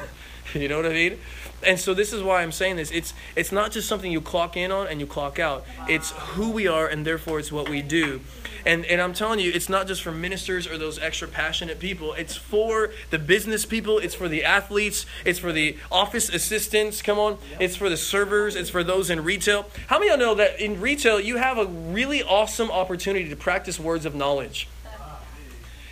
You 0.55 0.69
know 0.69 0.77
what 0.77 0.87
I 0.87 0.91
mean? 0.91 1.19
And 1.67 1.79
so 1.79 1.95
this 1.95 2.13
is 2.13 2.23
why 2.23 2.43
I'm 2.43 2.53
saying 2.53 2.77
this. 2.77 2.91
It's 2.91 3.15
it's 3.37 3.53
not 3.53 3.71
just 3.71 3.89
something 3.89 4.11
you 4.11 4.21
clock 4.21 4.57
in 4.57 4.71
on 4.71 4.87
and 4.87 5.01
you 5.01 5.07
clock 5.07 5.39
out. 5.39 5.65
It's 5.89 6.13
who 6.13 6.51
we 6.51 6.67
are 6.67 6.87
and 6.87 7.07
therefore 7.07 7.39
it's 7.39 7.53
what 7.53 7.69
we 7.69 7.83
do. 7.83 8.21
And 8.67 8.85
and 8.87 9.01
I'm 9.01 9.13
telling 9.13 9.41
you, 9.41 9.53
it's 9.53 9.69
not 9.69 9.87
just 9.87 10.03
for 10.03 10.13
ministers 10.13 10.67
or 10.67 10.79
those 10.79 10.99
extra 10.99 11.29
passionate 11.29 11.79
people. 11.79 12.15
It's 12.15 12.37
for 12.37 12.91
the 13.11 13.19
business 13.19 13.67
people, 13.67 13.99
it's 13.99 14.15
for 14.15 14.29
the 14.29 14.45
athletes, 14.45 15.07
it's 15.25 15.39
for 15.39 15.53
the 15.53 15.77
office 15.93 16.29
assistants, 16.29 17.03
come 17.03 17.19
on. 17.19 17.39
It's 17.61 17.77
for 17.77 17.89
the 17.89 17.97
servers, 17.97 18.57
it's 18.57 18.71
for 18.71 18.83
those 18.83 19.11
in 19.11 19.23
retail. 19.23 19.67
How 19.89 19.99
many 19.99 20.11
of 20.11 20.19
y'all 20.19 20.29
know 20.29 20.35
that 20.37 20.61
in 20.61 20.81
retail 20.81 21.21
you 21.21 21.37
have 21.37 21.59
a 21.59 21.67
really 21.67 22.23
awesome 22.23 22.71
opportunity 22.71 23.29
to 23.29 23.37
practice 23.37 23.79
words 23.79 24.07
of 24.07 24.15
knowledge? 24.15 24.69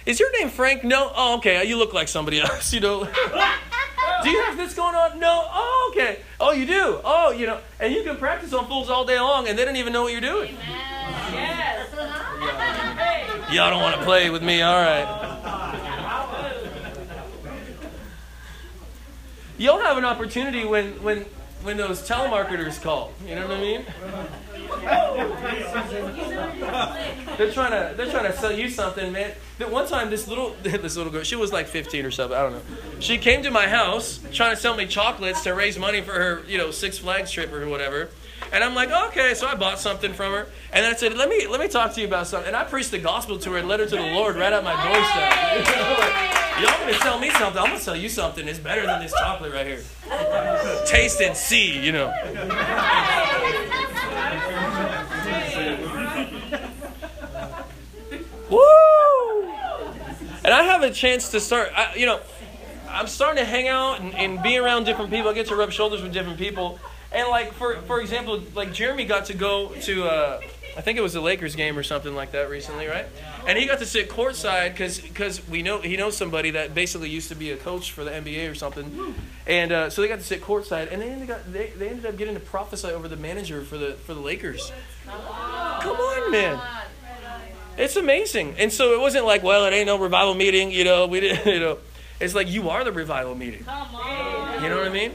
Is 0.05 0.19
your 0.19 0.33
name 0.39 0.49
Frank? 0.49 0.83
No. 0.83 1.13
Oh, 1.15 1.37
okay. 1.37 1.65
You 1.65 1.77
look 1.77 1.93
like 1.93 2.09
somebody 2.09 2.41
else. 2.43 2.73
You 2.73 2.81
know. 2.81 3.09
do 4.23 4.31
you 4.31 4.43
have 4.43 4.57
this 4.57 4.75
going 4.75 4.95
on? 4.95 5.19
No. 5.19 5.47
Oh, 5.51 5.93
okay. 5.93 6.21
Oh, 6.41 6.53
you 6.53 6.67
do. 6.67 7.01
Oh, 7.05 7.31
you 7.31 7.47
know. 7.47 7.59
And 7.81 7.93
you 7.93 8.03
can 8.03 8.17
practice 8.17 8.53
on 8.53 8.67
fools 8.67 8.91
all 8.91 9.05
day 9.05 9.19
long, 9.19 9.49
and 9.49 9.59
they 9.59 9.65
don't 9.65 9.77
even 9.77 9.93
know 9.93 10.03
what 10.03 10.13
you're 10.13 10.21
doing. 10.21 10.57
Yes. 11.33 11.89
Y'all 13.53 13.71
don't 13.71 13.83
want 13.83 13.97
to 13.97 14.03
play 14.05 14.31
with 14.31 14.43
me. 14.43 14.63
All 14.63 14.81
right. 14.81 15.07
You'll 19.59 19.81
have 19.81 19.99
an 19.99 20.05
opportunity 20.05 20.65
when 20.65 21.03
when 21.03 21.27
when 21.63 21.77
those 21.77 22.09
telemarketers 22.09 22.81
call. 22.83 23.13
You 23.27 23.35
know 23.37 23.47
what 23.47 23.57
I 23.57 23.61
mean? 23.61 23.85
They're 27.39 27.53
trying 27.53 27.71
to 27.71 27.95
they're 27.97 28.11
trying 28.11 28.31
to 28.31 28.37
sell 28.37 28.53
you 28.53 28.69
something, 28.69 29.13
man. 29.13 29.33
That 29.59 29.71
one 29.71 29.87
time 29.87 30.11
this 30.11 30.29
little 30.29 30.55
this 30.63 30.97
little 30.97 31.13
girl, 31.13 31.23
she 31.23 31.37
was 31.37 31.53
like 31.53 31.67
15 31.67 32.05
or 32.05 32.11
something, 32.11 32.37
I 32.37 32.43
don't 32.43 32.53
know. 32.53 32.63
She 33.01 33.19
came 33.19 33.43
to 33.43 33.51
my 33.51 33.69
house 33.69 34.21
trying 34.33 34.55
to 34.55 34.61
sell 34.61 34.77
me 34.77 34.87
chocolates 34.87 35.43
to 35.45 35.55
raise 35.55 35.79
money 35.79 36.03
for 36.03 36.13
her, 36.13 36.43
you 36.47 36.59
know, 36.59 36.71
Six 36.71 36.99
Flags 36.99 37.31
trip 37.31 37.53
or 37.53 37.67
whatever. 37.69 38.11
And 38.53 38.63
I'm 38.63 38.75
like, 38.75 38.91
okay, 39.09 39.33
so 39.35 39.47
I 39.47 39.55
bought 39.55 39.79
something 39.79 40.13
from 40.13 40.33
her, 40.33 40.47
and 40.73 40.85
then 40.85 40.93
I 40.93 40.97
said, 40.97 41.17
let 41.17 41.29
me 41.31 41.47
let 41.47 41.59
me 41.59 41.69
talk 41.69 41.95
to 41.95 42.01
you 42.01 42.07
about 42.07 42.27
something. 42.27 42.49
And 42.49 42.57
I 42.57 42.65
preached 42.65 42.91
the 42.91 42.99
gospel 42.99 43.39
to 43.39 43.53
her 43.53 43.59
and 43.59 43.69
led 43.69 43.81
her 43.81 43.87
to 43.87 43.97
the 43.97 44.03
Lord 44.03 44.37
right 44.37 44.53
out 44.53 44.63
my 44.63 44.75
doorstep. 44.75 45.67
You 45.67 45.77
know, 45.77 45.97
like, 45.99 46.39
Y'all 46.61 46.79
gonna 46.81 46.93
tell 46.99 47.19
me 47.19 47.31
something? 47.31 47.63
I'm 47.63 47.69
gonna 47.71 47.81
tell 47.81 47.97
you 47.97 48.11
something. 48.11 48.47
It's 48.47 48.59
better 48.59 48.85
than 48.87 49.01
this 49.01 49.13
chocolate 49.13 49.55
right 49.55 49.67
here. 49.67 49.81
Taste 50.87 51.21
and 51.23 51.35
see, 51.35 51.79
you 51.83 51.93
know. 51.93 52.09
Woo! 58.51 58.61
And 60.45 60.53
I 60.53 60.65
have 60.65 60.83
a 60.83 60.91
chance 60.91 61.31
to 61.31 61.41
start, 61.41 61.71
I, 61.75 61.95
you 61.95 62.05
know, 62.05 62.21
I'm 62.91 63.07
starting 63.07 63.43
to 63.43 63.49
hang 63.49 63.69
out 63.69 64.01
and, 64.01 64.15
and 64.15 64.43
be 64.43 64.59
around 64.59 64.85
different 64.85 65.11
people. 65.11 65.31
I 65.31 65.35
get 65.35 65.47
to 65.47 65.57
rub 65.57 65.73
shoulders 65.73 66.03
with 66.03 66.13
different 66.13 66.39
people. 66.39 66.79
And 67.15 67.29
like 67.29 67.53
for 67.53 67.77
for 67.83 68.01
example, 68.01 68.43
like 68.55 68.73
Jeremy 68.73 69.05
got 69.05 69.27
to 69.27 69.35
go 69.35 69.69
to 69.83 70.05
uh, 70.05 70.41
I 70.77 70.81
think 70.81 70.97
it 70.99 71.03
was 71.03 71.13
the 71.13 71.21
Lakers 71.21 71.55
game 71.55 71.77
or 71.77 71.83
something 71.83 72.15
like 72.15 72.33
that 72.33 72.49
recently, 72.49 72.87
right? 72.87 73.07
And 73.47 73.59
he 73.59 73.67
got 73.67 73.81
to 73.81 73.87
sit 73.87 74.09
courtside 74.09 74.71
because 74.71 74.99
because 74.99 75.47
we 75.49 75.63
know 75.63 75.81
he 75.81 75.97
knows 75.97 76.17
somebody 76.17 76.53
that 76.53 76.75
basically 76.75 77.11
used 77.11 77.29
to 77.29 77.35
be 77.35 77.51
a 77.51 77.57
coach 77.57 77.93
for 77.93 78.05
the 78.05 78.11
NBA 78.11 78.51
or 78.51 78.55
something, 78.55 79.15
and 79.47 79.73
uh, 79.73 79.91
so 79.91 80.01
they 80.01 80.09
got 80.09 80.21
to 80.21 80.25
sit 80.25 80.41
courtside, 80.41 80.91
and 80.91 81.03
they 81.03 81.11
ended, 81.11 81.29
got, 81.29 81.53
they, 81.53 81.71
they 81.77 81.89
ended 81.89 82.07
up 82.07 82.17
getting 82.17 82.35
to 82.35 82.41
prophesy 82.41 82.89
over 82.89 83.09
the 83.09 83.17
manager 83.17 83.63
for 83.63 83.77
the 83.77 83.93
for 83.93 84.15
the 84.15 84.21
Lakers. 84.21 84.73
Come 85.07 85.97
on, 85.97 86.31
man. 86.31 86.61
It's 87.77 87.97
amazing. 87.97 88.55
And 88.59 88.73
so 88.73 88.93
it 88.93 89.01
wasn't 89.01 89.25
like, 89.25 89.43
well, 89.43 89.65
it 89.65 89.73
ain't 89.73 89.87
no 89.87 89.99
revival 89.99 90.35
meeting, 90.35 90.71
you 90.71 90.85
know, 90.85 91.07
we 91.07 91.21
didn't, 91.21 91.47
you 91.53 91.61
know. 91.61 91.79
It's 92.21 92.35
like 92.35 92.49
you 92.49 92.71
are 92.71 92.85
the 92.85 92.93
revival 92.93 93.35
meeting. 93.35 93.65
Come 93.65 93.95
on. 93.97 94.63
You 94.63 94.69
know 94.69 94.77
what 94.77 94.87
I 94.87 94.93
mean? 94.93 95.13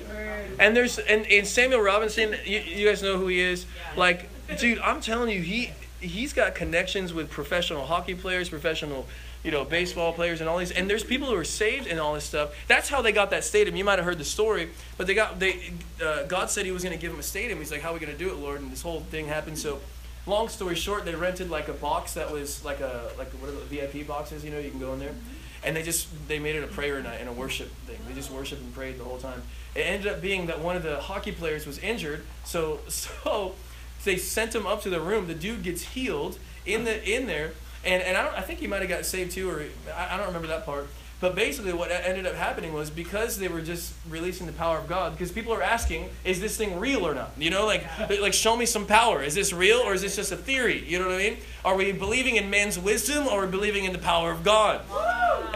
And 0.60 0.76
there's 0.76 0.98
and, 1.00 1.26
and 1.28 1.46
Samuel 1.46 1.82
Robinson, 1.82 2.36
you, 2.46 2.60
you 2.60 2.88
guys 2.88 3.04
know 3.04 3.18
who 3.18 3.28
he 3.28 3.40
is. 3.40 3.66
Like, 3.96 4.30
dude, 4.58 4.80
I'm 4.80 5.02
telling 5.02 5.30
you, 5.30 5.42
he 5.42 5.72
he's 6.00 6.34
got 6.34 6.56
connections 6.56 7.14
with 7.14 7.30
professional 7.30 7.86
hockey 7.86 8.16
players, 8.16 8.50
professional, 8.50 9.08
you 9.44 9.52
know, 9.52 9.64
baseball 9.64 10.14
players, 10.14 10.40
and 10.42 10.50
all 10.50 10.58
these. 10.58 10.72
And 10.72 10.90
there's 10.90 11.04
people 11.04 11.28
who 11.28 11.36
are 11.36 11.44
saved 11.44 11.88
and 11.88 12.00
all 12.00 12.14
this 12.14 12.24
stuff. 12.24 12.56
That's 12.68 12.90
how 12.90 13.02
they 13.02 13.12
got 13.12 13.30
that 13.32 13.44
stadium. 13.44 13.76
You 13.76 13.84
might 13.84 14.00
have 14.00 14.06
heard 14.06 14.18
the 14.18 14.26
story, 14.26 14.70
but 14.98 15.08
they 15.08 15.14
got 15.14 15.40
they. 15.40 15.72
Uh, 16.04 16.24
God 16.24 16.50
said 16.50 16.66
He 16.66 16.72
was 16.72 16.84
going 16.84 16.96
to 16.96 17.02
give 17.02 17.12
them 17.12 17.20
a 17.20 17.24
stadium. 17.24 17.60
He's 17.60 17.72
like, 17.72 17.82
how 17.82 17.92
are 17.92 17.94
we 17.94 18.00
going 18.00 18.12
to 18.12 18.18
do 18.18 18.30
it, 18.30 18.36
Lord? 18.36 18.62
And 18.62 18.72
this 18.72 18.82
whole 18.82 19.02
thing 19.02 19.28
happened. 19.28 19.58
So. 19.58 19.80
Long 20.26 20.50
story 20.50 20.76
short, 20.76 21.06
they 21.06 21.16
rented 21.16 21.50
like 21.50 21.70
a 21.70 21.74
box 21.74 22.16
that 22.16 22.30
was 22.30 22.66
like 22.66 22.82
a 22.82 23.12
like 23.18 23.30
what 23.36 23.50
are 23.50 23.54
the 23.54 23.62
VIP 23.62 24.06
boxes, 24.06 24.44
you 24.44 24.52
know, 24.52 24.60
you 24.60 24.70
can 24.70 24.78
go 24.78 24.92
in 24.92 25.00
there, 25.00 25.16
and 25.64 25.76
they 25.76 25.84
just 25.84 26.08
they 26.28 26.40
made 26.40 26.56
it 26.56 26.64
a 26.64 26.68
prayer 26.68 27.02
night 27.02 27.20
and 27.20 27.30
a 27.30 27.34
worship 27.34 27.70
thing. 27.86 27.98
They 28.08 28.14
just 28.14 28.32
worshiped 28.32 28.62
and 28.62 28.74
prayed 28.74 29.00
the 29.00 29.04
whole 29.04 29.18
time. 29.18 29.42
It 29.76 29.82
ended 29.82 30.12
up 30.12 30.22
being 30.22 30.48
that 30.48 30.60
one 30.60 30.76
of 30.76 30.84
the 30.84 31.00
hockey 31.00 31.32
players 31.32 31.66
was 31.66 31.78
injured, 31.80 32.24
so 32.44 32.80
so 32.88 33.56
they 34.04 34.18
sent 34.18 34.56
him 34.56 34.66
up 34.66 34.82
to 34.84 34.90
the 34.90 35.02
room. 35.02 35.28
The 35.28 35.36
dude 35.36 35.64
gets 35.64 35.82
healed 35.82 36.40
in 36.66 36.84
the 36.84 37.04
in 37.10 37.28
there, 37.28 37.52
and 37.84 38.02
and 38.02 38.18
I 38.18 38.24
don't 38.24 38.36
I 38.36 38.42
think 38.42 38.60
he 38.60 38.68
might 38.68 38.82
have 38.82 38.90
got 38.90 39.06
saved 39.06 39.32
too, 39.32 39.50
or 39.50 39.64
I, 39.96 40.16
I 40.16 40.18
don't 40.18 40.28
remember 40.28 40.48
that 40.48 40.66
part. 40.66 40.88
But 41.20 41.34
basically, 41.34 41.74
what 41.74 41.90
ended 41.90 42.28
up 42.28 42.36
happening 42.36 42.74
was 42.74 42.92
because 42.92 43.40
they 43.40 43.48
were 43.48 43.62
just 43.62 43.94
releasing 44.08 44.46
the 44.46 44.54
power 44.54 44.78
of 44.78 44.88
God. 44.88 45.14
Because 45.14 45.32
people 45.32 45.52
are 45.52 45.64
asking, 45.64 46.12
"Is 46.24 46.40
this 46.40 46.56
thing 46.56 46.80
real 46.80 47.08
or 47.08 47.16
not?" 47.16 47.32
You 47.40 47.50
know, 47.50 47.66
like, 47.66 47.84
like 48.22 48.34
show 48.34 48.56
me 48.56 48.68
some 48.68 48.86
power. 48.86 49.24
Is 49.24 49.34
this 49.34 49.52
real 49.52 49.80
or 49.80 49.96
is 49.96 50.04
this 50.04 50.16
just 50.16 50.32
a 50.32 50.38
theory? 50.38 50.84
You 50.88 51.00
know 51.00 51.08
what 51.08 51.16
I 51.16 51.18
mean? 51.18 51.38
Are 51.66 51.76
we 51.76 51.92
believing 51.92 52.36
in 52.36 52.52
man's 52.52 52.78
wisdom 52.78 53.26
or 53.28 53.42
are 53.42 53.46
we 53.46 53.52
believing 53.52 53.86
in 53.86 53.94
the 53.94 54.00
power 54.00 54.30
of 54.30 54.44
God? 54.44 54.82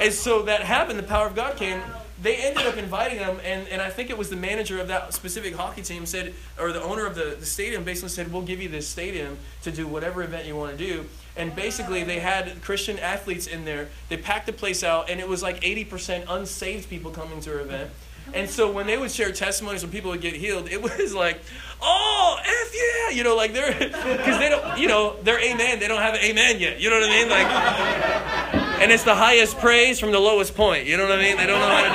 And 0.01 0.13
so 0.13 0.41
that 0.43 0.61
happened. 0.61 0.97
The 0.97 1.03
power 1.03 1.27
of 1.27 1.35
God 1.35 1.57
came. 1.57 1.79
They 2.21 2.35
ended 2.37 2.65
up 2.67 2.77
inviting 2.77 3.17
them, 3.17 3.39
and, 3.43 3.67
and 3.69 3.81
I 3.81 3.89
think 3.89 4.11
it 4.11 4.17
was 4.17 4.29
the 4.29 4.35
manager 4.35 4.79
of 4.79 4.87
that 4.89 5.11
specific 5.11 5.55
hockey 5.55 5.81
team 5.81 6.05
said, 6.05 6.35
or 6.59 6.71
the 6.71 6.81
owner 6.81 7.07
of 7.07 7.15
the, 7.15 7.35
the 7.39 7.45
stadium 7.47 7.83
basically 7.83 8.09
said, 8.09 8.31
We'll 8.31 8.43
give 8.43 8.61
you 8.61 8.69
this 8.69 8.87
stadium 8.87 9.39
to 9.63 9.71
do 9.71 9.87
whatever 9.87 10.21
event 10.21 10.45
you 10.45 10.55
want 10.55 10.77
to 10.77 10.77
do. 10.77 11.05
And 11.35 11.55
basically, 11.55 12.03
they 12.03 12.19
had 12.19 12.61
Christian 12.61 12.99
athletes 12.99 13.47
in 13.47 13.65
there. 13.65 13.89
They 14.09 14.17
packed 14.17 14.45
the 14.45 14.53
place 14.53 14.83
out, 14.83 15.09
and 15.09 15.19
it 15.19 15.27
was 15.27 15.41
like 15.41 15.61
80% 15.61 16.25
unsaved 16.29 16.89
people 16.89 17.09
coming 17.09 17.39
to 17.41 17.53
our 17.53 17.59
event. 17.61 17.89
And 18.33 18.49
so 18.49 18.71
when 18.71 18.87
they 18.87 18.97
would 18.97 19.11
share 19.11 19.31
testimonies 19.31 19.81
when 19.81 19.91
people 19.91 20.11
would 20.11 20.21
get 20.21 20.35
healed, 20.35 20.69
it 20.69 20.81
was 20.99 21.13
like, 21.13 21.39
oh, 21.81 22.37
F 22.39 22.71
yeah, 22.73 23.15
you 23.15 23.23
know, 23.23 23.35
like 23.35 23.53
they're, 23.53 23.73
because 23.79 24.39
they 24.39 24.49
don't, 24.49 24.77
you 24.77 24.87
know, 24.87 25.15
they're 25.23 25.41
amen. 25.41 25.79
They 25.79 25.87
don't 25.87 26.01
have 26.01 26.13
an 26.13 26.21
amen 26.21 26.59
yet. 26.59 26.79
You 26.79 26.89
know 26.89 26.99
what 26.99 27.09
I 27.09 27.19
mean? 27.19 27.29
Like, 27.29 28.50
and 28.81 28.91
it's 28.91 29.03
the 29.03 29.13
highest 29.13 29.59
praise 29.59 29.99
from 29.99 30.11
the 30.11 30.19
lowest 30.19 30.55
point. 30.55 30.87
You 30.87 30.97
know 30.97 31.07
what 31.07 31.19
I 31.19 31.21
mean? 31.21 31.37
They 31.37 31.45
don't 31.45 31.59
know 31.59 31.67
how 31.67 31.83
to 31.83 31.91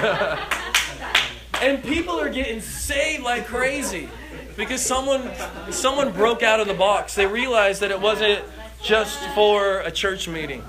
do 0.00 0.42
it. 1.62 1.62
and 1.62 1.84
people 1.84 2.18
are 2.18 2.30
getting 2.30 2.62
saved 2.62 3.22
like 3.22 3.46
crazy 3.46 4.08
because 4.56 4.80
someone 4.80 5.30
someone 5.70 6.10
broke 6.12 6.42
out 6.42 6.58
of 6.60 6.66
the 6.66 6.74
box. 6.74 7.14
They 7.14 7.26
realized 7.26 7.82
that 7.82 7.90
it 7.90 8.00
wasn't 8.00 8.44
just 8.82 9.18
for 9.34 9.80
a 9.80 9.90
church 9.90 10.26
meeting. 10.26 10.64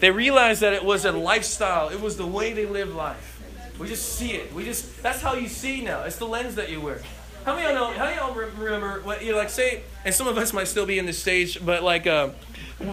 They 0.00 0.10
realized 0.10 0.62
that 0.62 0.72
it 0.72 0.84
was 0.84 1.04
a 1.04 1.12
lifestyle. 1.12 1.88
It 1.88 2.00
was 2.00 2.16
the 2.16 2.26
way 2.26 2.52
they 2.52 2.66
live 2.66 2.92
life. 2.96 3.40
We 3.78 3.86
just 3.86 4.16
see 4.16 4.32
it. 4.32 4.52
We 4.52 4.64
just 4.64 5.00
that's 5.00 5.22
how 5.22 5.34
you 5.34 5.46
see 5.46 5.80
now. 5.80 6.02
It's 6.02 6.16
the 6.16 6.26
lens 6.26 6.56
that 6.56 6.70
you 6.70 6.80
wear. 6.80 7.00
How 7.44 7.54
many 7.54 7.66
of 7.68 7.74
y'all 7.74 7.90
know? 7.90 7.96
How 7.96 8.04
many 8.06 8.16
y'all 8.16 8.34
remember 8.34 9.00
what 9.02 9.24
you 9.24 9.36
like 9.36 9.50
say? 9.50 9.82
And 10.04 10.12
some 10.12 10.26
of 10.26 10.36
us 10.38 10.52
might 10.52 10.66
still 10.66 10.86
be 10.86 10.98
in 10.98 11.06
this 11.06 11.20
stage, 11.20 11.64
but 11.64 11.84
like. 11.84 12.08
Um, 12.08 12.32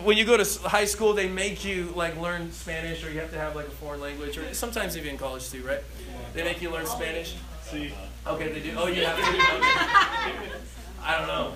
when 0.03 0.17
you 0.17 0.25
go 0.25 0.37
to 0.37 0.45
high 0.67 0.85
school, 0.85 1.13
they 1.13 1.27
make 1.27 1.65
you 1.65 1.91
like 1.95 2.19
learn 2.19 2.51
Spanish, 2.51 3.03
or 3.03 3.11
you 3.11 3.19
have 3.19 3.31
to 3.31 3.37
have 3.37 3.55
like 3.55 3.67
a 3.67 3.71
foreign 3.71 4.01
language, 4.01 4.37
or 4.37 4.53
sometimes 4.53 4.97
even 4.97 5.11
in 5.11 5.17
college 5.17 5.49
too, 5.49 5.63
right? 5.63 5.81
They 6.33 6.43
make 6.43 6.61
you 6.61 6.69
learn 6.69 6.85
Spanish. 6.85 7.35
See, 7.63 7.93
Okay, 8.27 8.51
they 8.51 8.59
do. 8.59 8.73
Oh, 8.77 8.87
you 8.87 9.05
have 9.05 9.17
to. 9.17 9.23
Okay. 9.23 10.51
I 11.01 11.17
don't 11.17 11.27
know. 11.27 11.53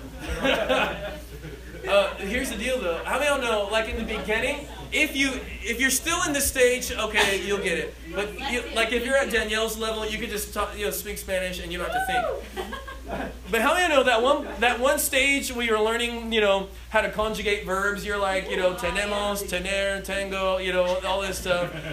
uh, 1.88 2.14
here's 2.16 2.50
the 2.50 2.56
deal, 2.56 2.80
though. 2.80 3.02
How 3.04 3.18
many 3.18 3.30
of 3.30 3.42
y'all 3.42 3.66
know? 3.66 3.70
Like 3.70 3.88
in 3.88 3.96
the 3.96 4.16
beginning, 4.16 4.66
if 4.94 5.16
you 5.16 5.32
if 5.62 5.80
you're 5.80 5.90
still 5.90 6.22
in 6.24 6.32
this 6.32 6.46
stage, 6.46 6.92
okay, 6.92 7.44
you'll 7.44 7.58
get 7.58 7.78
it. 7.78 7.94
But 8.14 8.32
you, 8.52 8.62
like 8.74 8.92
if 8.92 9.04
you're 9.04 9.16
at 9.16 9.30
Danielle's 9.30 9.76
level, 9.76 10.06
you 10.06 10.18
could 10.18 10.30
just 10.30 10.54
talk, 10.54 10.78
you 10.78 10.84
know, 10.84 10.90
speak 10.90 11.18
Spanish, 11.18 11.60
and 11.60 11.72
you 11.72 11.78
don't 11.78 11.90
have 11.90 12.06
to 12.06 12.12
think. 12.12 12.74
But 13.50 13.60
how 13.60 13.74
many 13.74 13.84
of 13.84 13.90
you 13.90 13.96
know 13.96 14.02
that 14.04 14.22
one 14.22 14.48
that 14.60 14.80
one 14.80 14.98
stage 14.98 15.52
where 15.52 15.64
you're 15.64 15.80
learning, 15.80 16.32
you 16.32 16.40
know, 16.40 16.68
how 16.88 17.02
to 17.02 17.10
conjugate 17.10 17.66
verbs? 17.66 18.04
You're 18.04 18.18
like, 18.18 18.50
you 18.50 18.56
know, 18.56 18.74
tenemos, 18.74 19.46
tener, 19.46 20.00
tengo, 20.00 20.56
you 20.56 20.72
know, 20.72 20.98
all 21.06 21.20
this 21.20 21.38
stuff. 21.38 21.70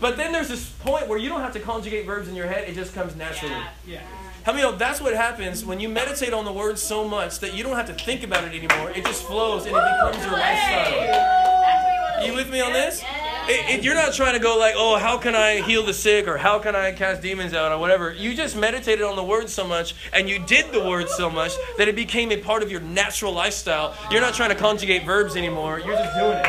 But 0.00 0.16
then 0.16 0.32
there's 0.32 0.48
this 0.48 0.68
point 0.68 1.06
where 1.06 1.16
you 1.18 1.28
don't 1.28 1.42
have 1.42 1.52
to 1.52 1.60
conjugate 1.60 2.06
verbs 2.06 2.28
in 2.28 2.34
your 2.34 2.48
head; 2.48 2.68
it 2.68 2.74
just 2.74 2.92
comes 2.92 3.14
naturally. 3.14 3.54
Yeah. 3.86 4.00
How 4.44 4.50
many 4.52 4.64
of 4.64 4.76
that's 4.76 5.00
what 5.00 5.14
happens 5.14 5.64
when 5.64 5.78
you 5.78 5.88
meditate 5.88 6.32
on 6.32 6.44
the 6.44 6.52
word 6.52 6.76
so 6.76 7.06
much 7.06 7.38
that 7.38 7.54
you 7.54 7.62
don't 7.62 7.76
have 7.76 7.86
to 7.86 7.94
think 7.94 8.24
about 8.24 8.42
it 8.42 8.48
anymore? 8.48 8.90
It 8.90 9.04
just 9.04 9.22
flows 9.24 9.66
and 9.66 9.76
it 9.76 9.80
becomes 9.80 10.16
your 10.24 10.32
lifestyle. 10.32 12.26
You 12.26 12.34
with 12.34 12.50
me 12.50 12.60
on 12.60 12.72
this? 12.72 13.04
It, 13.48 13.78
it, 13.78 13.84
you're 13.84 13.94
not 13.94 14.14
trying 14.14 14.32
to 14.32 14.40
go 14.40 14.58
like, 14.58 14.74
oh, 14.76 14.98
how 14.98 15.16
can 15.16 15.36
I 15.36 15.60
heal 15.60 15.84
the 15.84 15.94
sick 15.94 16.26
or 16.26 16.38
how 16.38 16.58
can 16.58 16.74
I 16.74 16.90
cast 16.90 17.22
demons 17.22 17.54
out 17.54 17.70
or 17.70 17.78
whatever. 17.78 18.12
You 18.12 18.34
just 18.34 18.56
meditated 18.56 19.04
on 19.04 19.14
the 19.14 19.22
word 19.22 19.48
so 19.48 19.64
much 19.64 19.94
and 20.12 20.28
you 20.28 20.40
did 20.40 20.72
the 20.72 20.82
word 20.88 21.08
so 21.08 21.30
much 21.30 21.52
that 21.78 21.86
it 21.86 21.94
became 21.94 22.32
a 22.32 22.36
part 22.36 22.64
of 22.64 22.70
your 22.70 22.80
natural 22.80 23.32
lifestyle. 23.32 23.94
You're 24.10 24.20
not 24.20 24.34
trying 24.34 24.50
to 24.50 24.56
conjugate 24.56 25.04
verbs 25.04 25.36
anymore. 25.36 25.78
You're 25.78 25.94
just 25.94 26.18
doing 26.18 26.38
it. 26.38 26.46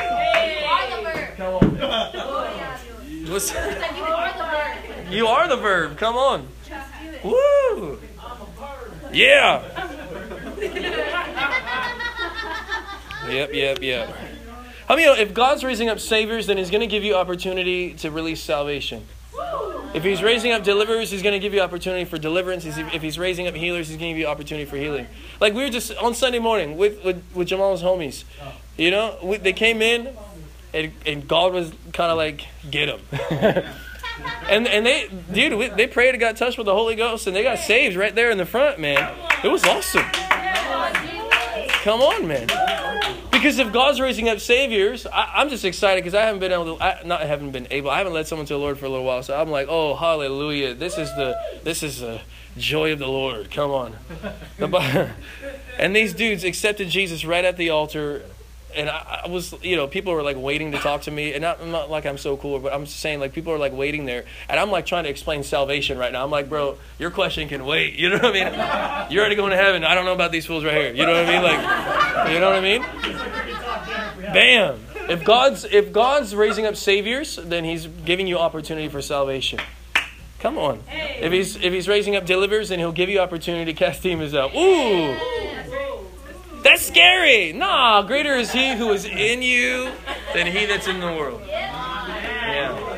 You 0.58 0.66
are 0.66 0.98
the 0.98 1.04
verb. 1.04 1.38
Come 1.38 1.54
on. 1.54 1.78
Oh, 2.16 2.44
yeah. 2.56 2.80
Listen. 3.32 3.58
You 3.96 4.04
are 4.04 4.34
the 4.34 4.44
verb. 4.44 5.12
You 5.14 5.28
are 5.28 5.48
the 5.48 5.58
verb. 5.58 5.98
Come 5.98 6.16
on. 6.16 6.48
Woo! 7.24 8.00
Yeah. 9.12 9.62
Yep, 13.30 13.54
yep, 13.54 13.82
yep. 13.82 14.16
I 14.90 14.96
mean, 14.96 15.08
if 15.18 15.34
God's 15.34 15.64
raising 15.64 15.90
up 15.90 16.00
saviors, 16.00 16.48
then 16.48 16.58
He's 16.58 16.70
going 16.70 16.82
to 16.82 16.88
give 16.88 17.04
you 17.04 17.16
opportunity 17.16 17.94
to 17.96 18.12
release 18.12 18.42
salvation. 18.42 19.06
If 19.94 20.04
He's 20.04 20.22
raising 20.22 20.52
up 20.52 20.64
deliverers, 20.64 21.10
He's 21.10 21.22
going 21.22 21.34
to 21.34 21.40
give 21.40 21.54
you 21.54 21.62
opportunity 21.62 22.06
for 22.06 22.18
deliverance. 22.18 22.66
If 22.66 23.02
He's 23.02 23.18
raising 23.18 23.48
up 23.48 23.56
healers, 23.56 23.88
He's 23.88 23.98
going 23.98 24.10
to 24.10 24.14
give 24.14 24.18
you 24.20 24.28
opportunity 24.28 24.70
for 24.70 24.78
healing. 24.78 25.08
Like 25.40 25.54
we 25.54 25.64
were 25.64 25.70
just 25.70 25.96
on 25.98 26.14
Sunday 26.16 26.40
morning 26.40 26.78
with 26.78 27.04
with, 27.04 27.24
with 27.34 27.48
Jamal's 27.48 27.82
homies. 27.82 28.24
You 28.78 28.92
know, 28.92 29.18
we, 29.24 29.38
they 29.38 29.54
came 29.54 29.82
in, 29.82 30.10
and, 30.74 30.92
and 31.06 31.28
God 31.28 31.54
was 31.54 31.72
kind 31.94 32.12
of 32.12 32.18
like, 32.18 32.48
get 32.70 32.88
them. 32.88 33.64
and 34.50 34.68
and 34.68 34.86
they, 34.86 35.10
dude, 35.32 35.58
we, 35.58 35.68
they 35.70 35.88
prayed 35.88 36.12
and 36.12 36.20
got 36.20 36.38
touched 36.38 36.58
with 36.58 36.66
the 36.66 36.74
Holy 36.74 36.96
Ghost, 36.96 37.28
and 37.28 37.36
they 37.36 37.44
got 37.44 37.60
saved 37.60 37.96
right 37.96 38.14
there 38.14 38.32
in 38.32 38.38
the 38.38 38.46
front, 38.46 38.80
man. 38.80 39.14
It 39.44 39.50
was 39.50 39.64
awesome. 39.64 40.06
Come 41.84 42.02
on, 42.02 42.28
man. 42.28 42.48
Because 43.44 43.60
if 43.60 43.74
God's 43.74 44.00
raising 44.00 44.30
up 44.30 44.40
saviors, 44.40 45.06
I, 45.06 45.42
am 45.42 45.50
just 45.50 45.66
excited 45.66 46.02
because 46.02 46.16
I 46.16 46.22
haven't 46.22 46.40
been 46.40 46.54
able 46.54 46.78
to, 46.78 46.84
I, 46.84 47.04
not 47.04 47.20
haven't 47.22 47.52
been 47.52 47.68
able, 47.72 47.90
I 47.90 47.98
haven't 47.98 48.14
led 48.14 48.26
someone 48.26 48.46
to 48.46 48.54
the 48.54 48.60
Lord 48.60 48.78
for 48.78 48.86
a 48.86 48.90
little 48.90 49.04
while. 49.04 49.22
So 49.22 49.38
I'm 49.38 49.50
like, 49.50 49.68
oh, 49.70 49.96
hallelujah. 49.96 50.76
This 50.76 50.98
is 50.98 51.10
the, 51.16 51.36
this 51.64 51.84
is 51.84 52.00
the 52.00 52.22
joy 52.56 52.94
of 52.94 53.00
the 53.00 53.08
Lord. 53.08 53.52
Come 53.52 53.72
on. 53.72 53.96
and 55.78 55.94
these 55.94 56.14
dudes 56.14 56.46
accepted 56.46 56.88
Jesus 56.88 57.26
right 57.26 57.44
at 57.44 57.58
the 57.58 57.70
altar 57.70 58.24
and 58.76 58.90
I, 58.90 59.22
I, 59.26 59.28
was, 59.30 59.54
you 59.64 59.76
know, 59.76 59.88
people 59.88 60.14
were 60.14 60.24
like 60.24 60.38
waiting 60.38 60.72
to 60.72 60.78
talk 60.78 61.04
to 61.04 61.12
me, 61.12 61.34
and 61.34 61.42
not, 61.42 61.62
I'm 61.62 61.72
not 61.72 61.90
like 61.90 62.06
I'm 62.06 62.18
so 62.18 62.38
cool, 62.38 62.60
but 62.60 62.74
I'm 62.74 62.86
just 62.86 63.00
saying 63.00 63.20
like 63.20 63.34
people 63.34 63.54
are 63.54 63.58
like 63.58 63.74
waiting 63.74 64.06
there, 64.06 64.26
and 64.50 64.60
I'm 64.60 64.72
like 64.72 64.86
trying 64.86 65.04
to 65.06 65.10
explain 65.10 65.44
salvation 65.44 65.98
right 65.98 66.12
now. 66.12 66.24
I'm 66.24 66.32
like, 66.32 66.50
bro, 66.50 66.78
your 67.00 67.12
question 67.12 67.48
can 67.48 67.66
wait. 67.66 67.96
You 67.96 68.10
know 68.10 68.18
what 68.18 68.36
I 68.36 69.08
mean? 69.08 69.12
You're 69.12 69.22
already 69.22 69.36
going 69.36 69.52
to 69.52 69.58
heaven. 69.58 69.84
I 69.84 69.96
don't 69.96 70.06
know 70.06 70.14
about 70.14 70.32
these 70.32 70.46
fools 70.46 70.64
right 70.64 70.76
here. 70.76 70.94
You 70.94 71.06
know 71.06 71.14
what 71.14 71.26
I 71.26 71.32
mean? 71.32 71.44
Like, 71.44 72.34
you 72.34 72.40
know 72.40 72.50
what 72.50 72.60
I 72.60 72.62
mean? 72.62 74.34
Bam. 74.34 74.80
If 75.10 75.24
God's 75.24 75.66
if 75.66 75.92
God's 75.92 76.34
raising 76.34 76.66
up 76.66 76.76
saviors, 76.76 77.36
then 77.36 77.64
He's 77.64 77.88
giving 77.88 78.28
you 78.28 78.38
opportunity 78.38 78.88
for 78.88 79.02
salvation. 79.02 79.60
Come 80.40 80.58
on. 80.58 80.82
If 80.90 81.32
He's 81.32 81.56
if 81.58 81.74
He's 81.74 81.88
raising 81.88 82.16
up 82.16 82.26
deliverers, 82.26 82.70
then 82.70 82.80
He'll 82.80 82.92
give 82.92 83.10
you 83.10 83.20
opportunity 83.20 83.72
to 83.72 83.78
cast 83.78 84.04
demons 84.04 84.34
out. 84.34 84.56
Ooh. 84.56 85.33
That's 86.64 86.86
scary. 86.86 87.54
Nah, 87.54 88.02
greater 88.04 88.34
is 88.34 88.52
he 88.52 88.74
who 88.74 88.92
is 88.92 89.06
in 89.06 89.42
you 89.42 89.92
than 90.34 90.48
he 90.48 90.66
that's 90.66 90.88
in 90.88 91.00
the 91.00 91.08
world. 91.08 91.42
Yeah. 91.48 92.90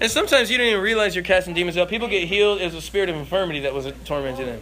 And 0.00 0.10
sometimes 0.10 0.50
you 0.50 0.58
don't 0.58 0.66
even 0.66 0.82
realize 0.82 1.14
you're 1.14 1.24
casting 1.24 1.54
demons 1.54 1.76
out. 1.76 1.88
People 1.88 2.06
get 2.06 2.28
healed 2.28 2.60
as 2.60 2.74
a 2.74 2.82
spirit 2.82 3.08
of 3.08 3.16
infirmity 3.16 3.60
that 3.60 3.72
was 3.74 3.90
tormenting 4.04 4.46
them. 4.46 4.60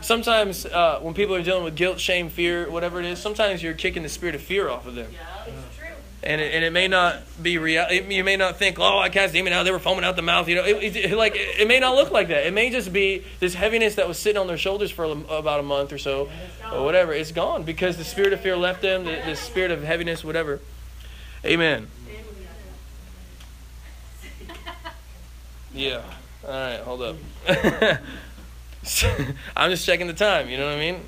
Sometimes 0.00 0.64
uh, 0.64 1.00
when 1.00 1.12
people 1.12 1.34
are 1.34 1.42
dealing 1.42 1.64
with 1.64 1.74
guilt, 1.74 1.98
shame, 1.98 2.28
fear, 2.28 2.70
whatever 2.70 3.00
it 3.00 3.06
is, 3.06 3.18
sometimes 3.18 3.62
you're 3.62 3.74
kicking 3.74 4.02
the 4.04 4.08
spirit 4.08 4.34
of 4.36 4.40
fear 4.40 4.68
off 4.68 4.86
of 4.86 4.94
them 4.94 5.12
and 6.26 6.40
it, 6.40 6.54
and 6.54 6.64
it 6.64 6.72
may 6.72 6.88
not 6.88 7.22
be 7.40 7.56
real. 7.56 7.90
You 7.90 8.24
may 8.24 8.36
not 8.36 8.56
think, 8.56 8.78
oh, 8.80 8.98
I 8.98 9.08
cast 9.08 9.32
demon 9.32 9.52
out. 9.52 9.62
They 9.62 9.70
were 9.70 9.78
foaming 9.78 10.04
out 10.04 10.16
the 10.16 10.22
mouth. 10.22 10.48
You 10.48 10.56
know, 10.56 10.64
it, 10.64 10.96
it, 10.96 11.16
like 11.16 11.34
it 11.36 11.68
may 11.68 11.78
not 11.78 11.94
look 11.94 12.10
like 12.10 12.28
that. 12.28 12.46
It 12.46 12.52
may 12.52 12.70
just 12.70 12.92
be 12.92 13.24
this 13.38 13.54
heaviness 13.54 13.94
that 13.94 14.08
was 14.08 14.18
sitting 14.18 14.40
on 14.40 14.48
their 14.48 14.58
shoulders 14.58 14.90
for 14.90 15.04
about 15.04 15.60
a 15.60 15.62
month 15.62 15.92
or 15.92 15.98
so, 15.98 16.28
or 16.72 16.84
whatever. 16.84 17.12
It's 17.12 17.30
gone 17.32 17.62
because 17.62 17.96
the 17.96 18.04
spirit 18.04 18.32
of 18.32 18.40
fear 18.40 18.56
left 18.56 18.82
them. 18.82 19.04
The, 19.04 19.22
the 19.24 19.36
spirit 19.36 19.70
of 19.70 19.84
heaviness, 19.84 20.24
whatever. 20.24 20.60
Amen. 21.44 21.86
Yeah. 25.72 26.02
All 26.44 26.50
right. 26.50 26.80
Hold 26.80 27.02
up. 27.02 27.16
I'm 29.56 29.70
just 29.70 29.86
checking 29.86 30.06
the 30.06 30.14
time. 30.14 30.48
You 30.48 30.58
know 30.58 30.66
what 30.66 30.74
I 30.74 30.78
mean? 30.78 31.00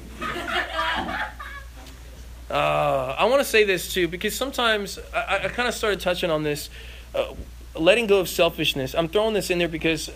Uh, 2.50 3.14
I 3.18 3.26
want 3.26 3.40
to 3.40 3.44
say 3.44 3.64
this 3.64 3.92
too 3.92 4.08
because 4.08 4.34
sometimes 4.34 4.98
I, 5.14 5.40
I 5.44 5.48
kind 5.48 5.68
of 5.68 5.74
started 5.74 6.00
touching 6.00 6.30
on 6.30 6.42
this, 6.42 6.70
uh, 7.14 7.34
letting 7.74 8.06
go 8.06 8.20
of 8.20 8.28
selfishness. 8.28 8.94
I'm 8.94 9.08
throwing 9.08 9.34
this 9.34 9.50
in 9.50 9.58
there 9.58 9.68
because 9.68 10.10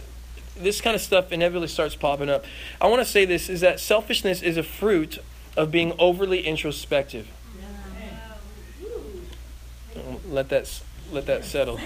this 0.57 0.81
kind 0.81 0.95
of 0.95 1.03
stuff 1.03 1.33
inevitably 1.33 1.69
starts 1.69 1.95
popping 1.95 2.31
up. 2.31 2.45
I 2.81 2.89
want 2.89 3.01
to 3.01 3.05
say 3.05 3.25
this 3.25 3.49
is 3.49 3.61
that 3.61 3.81
selfishness 3.81 4.43
is 4.43 4.57
a 4.57 4.63
fruit 4.63 5.19
of 5.57 5.71
being 5.71 5.93
overly 5.99 6.47
introspective. 6.47 7.29
Let 10.29 10.49
that 10.49 10.81
let 11.11 11.27
that 11.27 11.45
settle. 11.45 11.79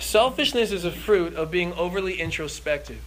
Selfishness 0.00 0.72
is 0.72 0.84
a 0.84 0.90
fruit 0.90 1.34
of 1.34 1.50
being 1.50 1.72
overly 1.74 2.20
introspective. 2.20 3.00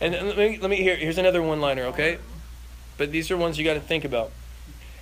And 0.00 0.14
let 0.14 0.38
me 0.38 0.58
let 0.58 0.70
me 0.70 0.76
here. 0.76 0.96
Here's 0.96 1.18
another 1.18 1.42
one-liner, 1.42 1.84
okay? 1.84 2.18
But 2.96 3.12
these 3.12 3.30
are 3.30 3.36
ones 3.36 3.58
you 3.58 3.64
got 3.64 3.74
to 3.74 3.80
think 3.80 4.04
about. 4.04 4.30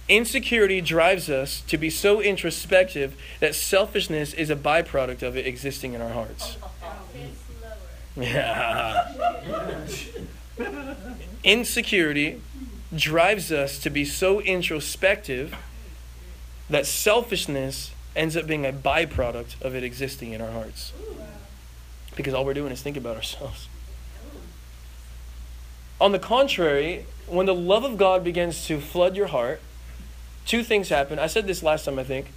Insecurity 0.08 0.82
drives 0.82 1.30
us 1.30 1.62
to 1.62 1.78
be 1.78 1.88
so 1.88 2.20
introspective 2.20 3.16
that 3.40 3.54
selfishness 3.54 4.34
is 4.34 4.50
a 4.50 4.56
byproduct 4.56 5.22
of 5.22 5.36
it 5.36 5.46
existing 5.46 5.94
in 5.94 6.02
our 6.02 6.10
hearts. 6.10 6.58
Yeah. 8.16 9.12
Insecurity 11.44 12.40
drives 12.94 13.50
us 13.50 13.78
to 13.78 13.90
be 13.90 14.04
so 14.04 14.40
introspective 14.40 15.54
that 16.68 16.86
selfishness 16.86 17.92
ends 18.14 18.36
up 18.36 18.46
being 18.46 18.64
a 18.64 18.72
byproduct 18.72 19.60
of 19.62 19.74
it 19.74 19.82
existing 19.82 20.32
in 20.32 20.40
our 20.40 20.52
hearts. 20.52 20.92
Because 22.14 22.34
all 22.34 22.44
we're 22.44 22.54
doing 22.54 22.72
is 22.72 22.82
thinking 22.82 23.02
about 23.02 23.16
ourselves. 23.16 23.68
On 26.00 26.12
the 26.12 26.18
contrary, 26.18 27.06
when 27.26 27.46
the 27.46 27.54
love 27.54 27.84
of 27.84 27.96
God 27.96 28.22
begins 28.22 28.66
to 28.66 28.80
flood 28.80 29.16
your 29.16 29.28
heart, 29.28 29.60
two 30.46 30.62
things 30.62 30.88
happen. 30.88 31.18
I 31.18 31.26
said 31.26 31.46
this 31.46 31.62
last 31.62 31.84
time, 31.84 31.98
I 31.98 32.04
think. 32.04 32.32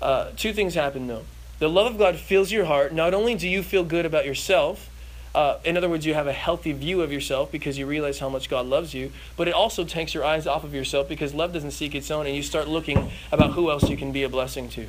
Uh, 0.00 0.30
two 0.36 0.52
things 0.52 0.74
happen, 0.74 1.06
though. 1.06 1.24
The 1.58 1.68
love 1.68 1.92
of 1.92 1.98
God 1.98 2.16
fills 2.16 2.52
your 2.52 2.66
heart. 2.66 2.92
Not 2.92 3.14
only 3.14 3.34
do 3.34 3.48
you 3.48 3.62
feel 3.62 3.84
good 3.84 4.06
about 4.06 4.24
yourself, 4.24 4.88
uh, 5.34 5.58
in 5.64 5.76
other 5.76 5.88
words, 5.88 6.06
you 6.06 6.14
have 6.14 6.26
a 6.26 6.32
healthy 6.32 6.72
view 6.72 7.02
of 7.02 7.12
yourself 7.12 7.52
because 7.52 7.76
you 7.78 7.86
realize 7.86 8.18
how 8.18 8.28
much 8.28 8.48
God 8.48 8.66
loves 8.66 8.94
you, 8.94 9.12
but 9.36 9.48
it 9.48 9.54
also 9.54 9.84
takes 9.84 10.14
your 10.14 10.24
eyes 10.24 10.46
off 10.46 10.64
of 10.64 10.74
yourself 10.74 11.08
because 11.08 11.34
love 11.34 11.52
doesn't 11.52 11.72
seek 11.72 11.94
its 11.94 12.10
own, 12.10 12.26
and 12.26 12.34
you 12.34 12.42
start 12.42 12.68
looking 12.68 13.10
about 13.30 13.52
who 13.52 13.70
else 13.70 13.88
you 13.88 13.96
can 13.96 14.12
be 14.12 14.22
a 14.22 14.28
blessing 14.28 14.68
to. 14.70 14.86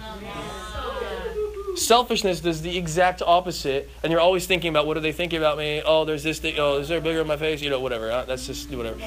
Selfishness 1.76 2.40
does 2.42 2.62
the 2.62 2.78
exact 2.78 3.22
opposite, 3.22 3.90
and 4.04 4.12
you're 4.12 4.22
always 4.22 4.46
thinking 4.48 4.70
about 4.70 4.86
what 4.86 4.98
are 4.98 5.02
they 5.02 5.12
thinking 5.12 5.40
about 5.40 5.58
me? 5.58 5.82
Oh, 5.86 6.06
there's 6.06 6.24
this 6.24 6.40
thing. 6.40 6.56
Oh, 6.58 6.78
is 6.80 6.88
there 6.88 6.98
a 6.98 7.02
bigger 7.02 7.22
in 7.22 7.28
my 7.28 7.38
face? 7.38 7.62
You 7.62 7.70
know, 7.70 7.80
whatever. 7.80 8.12
Uh, 8.12 8.26
that's 8.26 8.48
just 8.48 8.70
whatever. 8.72 9.00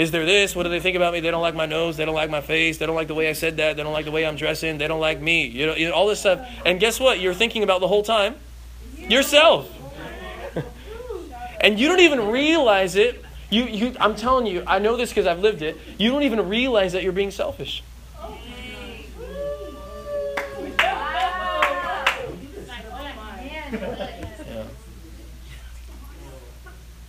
Is 0.00 0.12
there 0.12 0.24
this? 0.24 0.56
What 0.56 0.62
do 0.62 0.70
they 0.70 0.80
think 0.80 0.96
about 0.96 1.12
me? 1.12 1.20
They 1.20 1.30
don't 1.30 1.42
like 1.42 1.54
my 1.54 1.66
nose. 1.66 1.98
They 1.98 2.06
don't 2.06 2.14
like 2.14 2.30
my 2.30 2.40
face. 2.40 2.78
They 2.78 2.86
don't 2.86 2.94
like 2.94 3.08
the 3.08 3.14
way 3.14 3.28
I 3.28 3.34
said 3.34 3.58
that. 3.58 3.76
They 3.76 3.82
don't 3.82 3.92
like 3.92 4.06
the 4.06 4.10
way 4.10 4.24
I'm 4.24 4.34
dressing. 4.34 4.78
They 4.78 4.88
don't 4.88 4.98
like 4.98 5.20
me. 5.20 5.46
You 5.46 5.66
know, 5.66 5.74
you 5.74 5.90
know 5.90 5.94
all 5.94 6.06
this 6.06 6.20
stuff. 6.20 6.40
And 6.64 6.80
guess 6.80 6.98
what? 6.98 7.20
You're 7.20 7.34
thinking 7.34 7.62
about 7.62 7.82
the 7.82 7.88
whole 7.88 8.02
time 8.02 8.36
yourself. 8.96 9.70
and 11.60 11.78
you 11.78 11.86
don't 11.86 12.00
even 12.00 12.28
realize 12.28 12.96
it. 12.96 13.22
You, 13.50 13.64
you, 13.64 13.94
I'm 14.00 14.16
telling 14.16 14.46
you, 14.46 14.64
I 14.66 14.78
know 14.78 14.96
this 14.96 15.10
because 15.10 15.26
I've 15.26 15.40
lived 15.40 15.60
it. 15.60 15.76
You 15.98 16.10
don't 16.10 16.22
even 16.22 16.48
realize 16.48 16.94
that 16.94 17.02
you're 17.02 17.12
being 17.12 17.30
selfish. 17.30 17.82
Yeah. 20.78 21.44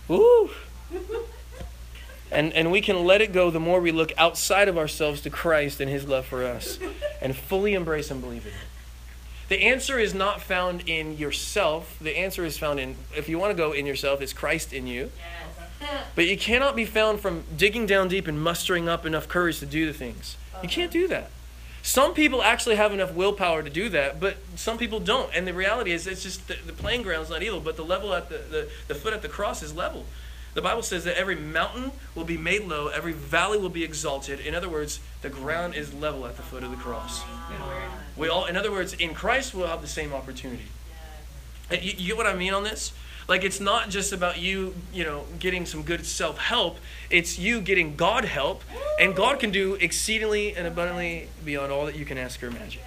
Woo. 0.08 0.50
And, 2.32 2.52
and 2.54 2.72
we 2.72 2.80
can 2.80 3.04
let 3.04 3.20
it 3.20 3.32
go 3.32 3.50
the 3.50 3.60
more 3.60 3.80
we 3.80 3.92
look 3.92 4.10
outside 4.16 4.66
of 4.66 4.78
ourselves 4.78 5.20
to 5.20 5.30
Christ 5.30 5.80
and 5.80 5.90
his 5.90 6.08
love 6.08 6.24
for 6.24 6.44
us 6.44 6.78
and 7.20 7.36
fully 7.36 7.74
embrace 7.74 8.10
and 8.10 8.20
believe 8.22 8.46
in 8.46 8.52
it. 8.52 8.58
The 9.48 9.62
answer 9.64 9.98
is 9.98 10.14
not 10.14 10.40
found 10.40 10.88
in 10.88 11.18
yourself. 11.18 11.98
The 12.00 12.16
answer 12.16 12.44
is 12.46 12.56
found 12.56 12.80
in, 12.80 12.96
if 13.14 13.28
you 13.28 13.38
want 13.38 13.50
to 13.50 13.54
go 13.54 13.72
in 13.72 13.84
yourself, 13.84 14.22
it's 14.22 14.32
Christ 14.32 14.72
in 14.72 14.86
you. 14.86 15.10
But 16.14 16.26
you 16.26 16.38
cannot 16.38 16.74
be 16.74 16.86
found 16.86 17.20
from 17.20 17.44
digging 17.54 17.84
down 17.84 18.08
deep 18.08 18.26
and 18.26 18.40
mustering 18.40 18.88
up 18.88 19.04
enough 19.04 19.28
courage 19.28 19.58
to 19.58 19.66
do 19.66 19.84
the 19.84 19.92
things. 19.92 20.36
You 20.62 20.68
can't 20.70 20.90
do 20.90 21.06
that. 21.08 21.30
Some 21.82 22.14
people 22.14 22.42
actually 22.42 22.76
have 22.76 22.92
enough 22.92 23.12
willpower 23.12 23.62
to 23.62 23.68
do 23.68 23.88
that, 23.88 24.20
but 24.20 24.36
some 24.54 24.78
people 24.78 25.00
don't. 25.00 25.34
And 25.34 25.46
the 25.46 25.52
reality 25.52 25.90
is, 25.90 26.06
it's 26.06 26.22
just 26.22 26.46
the, 26.46 26.56
the 26.64 26.72
playing 26.72 27.02
ground's 27.02 27.28
not 27.28 27.42
evil, 27.42 27.58
but 27.58 27.76
the 27.76 27.84
level 27.84 28.14
at 28.14 28.28
the, 28.28 28.38
the, 28.38 28.68
the 28.86 28.94
foot 28.94 29.12
at 29.12 29.20
the 29.20 29.28
cross 29.28 29.62
is 29.62 29.74
level. 29.74 30.06
The 30.54 30.62
Bible 30.62 30.82
says 30.82 31.04
that 31.04 31.16
every 31.16 31.36
mountain 31.36 31.92
will 32.14 32.24
be 32.24 32.36
made 32.36 32.64
low, 32.64 32.88
every 32.88 33.12
valley 33.12 33.58
will 33.58 33.70
be 33.70 33.84
exalted. 33.84 34.40
In 34.40 34.54
other 34.54 34.68
words, 34.68 35.00
the 35.22 35.30
ground 35.30 35.74
is 35.74 35.94
level 35.94 36.26
at 36.26 36.36
the 36.36 36.42
foot 36.42 36.62
of 36.62 36.70
the 36.70 36.76
cross. 36.76 37.22
We 38.16 38.28
all, 38.28 38.44
in 38.44 38.56
other 38.56 38.70
words, 38.70 38.92
in 38.92 39.14
Christ 39.14 39.54
we'll 39.54 39.66
have 39.66 39.80
the 39.80 39.88
same 39.88 40.12
opportunity. 40.12 40.66
You, 41.70 41.78
you 41.96 42.06
get 42.08 42.16
what 42.18 42.26
I 42.26 42.34
mean 42.34 42.52
on 42.52 42.64
this? 42.64 42.92
Like 43.28 43.44
it's 43.44 43.60
not 43.60 43.88
just 43.88 44.12
about 44.12 44.38
you, 44.38 44.74
you 44.92 45.04
know, 45.04 45.24
getting 45.38 45.66
some 45.66 45.82
good 45.82 46.04
self 46.04 46.38
help. 46.38 46.78
It's 47.10 47.38
you 47.38 47.60
getting 47.60 47.96
God 47.96 48.24
help, 48.24 48.62
and 48.98 49.14
God 49.14 49.38
can 49.38 49.50
do 49.50 49.74
exceedingly 49.74 50.56
and 50.56 50.66
abundantly 50.66 51.28
beyond 51.44 51.70
all 51.70 51.86
that 51.86 51.96
you 51.96 52.04
can 52.04 52.18
ask 52.18 52.42
or 52.42 52.46
imagine. 52.46 52.82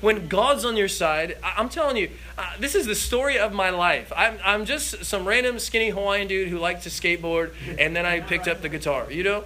When 0.00 0.26
God's 0.26 0.64
on 0.64 0.76
your 0.76 0.88
side, 0.88 1.36
I'm 1.42 1.68
telling 1.68 1.96
you, 1.96 2.10
uh, 2.38 2.52
this 2.58 2.74
is 2.74 2.86
the 2.86 2.94
story 2.94 3.38
of 3.38 3.52
my 3.52 3.70
life. 3.70 4.12
I'm, 4.16 4.38
I'm 4.44 4.64
just 4.64 5.04
some 5.04 5.26
random 5.26 5.58
skinny 5.58 5.90
Hawaiian 5.90 6.28
dude 6.28 6.48
who 6.48 6.58
liked 6.58 6.82
to 6.84 6.88
skateboard, 6.88 7.52
and 7.78 7.94
then 7.94 8.06
I 8.06 8.20
picked 8.20 8.48
up 8.48 8.62
the 8.62 8.68
guitar, 8.68 9.10
you 9.10 9.22
know? 9.22 9.44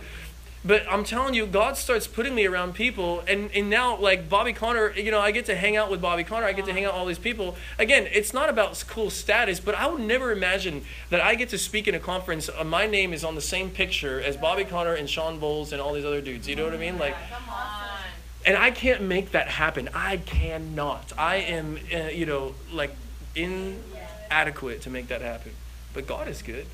But 0.66 0.84
I'm 0.90 1.04
telling 1.04 1.34
you, 1.34 1.46
God 1.46 1.76
starts 1.76 2.08
putting 2.08 2.34
me 2.34 2.44
around 2.44 2.74
people, 2.74 3.22
and, 3.28 3.50
and 3.54 3.70
now, 3.70 3.96
like 3.98 4.28
Bobby 4.28 4.52
Conner, 4.52 4.90
you 4.96 5.12
know, 5.12 5.20
I 5.20 5.30
get 5.30 5.46
to 5.46 5.54
hang 5.54 5.76
out 5.76 5.88
with 5.92 6.02
Bobby 6.02 6.24
Conner, 6.24 6.44
I 6.44 6.52
get 6.54 6.64
to 6.64 6.72
hang 6.72 6.84
out 6.84 6.94
with 6.94 7.00
all 7.00 7.06
these 7.06 7.20
people. 7.20 7.54
Again, 7.78 8.08
it's 8.10 8.34
not 8.34 8.48
about 8.48 8.82
cool 8.88 9.08
status, 9.10 9.60
but 9.60 9.76
I 9.76 9.86
would 9.86 10.00
never 10.00 10.32
imagine 10.32 10.82
that 11.10 11.20
I 11.20 11.36
get 11.36 11.50
to 11.50 11.58
speak 11.58 11.86
in 11.86 11.94
a 11.94 12.00
conference. 12.00 12.48
Uh, 12.48 12.64
my 12.64 12.88
name 12.88 13.12
is 13.12 13.22
on 13.22 13.36
the 13.36 13.40
same 13.40 13.70
picture 13.70 14.20
as 14.20 14.36
Bobby 14.36 14.64
Conner 14.64 14.94
and 14.94 15.08
Shawn 15.08 15.38
Bolz 15.40 15.70
and 15.70 15.80
all 15.80 15.92
these 15.92 16.04
other 16.04 16.20
dudes. 16.20 16.48
You 16.48 16.56
know 16.56 16.64
what 16.64 16.74
I 16.74 16.78
mean? 16.78 16.98
Like, 16.98 17.14
Come 17.30 17.48
on. 17.48 18.00
and 18.44 18.56
I 18.56 18.72
can't 18.72 19.02
make 19.02 19.30
that 19.30 19.46
happen. 19.46 19.88
I 19.94 20.16
cannot. 20.16 21.12
I 21.16 21.36
am, 21.36 21.78
uh, 21.94 22.08
you 22.08 22.26
know, 22.26 22.56
like 22.72 22.90
inadequate 23.36 24.82
to 24.82 24.90
make 24.90 25.06
that 25.08 25.22
happen. 25.22 25.52
But 25.94 26.08
God 26.08 26.26
is 26.26 26.42
good. 26.42 26.66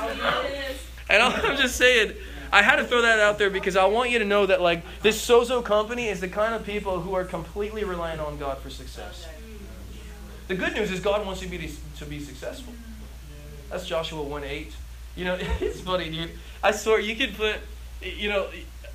And 1.10 1.22
I'm 1.24 1.56
just 1.56 1.74
saying, 1.74 2.12
I 2.52 2.62
had 2.62 2.76
to 2.76 2.84
throw 2.84 3.02
that 3.02 3.18
out 3.18 3.36
there 3.36 3.50
because 3.50 3.76
I 3.76 3.84
want 3.86 4.10
you 4.10 4.20
to 4.20 4.24
know 4.24 4.46
that 4.46 4.60
like 4.60 4.84
this 5.02 5.20
Sozo 5.20 5.64
company 5.64 6.06
is 6.06 6.20
the 6.20 6.28
kind 6.28 6.54
of 6.54 6.64
people 6.64 7.00
who 7.00 7.14
are 7.14 7.24
completely 7.24 7.82
reliant 7.82 8.20
on 8.20 8.38
God 8.38 8.58
for 8.58 8.70
success. 8.70 9.26
The 10.46 10.54
good 10.54 10.74
news 10.74 10.92
is 10.92 11.00
God 11.00 11.26
wants 11.26 11.42
you 11.42 11.48
to 11.48 11.58
be, 11.58 11.74
to 11.98 12.04
be 12.04 12.20
successful. 12.20 12.74
That's 13.70 13.86
Joshua 13.86 14.22
1 14.22 14.44
8. 14.44 14.72
You 15.16 15.24
know, 15.24 15.36
it's 15.60 15.80
funny, 15.80 16.08
dude. 16.10 16.30
I 16.62 16.70
swear 16.70 17.00
you 17.00 17.16
could 17.16 17.36
put, 17.36 17.56
you 18.02 18.28
know, 18.28 18.46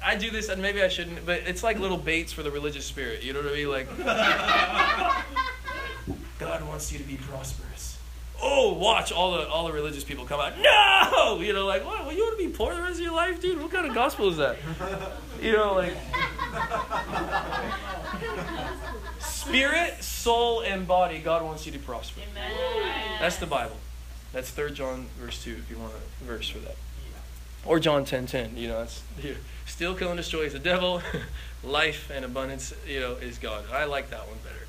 I 0.04 0.16
do 0.16 0.30
this 0.30 0.50
and 0.50 0.62
maybe 0.62 0.84
I 0.84 0.88
shouldn't, 0.88 1.26
but 1.26 1.42
it's 1.46 1.64
like 1.64 1.80
little 1.80 1.98
baits 1.98 2.32
for 2.32 2.44
the 2.44 2.52
religious 2.52 2.86
spirit. 2.86 3.24
You 3.24 3.34
know 3.34 3.42
what 3.42 3.52
I 3.52 3.56
mean? 3.56 3.70
Like, 3.70 3.90
God 6.40 6.68
wants 6.68 6.92
you 6.92 7.00
to 7.00 7.04
be 7.04 7.18
prosperous. 7.18 7.75
Oh, 8.42 8.74
watch 8.74 9.12
all 9.12 9.32
the 9.34 9.48
all 9.48 9.66
the 9.68 9.74
religious 9.74 10.04
people 10.04 10.26
come 10.26 10.40
out. 10.40 10.54
No, 10.60 11.40
you 11.40 11.54
know, 11.54 11.66
like 11.66 11.86
what? 11.86 12.06
Well, 12.06 12.16
you 12.16 12.24
want 12.24 12.38
to 12.38 12.46
be 12.46 12.52
poor 12.52 12.76
the 12.76 12.82
rest 12.82 12.96
of 12.96 13.02
your 13.02 13.14
life, 13.16 13.42
dude? 13.42 13.62
What 13.62 13.72
kind 13.72 13.88
of 13.88 13.94
gospel 13.94 14.30
is 14.30 14.38
that? 14.38 14.58
You 15.42 15.54
know, 15.54 15.74
like 15.76 15.96
spirit, 19.20 20.04
soul, 20.04 20.62
and 20.62 20.88
body. 20.88 21.20
God 21.20 21.44
wants 21.44 21.66
you 21.66 21.72
to 21.72 21.80
prosper. 21.80 22.22
That's 23.20 23.38
the 23.38 23.46
Bible. 23.46 23.78
That's 24.34 24.50
Third 24.50 24.76
John 24.76 25.08
verse 25.20 25.42
two. 25.44 25.54
If 25.54 25.70
you 25.70 25.78
want 25.78 25.94
a 25.94 26.24
verse 26.26 26.50
for 26.50 26.60
that, 26.60 26.76
or 27.66 27.80
John 27.80 28.06
ten 28.06 28.26
ten. 28.26 28.58
You 28.58 28.68
know, 28.68 28.80
that's 28.80 29.02
here. 29.18 29.38
Still 29.66 29.96
kill 29.96 30.10
and 30.10 30.18
destroy 30.18 30.42
is 30.42 30.54
the 30.54 30.60
devil. 30.60 31.02
Life 31.64 32.12
and 32.14 32.24
abundance, 32.24 32.74
you 32.86 33.00
know, 33.00 33.14
is 33.14 33.40
God. 33.40 33.66
I 33.74 33.86
like 33.86 34.12
that 34.12 34.28
one 34.28 34.38
better. 34.44 34.65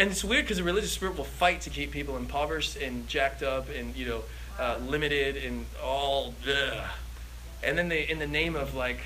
And 0.00 0.10
it's 0.10 0.24
weird 0.24 0.44
because 0.44 0.56
the 0.56 0.64
religious 0.64 0.92
spirit 0.92 1.18
will 1.18 1.24
fight 1.24 1.60
to 1.60 1.70
keep 1.70 1.90
people 1.90 2.16
impoverished 2.16 2.76
and 2.78 3.06
jacked 3.06 3.42
up 3.42 3.68
and 3.68 3.94
you 3.94 4.06
know 4.06 4.22
uh, 4.58 4.78
limited 4.86 5.36
and 5.36 5.66
all. 5.84 6.34
Ugh. 6.48 6.84
And 7.62 7.76
then 7.76 7.90
they, 7.90 8.08
in 8.08 8.18
the 8.18 8.26
name 8.26 8.56
of 8.56 8.74
like, 8.74 9.00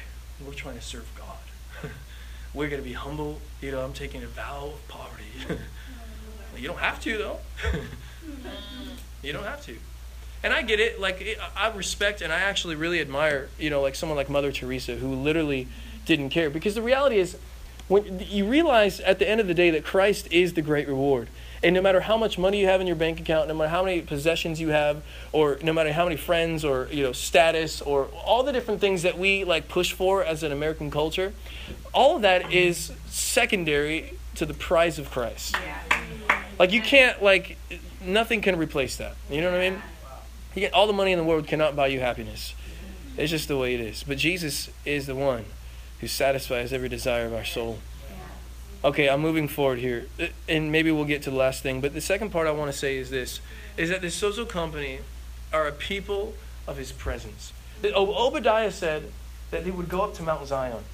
we're 0.47 0.53
trying 0.53 0.77
to 0.77 0.81
serve 0.81 1.11
God. 1.19 1.91
we're 2.55 2.69
going 2.69 2.81
to 2.81 2.89
be 2.89 2.95
humble. 2.95 3.41
You 3.61 3.73
know, 3.73 3.85
I'm 3.85 3.93
taking 3.93 4.23
a 4.23 4.29
vow 4.29 4.71
of 4.75 4.87
poverty. 4.87 5.25
you 6.57 6.69
don't 6.69 6.79
have 6.79 7.01
to 7.01 7.19
though. 7.19 7.39
you 9.25 9.33
don't 9.33 9.43
have 9.43 9.67
to. 9.67 9.77
And 10.45 10.53
I 10.53 10.63
get 10.63 10.79
it. 10.79 11.01
Like 11.01 11.21
it, 11.21 11.39
I 11.57 11.73
respect 11.73 12.23
and 12.23 12.33
I 12.33 12.39
actually 12.39 12.77
really 12.77 13.01
admire. 13.01 13.49
You 13.59 13.69
know, 13.69 13.83
like 13.83 13.97
someone 13.97 14.15
like 14.15 14.31
Mother 14.31 14.53
Teresa 14.53 14.95
who 14.95 15.13
literally 15.13 15.67
didn't 16.07 16.31
care 16.31 16.51
because 16.51 16.77
the 16.77 16.83
reality 16.83 17.19
is 17.19 17.37
when 17.89 18.25
you 18.29 18.47
realize 18.47 19.01
at 19.01 19.19
the 19.19 19.29
end 19.29 19.41
of 19.41 19.47
the 19.47 19.55
day 19.55 19.71
that 19.71 19.85
Christ 19.85 20.29
is 20.31 20.55
the 20.55 20.63
great 20.63 20.89
reward. 20.89 21.29
And 21.63 21.75
no 21.75 21.81
matter 21.81 22.01
how 22.01 22.19
much 22.19 22.37
money 22.39 22.61
you 22.61 22.67
have 22.67 22.81
in 22.83 22.87
your 22.87 22.97
bank 22.97 23.21
account, 23.21 23.49
no 23.49 23.55
matter 23.55 23.71
how 23.71 23.83
many 23.83 24.03
possessions 24.03 24.61
you 24.61 24.69
have, 24.69 25.03
or 25.33 25.59
no 25.63 25.73
matter 25.73 25.93
how 25.93 26.05
many 26.05 26.17
friends 26.17 26.63
or 26.63 26.89
you 26.91 27.03
know 27.03 27.13
status 27.13 27.81
or 27.81 28.07
all 28.25 28.43
the 28.43 28.53
different 28.53 28.81
things 28.81 29.03
that 29.03 29.19
we 29.19 29.45
like 29.45 29.69
push 29.69 29.93
for 29.93 30.23
as 30.23 30.43
an 30.43 30.53
American 30.53 30.91
culture, 30.91 31.33
all 31.95 32.17
of 32.17 32.23
that 32.23 32.53
is 32.53 32.93
secondary 33.07 34.13
to 34.35 34.45
the 34.45 34.55
prize 34.55 34.99
of 34.99 35.11
Christ. 35.11 35.57
Like 36.59 36.73
you 36.73 36.83
can't 36.83 37.23
like 37.23 37.57
nothing 38.05 38.43
can 38.43 38.59
replace 38.59 38.97
that. 38.97 39.17
You 39.31 39.41
know 39.41 39.51
what 39.51 39.61
I 39.61 39.71
mean? 39.71 39.83
You 40.55 40.61
get 40.61 40.75
all 40.75 40.87
the 40.87 40.93
money 40.93 41.13
in 41.13 41.19
the 41.19 41.25
world 41.25 41.47
cannot 41.47 41.75
buy 41.75 41.87
you 41.87 42.01
happiness. 42.01 42.55
It's 43.17 43.31
just 43.31 43.49
the 43.49 43.57
way 43.57 43.75
it 43.75 43.81
is. 43.81 44.03
But 44.03 44.19
Jesus 44.19 44.71
is 44.85 45.07
the 45.07 45.15
one 45.15 45.47
who 46.05 46.09
satisfies 46.09 46.71
every 46.71 46.91
desire 46.91 47.25
of 47.25 47.33
our 47.33 47.47
soul. 47.47 47.79
Okay, 48.85 49.09
I'm 49.09 49.23
moving 49.23 49.49
forward 49.49 49.79
here. 49.79 50.07
Uh, 50.21 50.27
And 50.47 50.71
maybe 50.71 50.91
we'll 50.91 51.07
get 51.07 51.23
to 51.23 51.31
the 51.31 51.37
last 51.37 51.63
thing. 51.63 51.81
But 51.81 51.95
the 51.95 52.03
second 52.03 52.31
part 52.31 52.47
I 52.47 52.51
want 52.51 52.71
to 52.71 52.77
say 52.77 52.99
is 52.99 53.09
this 53.09 53.41
is 53.79 53.89
that 53.89 54.03
the 54.03 54.09
Sozo 54.09 54.47
company 54.47 54.99
are 55.51 55.67
a 55.67 55.73
people 55.73 56.35
of 56.67 56.77
his 56.77 56.93
presence. 56.93 57.55
Obadiah 57.83 58.71
said 58.71 59.11
that 59.51 59.65
they 59.65 59.71
would 59.71 59.89
go 59.89 60.03
up 60.03 60.13
to 60.15 60.23
Mount 60.23 60.47
Zion. 60.47 60.85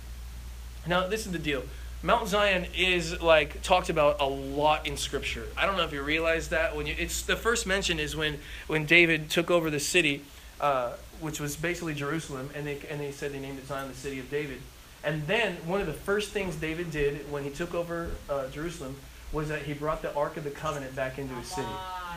Now, 0.86 1.08
this 1.08 1.26
is 1.26 1.32
the 1.32 1.38
deal. 1.38 1.64
Mount 2.02 2.28
Zion 2.28 2.66
is 2.76 3.20
like 3.20 3.60
talked 3.62 3.90
about 3.90 4.20
a 4.20 4.26
lot 4.26 4.86
in 4.86 4.96
Scripture. 4.96 5.46
I 5.58 5.66
don't 5.66 5.76
know 5.76 5.84
if 5.84 5.92
you 5.92 6.02
realize 6.02 6.48
that 6.50 6.76
when 6.76 6.86
you. 6.86 6.94
It's 6.96 7.22
the 7.22 7.36
first 7.36 7.66
mention 7.66 7.98
is 7.98 8.14
when 8.14 8.38
when 8.68 8.86
David 8.86 9.28
took 9.28 9.50
over 9.50 9.68
the 9.70 9.80
city, 9.80 10.22
uh, 10.60 10.92
which 11.18 11.40
was 11.40 11.56
basically 11.56 11.94
Jerusalem, 11.94 12.50
and 12.54 12.64
they 12.64 12.78
and 12.88 13.00
they 13.00 13.10
said 13.10 13.32
they 13.32 13.40
named 13.40 13.58
it 13.58 13.66
Zion, 13.66 13.88
the 13.88 13.94
city 13.94 14.20
of 14.20 14.30
David. 14.30 14.60
And 15.02 15.26
then 15.26 15.56
one 15.66 15.80
of 15.80 15.86
the 15.86 15.92
first 15.92 16.30
things 16.30 16.56
David 16.56 16.90
did 16.90 17.30
when 17.30 17.44
he 17.44 17.50
took 17.50 17.74
over 17.74 18.10
uh, 18.28 18.48
Jerusalem 18.48 18.96
was 19.32 19.48
that 19.48 19.62
he 19.62 19.72
brought 19.72 20.02
the 20.02 20.14
Ark 20.14 20.36
of 20.36 20.44
the 20.44 20.50
Covenant 20.50 20.94
back 20.94 21.18
into 21.18 21.34
his 21.34 21.46
city. 21.46 21.68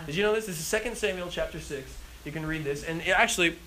Did 0.06 0.16
you 0.16 0.24
know 0.24 0.34
this? 0.34 0.48
This 0.48 0.60
is 0.60 0.84
2 0.84 0.96
Samuel 0.96 1.28
chapter 1.30 1.60
6. 1.60 1.98
You 2.26 2.32
can 2.32 2.46
read 2.46 2.64
this. 2.64 2.84
And 2.84 3.02
it 3.02 3.10
actually, 3.10 3.58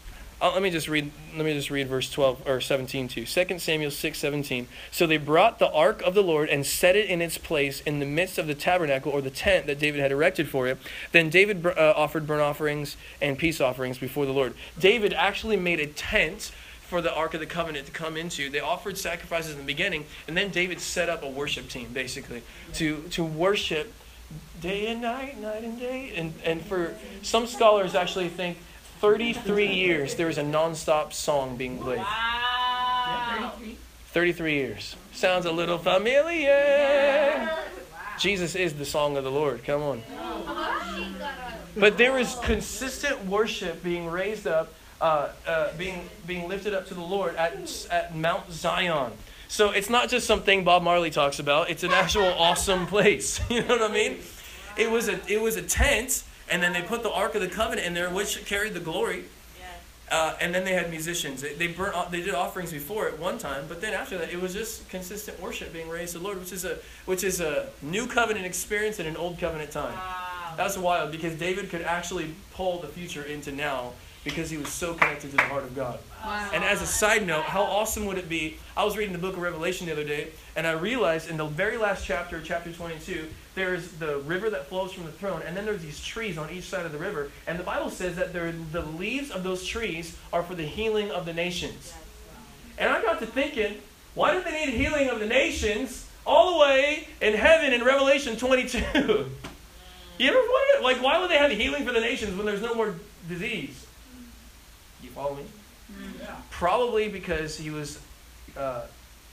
uh, 0.40 0.52
let 0.52 0.62
me 0.62 0.70
just 0.70 0.88
read 0.88 1.10
let 1.34 1.46
me 1.46 1.54
just 1.54 1.70
read 1.70 1.88
verse 1.88 2.10
12 2.10 2.46
or 2.46 2.60
17 2.60 3.08
too. 3.08 3.24
2 3.24 3.58
Samuel 3.58 3.90
6, 3.90 4.18
17. 4.18 4.68
So 4.90 5.06
they 5.06 5.16
brought 5.16 5.58
the 5.58 5.70
ark 5.70 6.02
of 6.02 6.14
the 6.14 6.22
Lord 6.22 6.48
and 6.48 6.66
set 6.66 6.96
it 6.96 7.08
in 7.08 7.22
its 7.22 7.38
place 7.38 7.80
in 7.82 8.00
the 8.00 8.06
midst 8.06 8.36
of 8.36 8.46
the 8.46 8.54
tabernacle 8.54 9.12
or 9.12 9.22
the 9.22 9.30
tent 9.30 9.66
that 9.66 9.78
David 9.78 10.00
had 10.00 10.12
erected 10.12 10.48
for 10.48 10.66
it. 10.66 10.78
Then 11.12 11.30
David 11.30 11.64
uh, 11.64 11.94
offered 11.96 12.26
burnt 12.26 12.42
offerings 12.42 12.96
and 13.22 13.38
peace 13.38 13.60
offerings 13.60 13.98
before 13.98 14.26
the 14.26 14.32
Lord. 14.32 14.54
David 14.78 15.12
actually 15.14 15.56
made 15.56 15.80
a 15.80 15.86
tent 15.86 16.50
for 16.88 17.00
the 17.00 17.14
Ark 17.14 17.34
of 17.34 17.40
the 17.40 17.46
Covenant 17.46 17.86
to 17.86 17.92
come 17.92 18.16
into. 18.16 18.48
They 18.48 18.60
offered 18.60 18.96
sacrifices 18.96 19.52
in 19.52 19.58
the 19.58 19.64
beginning, 19.64 20.06
and 20.28 20.36
then 20.36 20.50
David 20.50 20.80
set 20.80 21.08
up 21.08 21.22
a 21.22 21.28
worship 21.28 21.68
team, 21.68 21.92
basically, 21.92 22.42
to, 22.74 23.02
to 23.10 23.24
worship 23.24 23.92
day 24.60 24.86
and 24.88 25.02
night, 25.02 25.40
night 25.40 25.62
and 25.62 25.78
day. 25.78 26.12
And, 26.16 26.34
and 26.44 26.64
for 26.64 26.94
some 27.22 27.46
scholars 27.46 27.94
actually 27.94 28.28
think 28.28 28.58
33 29.00 29.66
years 29.66 30.14
there 30.14 30.26
was 30.26 30.38
a 30.38 30.42
nonstop 30.42 31.12
song 31.12 31.56
being 31.56 31.78
played. 31.78 31.98
Wow. 31.98 33.52
33 34.08 34.54
years. 34.54 34.96
Sounds 35.12 35.44
a 35.44 35.52
little 35.52 35.78
familiar. 35.78 37.50
Jesus 38.18 38.54
is 38.54 38.74
the 38.74 38.86
song 38.86 39.18
of 39.18 39.24
the 39.24 39.30
Lord. 39.30 39.62
Come 39.64 39.82
on. 39.82 40.02
Oh, 40.18 41.14
but 41.76 41.98
there 41.98 42.18
is 42.18 42.34
consistent 42.42 43.26
worship 43.26 43.82
being 43.82 44.06
raised 44.06 44.46
up, 44.46 44.72
uh, 45.00 45.28
uh, 45.46 45.72
being 45.76 46.08
being 46.26 46.48
lifted 46.48 46.74
up 46.74 46.86
to 46.88 46.94
the 46.94 47.02
Lord 47.02 47.36
at 47.36 47.86
at 47.90 48.14
Mount 48.16 48.50
Zion. 48.50 49.12
So 49.48 49.70
it's 49.70 49.90
not 49.90 50.08
just 50.08 50.26
something 50.26 50.64
Bob 50.64 50.82
Marley 50.82 51.10
talks 51.10 51.38
about. 51.38 51.70
It's 51.70 51.84
an 51.84 51.92
actual 51.92 52.26
awesome 52.38 52.86
place. 52.86 53.40
You 53.50 53.62
know 53.62 53.78
what 53.78 53.90
I 53.90 53.94
mean? 53.94 54.18
It 54.76 54.90
was 54.90 55.08
a 55.08 55.20
it 55.28 55.40
was 55.40 55.56
a 55.56 55.62
tent, 55.62 56.24
and 56.50 56.62
then 56.62 56.72
they 56.72 56.82
put 56.82 57.02
the 57.02 57.10
Ark 57.10 57.34
of 57.34 57.40
the 57.40 57.48
Covenant 57.48 57.86
in 57.86 57.94
there, 57.94 58.10
which 58.10 58.44
carried 58.46 58.74
the 58.74 58.80
glory. 58.80 59.24
Uh, 60.08 60.36
and 60.40 60.54
then 60.54 60.64
they 60.64 60.72
had 60.72 60.88
musicians. 60.88 61.42
They, 61.42 61.54
they 61.54 61.66
burnt. 61.66 62.12
They 62.12 62.22
did 62.22 62.32
offerings 62.32 62.72
before 62.72 63.08
at 63.08 63.18
one 63.18 63.38
time, 63.38 63.64
but 63.66 63.80
then 63.80 63.92
after 63.92 64.16
that, 64.18 64.32
it 64.32 64.40
was 64.40 64.52
just 64.52 64.88
consistent 64.88 65.40
worship 65.40 65.72
being 65.72 65.88
raised 65.88 66.12
to 66.12 66.18
the 66.18 66.24
Lord, 66.24 66.38
which 66.38 66.52
is 66.52 66.64
a 66.64 66.78
which 67.06 67.24
is 67.24 67.40
a 67.40 67.68
new 67.82 68.06
covenant 68.06 68.46
experience 68.46 69.00
in 69.00 69.06
an 69.06 69.16
old 69.16 69.40
covenant 69.40 69.72
time. 69.72 69.94
Wow. 69.94 70.54
That's 70.56 70.78
wild 70.78 71.10
because 71.10 71.34
David 71.34 71.70
could 71.70 71.82
actually 71.82 72.34
pull 72.54 72.78
the 72.78 72.86
future 72.86 73.24
into 73.24 73.50
now 73.50 73.94
because 74.26 74.50
he 74.50 74.58
was 74.58 74.68
so 74.68 74.92
connected 74.92 75.30
to 75.30 75.36
the 75.36 75.44
heart 75.44 75.62
of 75.62 75.74
God. 75.76 76.00
And 76.52 76.64
as 76.64 76.82
a 76.82 76.86
side 76.86 77.24
note, 77.24 77.44
how 77.44 77.62
awesome 77.62 78.04
would 78.06 78.18
it 78.18 78.28
be? 78.28 78.56
I 78.76 78.84
was 78.84 78.96
reading 78.96 79.12
the 79.12 79.20
book 79.20 79.36
of 79.36 79.42
Revelation 79.42 79.86
the 79.86 79.92
other 79.92 80.04
day, 80.04 80.30
and 80.56 80.66
I 80.66 80.72
realized 80.72 81.30
in 81.30 81.36
the 81.36 81.46
very 81.46 81.76
last 81.76 82.04
chapter, 82.04 82.42
chapter 82.42 82.72
22, 82.72 83.28
there's 83.54 83.92
the 83.92 84.18
river 84.18 84.50
that 84.50 84.66
flows 84.66 84.92
from 84.92 85.04
the 85.04 85.12
throne, 85.12 85.42
and 85.46 85.56
then 85.56 85.64
there's 85.64 85.80
these 85.80 86.04
trees 86.04 86.36
on 86.36 86.50
each 86.50 86.64
side 86.64 86.84
of 86.84 86.90
the 86.90 86.98
river. 86.98 87.30
And 87.46 87.56
the 87.56 87.62
Bible 87.62 87.88
says 87.88 88.16
that 88.16 88.32
the 88.32 88.82
leaves 88.82 89.30
of 89.30 89.44
those 89.44 89.64
trees 89.64 90.18
are 90.32 90.42
for 90.42 90.56
the 90.56 90.66
healing 90.66 91.12
of 91.12 91.24
the 91.24 91.32
nations. 91.32 91.94
And 92.78 92.90
I 92.90 93.00
got 93.00 93.20
to 93.20 93.26
thinking, 93.26 93.76
why 94.14 94.34
do 94.34 94.42
they 94.42 94.66
need 94.66 94.74
healing 94.74 95.08
of 95.08 95.20
the 95.20 95.26
nations 95.26 96.08
all 96.26 96.54
the 96.54 96.58
way 96.58 97.06
in 97.22 97.34
heaven 97.34 97.72
in 97.72 97.84
Revelation 97.84 98.36
22. 98.36 98.78
you 100.18 100.28
ever 100.28 100.36
wonder, 100.36 100.82
like, 100.82 101.00
why 101.00 101.20
would 101.20 101.30
they 101.30 101.38
have 101.38 101.52
healing 101.52 101.86
for 101.86 101.92
the 101.92 102.00
nations 102.00 102.36
when 102.36 102.44
there's 102.44 102.60
no 102.60 102.74
more 102.74 102.96
disease? 103.28 103.85
You 105.06 105.12
follow 105.12 105.36
me? 105.36 105.44
Probably 106.50 107.08
because 107.08 107.56
he 107.56 107.70
was 107.70 108.00
uh, 108.56 108.82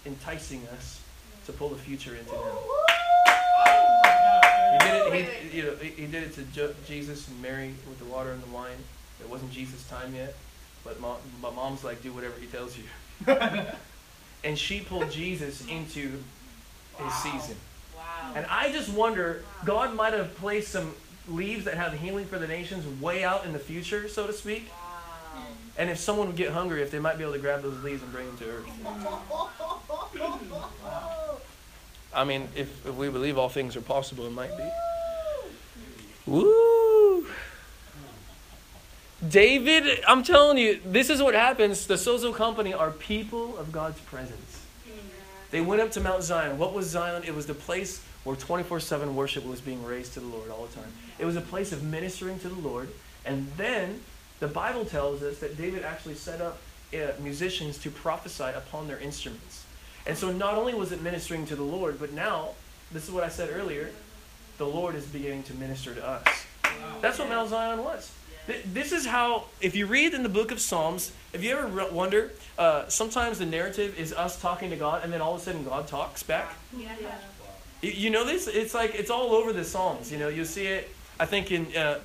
enticing 0.05 0.67
us 0.67 1.01
to 1.47 1.51
pull 1.51 1.69
the 1.69 1.77
future 1.77 2.15
into 2.15 2.31
him. 2.31 2.55
He 4.71 4.77
did 4.79 4.93
it. 4.93 5.29
He, 5.51 5.57
you 5.57 5.63
know, 5.63 5.75
he, 5.77 5.89
he 5.89 6.05
did 6.05 6.23
it 6.23 6.33
to 6.33 6.43
jo- 6.43 6.75
Jesus 6.85 7.27
and 7.27 7.41
Mary 7.41 7.73
with 7.89 7.97
the 7.97 8.05
water 8.05 8.31
and 8.31 8.43
the 8.43 8.49
wine. 8.51 8.77
It 9.19 9.27
wasn't 9.27 9.51
Jesus' 9.51 9.87
time 9.89 10.13
yet, 10.13 10.35
but 10.83 10.99
mom, 10.99 11.17
my 11.41 11.49
mom's 11.49 11.83
like, 11.83 12.03
do 12.03 12.13
whatever 12.13 12.39
he 12.39 12.45
tells 12.45 12.77
you. 12.77 12.83
and 14.43 14.57
she 14.57 14.81
pulled 14.81 15.09
Jesus 15.11 15.65
into 15.67 16.19
his 16.99 17.13
season. 17.15 17.55
Wow. 17.95 18.33
And 18.35 18.45
I 18.47 18.71
just 18.71 18.89
wonder, 18.89 19.43
God 19.65 19.95
might 19.95 20.13
have 20.13 20.35
placed 20.35 20.71
some 20.71 20.93
leaves 21.27 21.65
that 21.65 21.75
have 21.75 21.93
healing 21.93 22.25
for 22.25 22.37
the 22.37 22.47
nations 22.47 22.85
way 23.01 23.23
out 23.23 23.45
in 23.45 23.53
the 23.53 23.59
future, 23.59 24.07
so 24.07 24.27
to 24.27 24.33
speak. 24.33 24.69
Wow. 24.69 24.82
And 25.77 25.89
if 25.89 25.97
someone 25.97 26.27
would 26.27 26.35
get 26.35 26.51
hungry, 26.51 26.81
if 26.81 26.91
they 26.91 26.99
might 26.99 27.17
be 27.17 27.23
able 27.23 27.33
to 27.33 27.39
grab 27.39 27.63
those 27.63 27.81
leaves 27.83 28.03
and 28.03 28.11
bring 28.11 28.27
them 28.27 28.37
to 28.37 28.49
earth. 28.49 28.65
I 32.13 32.23
mean, 32.23 32.47
if, 32.55 32.85
if 32.85 32.93
we 32.93 33.09
believe 33.09 33.37
all 33.39 33.49
things 33.49 33.75
are 33.75 33.81
possible, 33.81 34.27
it 34.27 34.31
might 34.31 34.55
be. 34.55 34.69
Woo! 36.27 37.25
David, 39.27 40.03
I'm 40.07 40.21
telling 40.21 40.57
you, 40.57 40.79
this 40.85 41.09
is 41.09 41.21
what 41.21 41.33
happens. 41.33 41.87
The 41.87 41.95
Sozo 41.95 42.35
Company 42.35 42.73
are 42.73 42.91
people 42.91 43.57
of 43.57 43.71
God's 43.71 43.99
presence. 44.01 44.61
They 45.49 45.61
went 45.61 45.81
up 45.81 45.91
to 45.91 46.01
Mount 46.01 46.23
Zion. 46.23 46.57
What 46.57 46.73
was 46.73 46.87
Zion? 46.87 47.23
It 47.25 47.33
was 47.33 47.45
the 47.45 47.53
place 47.53 48.03
where 48.23 48.35
24 48.35 48.79
7 48.79 49.15
worship 49.15 49.45
was 49.45 49.61
being 49.61 49.83
raised 49.83 50.13
to 50.13 50.19
the 50.19 50.25
Lord 50.25 50.49
all 50.49 50.65
the 50.65 50.75
time. 50.75 50.91
It 51.19 51.25
was 51.25 51.35
a 51.35 51.41
place 51.41 51.71
of 51.71 51.83
ministering 51.83 52.39
to 52.39 52.49
the 52.49 52.59
Lord. 52.59 52.89
And 53.25 53.47
then 53.55 54.01
the 54.43 54.49
Bible 54.49 54.83
tells 54.83 55.23
us 55.23 55.39
that 55.39 55.55
David 55.57 55.83
actually 55.85 56.15
set 56.15 56.41
up 56.41 56.57
uh, 56.93 56.97
musicians 57.21 57.77
to 57.77 57.89
prophesy 57.89 58.43
upon 58.43 58.89
their 58.89 58.99
instruments. 58.99 59.63
And 60.05 60.17
so 60.17 60.33
not 60.33 60.55
only 60.55 60.73
was 60.73 60.91
it 60.91 61.01
ministering 61.01 61.45
to 61.45 61.55
the 61.55 61.63
Lord, 61.63 61.97
but 61.97 62.11
now, 62.11 62.49
this 62.91 63.05
is 63.05 63.11
what 63.11 63.23
I 63.23 63.29
said 63.29 63.49
earlier, 63.53 63.89
the 64.57 64.65
Lord 64.67 64.95
is 64.95 65.05
beginning 65.05 65.43
to 65.43 65.53
minister 65.53 65.95
to 65.95 66.05
us. 66.05 66.27
That's 67.01 67.17
what 67.19 67.29
Mount 67.29 67.49
Zion 67.51 67.81
was. 67.85 68.11
This 68.73 68.91
is 68.91 69.05
how, 69.05 69.45
if 69.61 69.77
you 69.77 69.85
read 69.85 70.13
in 70.13 70.23
the 70.23 70.29
book 70.39 70.51
of 70.51 70.59
Psalms, 70.59 71.13
if 71.31 71.41
you 71.41 71.55
ever 71.57 71.85
wonder, 71.93 72.31
uh, 72.59 72.89
sometimes 72.89 73.39
the 73.39 73.45
narrative 73.45 73.97
is 73.97 74.11
us 74.11 74.41
talking 74.41 74.69
to 74.71 74.75
God, 74.75 75.05
and 75.05 75.13
then 75.13 75.21
all 75.21 75.35
of 75.35 75.39
a 75.41 75.43
sudden 75.45 75.63
God 75.63 75.87
talks 75.87 76.21
back. 76.21 76.53
Yeah. 76.77 76.89
You- 77.81 77.91
You 77.91 78.09
know 78.09 78.25
this? 78.25 78.47
It's 78.47 78.73
like 78.73 78.93
it's 78.95 79.09
all 79.09 79.31
over 79.33 79.53
the 79.53 79.63
Psalms. 79.63 80.11
You 80.11 80.17
know, 80.17 80.27
you 80.27 80.43
see 80.43 80.67
it. 80.67 80.93
I 81.17 81.25
think 81.25 81.49
in 81.51 81.63
uh, 81.77 81.99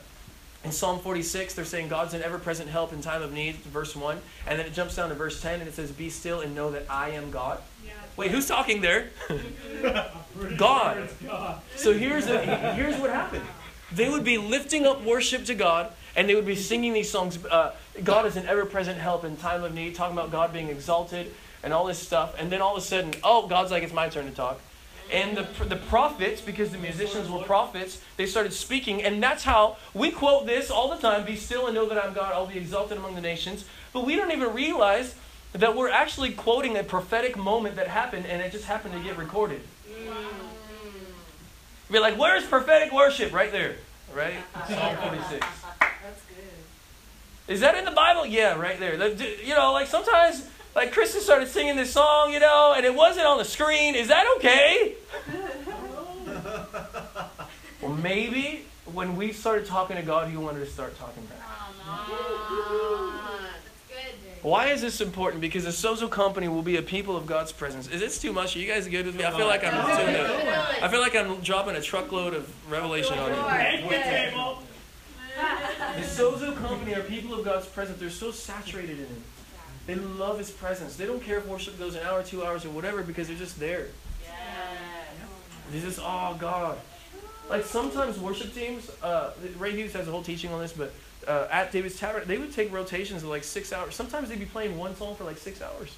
in 0.64 0.72
Psalm 0.72 0.98
46, 0.98 1.54
they're 1.54 1.64
saying 1.64 1.88
God's 1.88 2.14
an 2.14 2.22
ever-present 2.22 2.68
help 2.68 2.92
in 2.92 3.00
time 3.00 3.22
of 3.22 3.32
need. 3.32 3.56
Verse 3.56 3.94
one, 3.94 4.20
and 4.46 4.58
then 4.58 4.66
it 4.66 4.72
jumps 4.72 4.96
down 4.96 5.08
to 5.08 5.14
verse 5.14 5.40
10, 5.40 5.60
and 5.60 5.68
it 5.68 5.74
says, 5.74 5.92
"Be 5.92 6.10
still 6.10 6.40
and 6.40 6.54
know 6.54 6.70
that 6.72 6.86
I 6.90 7.10
am 7.10 7.30
God." 7.30 7.60
Wait, 8.16 8.32
who's 8.32 8.48
talking 8.48 8.80
there? 8.80 9.10
God. 10.56 11.08
So 11.76 11.92
here's 11.92 12.26
the, 12.26 12.40
here's 12.74 12.96
what 12.98 13.10
happened. 13.10 13.44
They 13.92 14.08
would 14.08 14.24
be 14.24 14.38
lifting 14.38 14.86
up 14.86 15.04
worship 15.04 15.44
to 15.44 15.54
God, 15.54 15.92
and 16.16 16.28
they 16.28 16.34
would 16.34 16.44
be 16.44 16.56
singing 16.56 16.92
these 16.92 17.08
songs. 17.08 17.42
Uh, 17.44 17.74
God 18.02 18.26
is 18.26 18.36
an 18.36 18.46
ever-present 18.46 18.98
help 18.98 19.24
in 19.24 19.36
time 19.36 19.62
of 19.62 19.72
need, 19.72 19.94
talking 19.94 20.18
about 20.18 20.32
God 20.32 20.52
being 20.52 20.68
exalted 20.68 21.32
and 21.62 21.72
all 21.72 21.86
this 21.86 21.98
stuff. 21.98 22.34
And 22.38 22.50
then 22.50 22.60
all 22.60 22.76
of 22.76 22.82
a 22.82 22.86
sudden, 22.86 23.12
oh, 23.22 23.46
God's 23.46 23.70
like, 23.70 23.84
it's 23.84 23.92
my 23.92 24.08
turn 24.08 24.26
to 24.26 24.32
talk. 24.32 24.60
And 25.10 25.36
the, 25.36 25.64
the 25.64 25.76
prophets, 25.76 26.40
because 26.40 26.70
the 26.70 26.78
musicians 26.78 27.30
were 27.30 27.42
prophets, 27.42 28.02
they 28.16 28.26
started 28.26 28.52
speaking. 28.52 29.02
And 29.02 29.22
that's 29.22 29.44
how 29.44 29.76
we 29.94 30.10
quote 30.10 30.46
this 30.46 30.70
all 30.70 30.88
the 30.94 31.00
time 31.00 31.24
Be 31.24 31.36
still 31.36 31.66
and 31.66 31.74
know 31.74 31.88
that 31.88 32.04
I'm 32.04 32.12
God, 32.12 32.32
I'll 32.32 32.46
be 32.46 32.58
exalted 32.58 32.98
among 32.98 33.14
the 33.14 33.20
nations. 33.20 33.64
But 33.92 34.04
we 34.04 34.16
don't 34.16 34.32
even 34.32 34.52
realize 34.52 35.14
that 35.52 35.74
we're 35.74 35.90
actually 35.90 36.32
quoting 36.32 36.76
a 36.76 36.84
prophetic 36.84 37.36
moment 37.36 37.76
that 37.76 37.88
happened, 37.88 38.26
and 38.26 38.42
it 38.42 38.52
just 38.52 38.66
happened 38.66 38.94
to 38.94 39.00
get 39.00 39.16
recorded. 39.16 39.62
Mm. 39.90 40.48
Be 41.90 41.98
like, 41.98 42.18
where's 42.18 42.44
prophetic 42.44 42.92
worship? 42.92 43.32
Right 43.32 43.50
there. 43.50 43.76
Right? 44.14 44.34
Psalm 44.68 44.96
46. 45.02 45.46
That's 45.80 46.22
good. 46.26 47.52
Is 47.52 47.60
that 47.60 47.76
in 47.76 47.84
the 47.86 47.90
Bible? 47.90 48.26
Yeah, 48.26 48.58
right 48.58 48.78
there. 48.78 48.94
You 49.42 49.54
know, 49.54 49.72
like 49.72 49.86
sometimes, 49.86 50.46
like 50.74 50.92
Kristen 50.92 51.20
started 51.20 51.48
singing 51.48 51.76
this 51.76 51.92
song, 51.92 52.32
you 52.32 52.40
know, 52.40 52.74
and 52.76 52.84
it 52.84 52.94
wasn't 52.94 53.26
on 53.26 53.38
the 53.38 53.44
screen. 53.44 53.94
Is 53.94 54.08
that 54.08 54.26
okay? 54.36 54.94
well, 57.82 57.94
maybe 57.94 58.64
when 58.92 59.16
we 59.16 59.32
started 59.32 59.66
talking 59.66 59.96
to 59.96 60.02
God, 60.02 60.28
He 60.28 60.36
wanted 60.36 60.60
to 60.60 60.66
start 60.66 60.96
talking 60.98 61.24
back. 61.24 61.38
Why 64.42 64.68
is 64.68 64.80
this 64.80 65.00
important? 65.00 65.40
Because 65.40 65.64
the 65.64 65.70
Sozo 65.70 66.08
Company 66.08 66.46
will 66.48 66.62
be 66.62 66.76
a 66.76 66.82
people 66.82 67.16
of 67.16 67.26
God's 67.26 67.50
presence. 67.50 67.88
Is 67.88 68.00
this 68.00 68.20
too 68.20 68.32
much? 68.32 68.54
Are 68.54 68.60
you 68.60 68.68
guys 68.68 68.86
good 68.86 69.06
with 69.06 69.16
me? 69.16 69.24
I 69.24 69.36
feel 69.36 69.46
like 69.46 69.64
I'm 69.64 69.96
doing 69.96 70.14
a, 70.14 70.84
I 70.84 70.88
feel 70.88 71.00
like 71.00 71.16
I'm 71.16 71.40
dropping 71.40 71.74
a 71.74 71.80
truckload 71.80 72.34
of 72.34 72.48
revelation 72.70 73.18
on 73.18 73.30
you. 73.30 73.36
The 75.96 76.02
Sozo 76.02 76.56
Company 76.56 76.94
are 76.94 77.02
people 77.02 77.34
of 77.34 77.44
God's 77.44 77.66
presence. 77.66 77.98
They're 77.98 78.10
so 78.10 78.30
saturated 78.30 79.00
in 79.00 79.06
Him. 79.06 79.24
They 79.88 79.94
love 79.94 80.36
His 80.36 80.50
presence. 80.50 80.96
They 80.96 81.06
don't 81.06 81.22
care 81.22 81.38
if 81.38 81.46
worship 81.46 81.78
goes 81.78 81.94
an 81.94 82.02
hour, 82.02 82.22
two 82.22 82.44
hours, 82.44 82.66
or 82.66 82.68
whatever 82.68 83.02
because 83.02 83.28
they're 83.28 83.38
just 83.38 83.58
there. 83.58 83.86
They're 85.72 85.80
just, 85.80 85.98
oh, 85.98 86.36
God. 86.38 86.76
Like 87.48 87.64
sometimes 87.64 88.18
worship 88.18 88.52
teams, 88.54 88.90
uh, 89.02 89.32
Ray 89.58 89.72
Hughes 89.72 89.94
has 89.94 90.06
a 90.06 90.10
whole 90.10 90.22
teaching 90.22 90.52
on 90.52 90.60
this, 90.60 90.74
but 90.74 90.92
uh, 91.26 91.48
at 91.50 91.72
David's 91.72 91.98
Tavern, 91.98 92.24
they 92.28 92.36
would 92.36 92.52
take 92.52 92.70
rotations 92.70 93.22
of 93.22 93.30
like 93.30 93.44
six 93.44 93.72
hours. 93.72 93.94
Sometimes 93.94 94.28
they'd 94.28 94.38
be 94.38 94.44
playing 94.44 94.76
one 94.76 94.94
song 94.94 95.14
for 95.14 95.24
like 95.24 95.38
six 95.38 95.62
hours. 95.62 95.96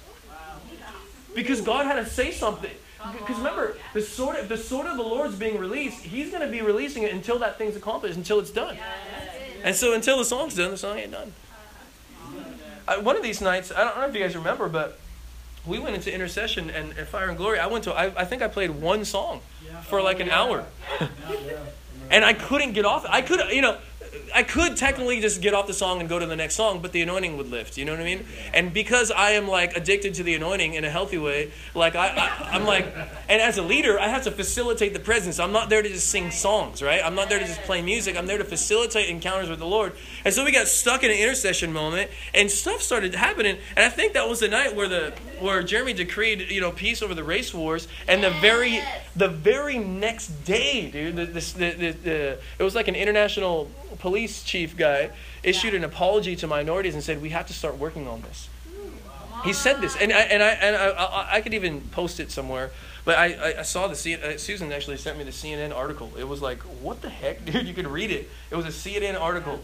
Because 1.35 1.59
God 1.59 1.85
had 1.85 1.95
to 1.95 2.05
say 2.05 2.31
something. 2.31 2.71
Because 3.11 3.37
remember, 3.37 3.75
the 3.93 4.01
sword, 4.01 4.47
the 4.47 4.57
sword 4.57 4.87
of 4.87 4.95
the 4.95 5.03
Lord's 5.03 5.35
being 5.35 5.59
released. 5.59 6.01
He's 6.01 6.29
going 6.29 6.43
to 6.43 6.47
be 6.51 6.61
releasing 6.61 7.03
it 7.03 7.11
until 7.11 7.39
that 7.39 7.57
thing's 7.57 7.75
accomplished, 7.75 8.15
until 8.15 8.39
it's 8.39 8.51
done. 8.51 8.77
And 9.65 9.75
so 9.75 9.93
until 9.93 10.17
the 10.17 10.25
song's 10.25 10.55
done, 10.55 10.71
the 10.71 10.77
song 10.77 10.97
ain't 10.97 11.11
done. 11.11 11.33
Uh, 12.91 13.01
one 13.01 13.15
of 13.15 13.23
these 13.23 13.41
nights, 13.41 13.71
I 13.71 13.83
don't 13.83 13.97
know 13.97 14.07
if 14.07 14.15
you 14.15 14.21
guys 14.21 14.35
remember, 14.35 14.67
but 14.67 14.99
we 15.65 15.79
went 15.79 15.95
into 15.95 16.13
intercession 16.13 16.69
and, 16.69 16.91
and 16.97 17.07
fire 17.07 17.29
and 17.29 17.37
glory. 17.37 17.59
I 17.59 17.67
went 17.67 17.85
to, 17.85 17.93
I, 17.93 18.21
I 18.21 18.25
think 18.25 18.41
I 18.41 18.47
played 18.47 18.71
one 18.71 19.05
song 19.05 19.41
for 19.83 20.01
like 20.01 20.19
an 20.19 20.29
hour. 20.29 20.65
and 22.09 22.25
I 22.25 22.33
couldn't 22.33 22.73
get 22.73 22.85
off. 22.85 23.05
I 23.07 23.21
could, 23.21 23.39
you 23.51 23.61
know, 23.61 23.77
I 24.33 24.43
could 24.43 24.77
technically 24.77 25.19
just 25.19 25.41
get 25.41 25.53
off 25.53 25.67
the 25.67 25.73
song 25.73 25.99
and 25.99 26.09
go 26.09 26.19
to 26.19 26.25
the 26.25 26.35
next 26.35 26.55
song, 26.55 26.81
but 26.81 26.91
the 26.91 27.01
anointing 27.01 27.37
would 27.37 27.49
lift. 27.49 27.77
You 27.77 27.85
know 27.85 27.91
what 27.91 28.01
I 28.01 28.05
mean? 28.05 28.25
And 28.53 28.73
because 28.73 29.11
I 29.11 29.31
am 29.31 29.47
like 29.47 29.75
addicted 29.75 30.13
to 30.15 30.23
the 30.23 30.35
anointing 30.35 30.73
in 30.73 30.83
a 30.83 30.89
healthy 30.89 31.17
way, 31.17 31.51
like 31.75 31.95
I, 31.95 32.07
I 32.07 32.49
I'm 32.51 32.65
like, 32.65 32.85
and 33.29 33.41
as 33.41 33.57
a 33.57 33.61
leader, 33.61 33.99
I 33.99 34.07
have 34.07 34.23
to 34.23 34.31
facilitate 34.31 34.93
the 34.93 34.99
presence. 34.99 35.39
I'm 35.39 35.51
not 35.51 35.69
there 35.69 35.81
to 35.81 35.89
just 35.89 36.07
sing 36.07 36.31
songs, 36.31 36.81
right? 36.81 37.01
I'm 37.03 37.15
not 37.15 37.29
there 37.29 37.39
to 37.39 37.45
just 37.45 37.61
play 37.61 37.81
music. 37.81 38.17
I'm 38.17 38.27
there 38.27 38.37
to 38.37 38.43
facilitate 38.43 39.09
encounters 39.09 39.49
with 39.49 39.59
the 39.59 39.65
Lord. 39.65 39.93
And 40.25 40.33
so 40.33 40.45
we 40.45 40.51
got 40.51 40.67
stuck 40.67 41.03
in 41.03 41.11
an 41.11 41.17
intercession 41.17 41.73
moment, 41.73 42.11
and 42.33 42.49
stuff 42.49 42.81
started 42.81 43.15
happening. 43.15 43.57
And 43.75 43.85
I 43.85 43.89
think 43.89 44.13
that 44.13 44.27
was 44.27 44.39
the 44.39 44.47
night 44.47 44.75
where 44.75 44.87
the 44.87 45.13
where 45.39 45.63
Jeremy 45.63 45.93
decreed, 45.93 46.51
you 46.51 46.61
know, 46.61 46.71
peace 46.71 47.01
over 47.01 47.13
the 47.13 47.23
race 47.23 47.53
wars. 47.53 47.87
And 48.07 48.23
the 48.23 48.29
very 48.29 48.81
the 49.15 49.27
very 49.27 49.77
next 49.77 50.27
day, 50.45 50.91
dude, 50.91 51.15
the, 51.15 51.25
the, 51.25 51.39
the, 51.39 51.71
the, 51.71 51.91
the 51.91 52.39
it 52.59 52.63
was 52.63 52.75
like 52.75 52.87
an 52.87 52.95
international 52.95 53.69
police 53.99 54.43
chief 54.43 54.75
guy 54.77 55.11
issued 55.43 55.73
an 55.73 55.83
apology 55.83 56.35
to 56.37 56.47
minorities 56.47 56.93
and 56.93 57.03
said 57.03 57.21
we 57.21 57.29
have 57.29 57.47
to 57.47 57.53
start 57.53 57.77
working 57.77 58.07
on 58.07 58.21
this. 58.21 58.49
He 59.43 59.53
said 59.53 59.81
this, 59.81 59.95
and 59.95 60.11
I 60.13 60.19
and 60.21 60.43
I 60.43 60.49
and 60.49 60.75
I, 60.75 60.87
I, 60.89 61.27
I 61.37 61.41
could 61.41 61.53
even 61.55 61.81
post 61.81 62.19
it 62.19 62.29
somewhere. 62.31 62.69
But 63.03 63.17
I, 63.17 63.25
I- 63.33 63.59
I 63.59 63.61
saw 63.63 63.87
the 63.87 63.95
C, 63.95 64.13
uh, 64.13 64.37
Susan 64.37 64.71
actually 64.71 64.97
sent 64.97 65.17
me 65.17 65.23
the 65.23 65.31
CNN 65.31 65.75
article. 65.75 66.11
It 66.15 66.27
was 66.27 66.39
like, 66.43 66.59
what 66.83 67.01
the 67.01 67.09
heck, 67.09 67.43
dude? 67.51 67.65
You 67.67 67.73
could 67.73 67.87
read 67.87 68.11
it. 68.11 68.29
It 68.51 68.55
was 68.55 68.65
a 68.65 68.69
CNN 68.69 69.19
article, 69.19 69.59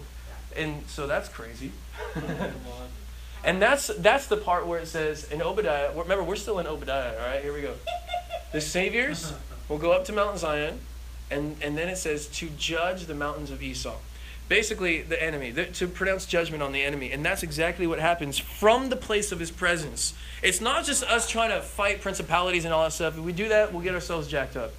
and 0.55 0.83
so 0.87 1.05
that's 1.05 1.29
crazy. 1.29 1.71
and 3.43 3.61
that's 3.61 3.87
that's 3.99 4.27
the 4.27 4.37
part 4.37 4.65
where 4.65 4.79
it 4.79 4.87
says 4.87 5.31
in 5.31 5.41
Obadiah. 5.41 5.91
Remember, 5.95 6.23
we're 6.23 6.35
still 6.35 6.57
in 6.59 6.67
Obadiah. 6.67 7.13
All 7.19 7.27
right, 7.27 7.41
here 7.43 7.53
we 7.53 7.61
go. 7.61 7.75
The 8.53 8.61
saviors 8.61 9.33
will 9.69 9.77
go 9.77 9.91
up 9.91 10.05
to 10.05 10.13
Mount 10.13 10.39
Zion, 10.39 10.79
and 11.29 11.55
and 11.61 11.77
then 11.77 11.87
it 11.89 11.97
says 11.97 12.27
to 12.39 12.49
judge 12.57 13.05
the 13.05 13.13
mountains 13.15 13.51
of 13.51 13.61
Esau. 13.61 13.95
Basically, 14.49 15.01
the 15.01 15.21
enemy, 15.21 15.51
the, 15.51 15.65
to 15.65 15.87
pronounce 15.87 16.25
judgment 16.25 16.63
on 16.63 16.71
the 16.71 16.81
enemy. 16.81 17.11
And 17.11 17.25
that's 17.25 17.43
exactly 17.43 17.85
what 17.85 17.99
happens 17.99 18.37
from 18.37 18.89
the 18.89 18.95
place 18.95 19.31
of 19.31 19.39
his 19.39 19.51
presence. 19.51 20.13
It's 20.41 20.61
not 20.61 20.85
just 20.85 21.03
us 21.03 21.29
trying 21.29 21.49
to 21.49 21.61
fight 21.61 22.01
principalities 22.01 22.63
and 22.63 22.73
all 22.73 22.83
that 22.83 22.93
stuff. 22.93 23.17
If 23.17 23.23
we 23.23 23.33
do 23.33 23.49
that, 23.49 23.73
we'll 23.73 23.83
get 23.83 23.93
ourselves 23.93 24.27
jacked 24.27 24.55
up. 24.55 24.71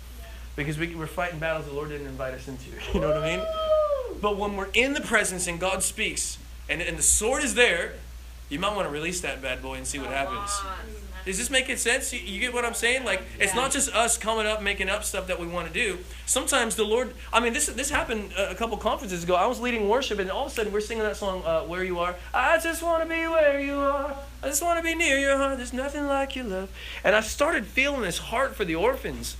Because 0.56 0.78
we, 0.78 0.94
we're 0.94 1.06
fighting 1.06 1.38
battles 1.38 1.66
the 1.66 1.72
Lord 1.72 1.90
didn't 1.90 2.06
invite 2.06 2.34
us 2.34 2.48
into. 2.48 2.70
You 2.94 3.00
know 3.00 3.08
what 3.08 3.18
I 3.18 3.36
mean? 3.36 3.46
But 4.20 4.36
when 4.36 4.56
we're 4.56 4.70
in 4.74 4.94
the 4.94 5.00
presence 5.00 5.46
and 5.46 5.60
God 5.60 5.82
speaks, 5.82 6.38
and, 6.68 6.82
and 6.82 6.98
the 6.98 7.02
sword 7.02 7.44
is 7.44 7.54
there, 7.54 7.94
you 8.48 8.58
might 8.58 8.74
want 8.74 8.88
to 8.88 8.92
release 8.92 9.20
that 9.20 9.42
bad 9.42 9.62
boy 9.62 9.74
and 9.74 9.86
see 9.86 9.98
what 9.98 10.10
happens. 10.10 10.50
Does 11.28 11.36
this 11.36 11.50
make 11.50 11.68
it 11.68 11.78
sense? 11.78 12.10
You, 12.10 12.20
you 12.20 12.40
get 12.40 12.54
what 12.54 12.64
I'm 12.64 12.72
saying? 12.72 13.04
Like, 13.04 13.20
it's 13.38 13.54
not 13.54 13.70
just 13.70 13.94
us 13.94 14.16
coming 14.16 14.46
up 14.46 14.62
making 14.62 14.88
up 14.88 15.04
stuff 15.04 15.26
that 15.26 15.38
we 15.38 15.46
want 15.46 15.68
to 15.68 15.72
do. 15.74 15.98
Sometimes 16.24 16.74
the 16.74 16.84
Lord. 16.84 17.12
I 17.30 17.40
mean, 17.40 17.52
this 17.52 17.66
this 17.66 17.90
happened 17.90 18.32
a 18.38 18.54
couple 18.54 18.78
conferences 18.78 19.24
ago. 19.24 19.34
I 19.34 19.44
was 19.44 19.60
leading 19.60 19.90
worship, 19.90 20.20
and 20.20 20.30
all 20.30 20.46
of 20.46 20.52
a 20.52 20.54
sudden 20.54 20.72
we're 20.72 20.80
singing 20.80 21.02
that 21.02 21.18
song, 21.18 21.42
uh, 21.44 21.64
"Where 21.64 21.84
You 21.84 21.98
Are." 21.98 22.14
I 22.32 22.56
just 22.56 22.82
want 22.82 23.02
to 23.02 23.08
be 23.08 23.28
where 23.28 23.60
you 23.60 23.74
are. 23.74 24.16
I 24.42 24.46
just 24.46 24.62
want 24.62 24.78
to 24.78 24.82
be 24.82 24.94
near 24.94 25.18
your 25.18 25.36
heart. 25.36 25.58
There's 25.58 25.74
nothing 25.74 26.06
like 26.06 26.34
your 26.34 26.46
love. 26.46 26.70
And 27.04 27.14
I 27.14 27.20
started 27.20 27.66
feeling 27.66 28.00
this 28.00 28.16
heart 28.16 28.56
for 28.56 28.64
the 28.64 28.76
orphans 28.76 29.36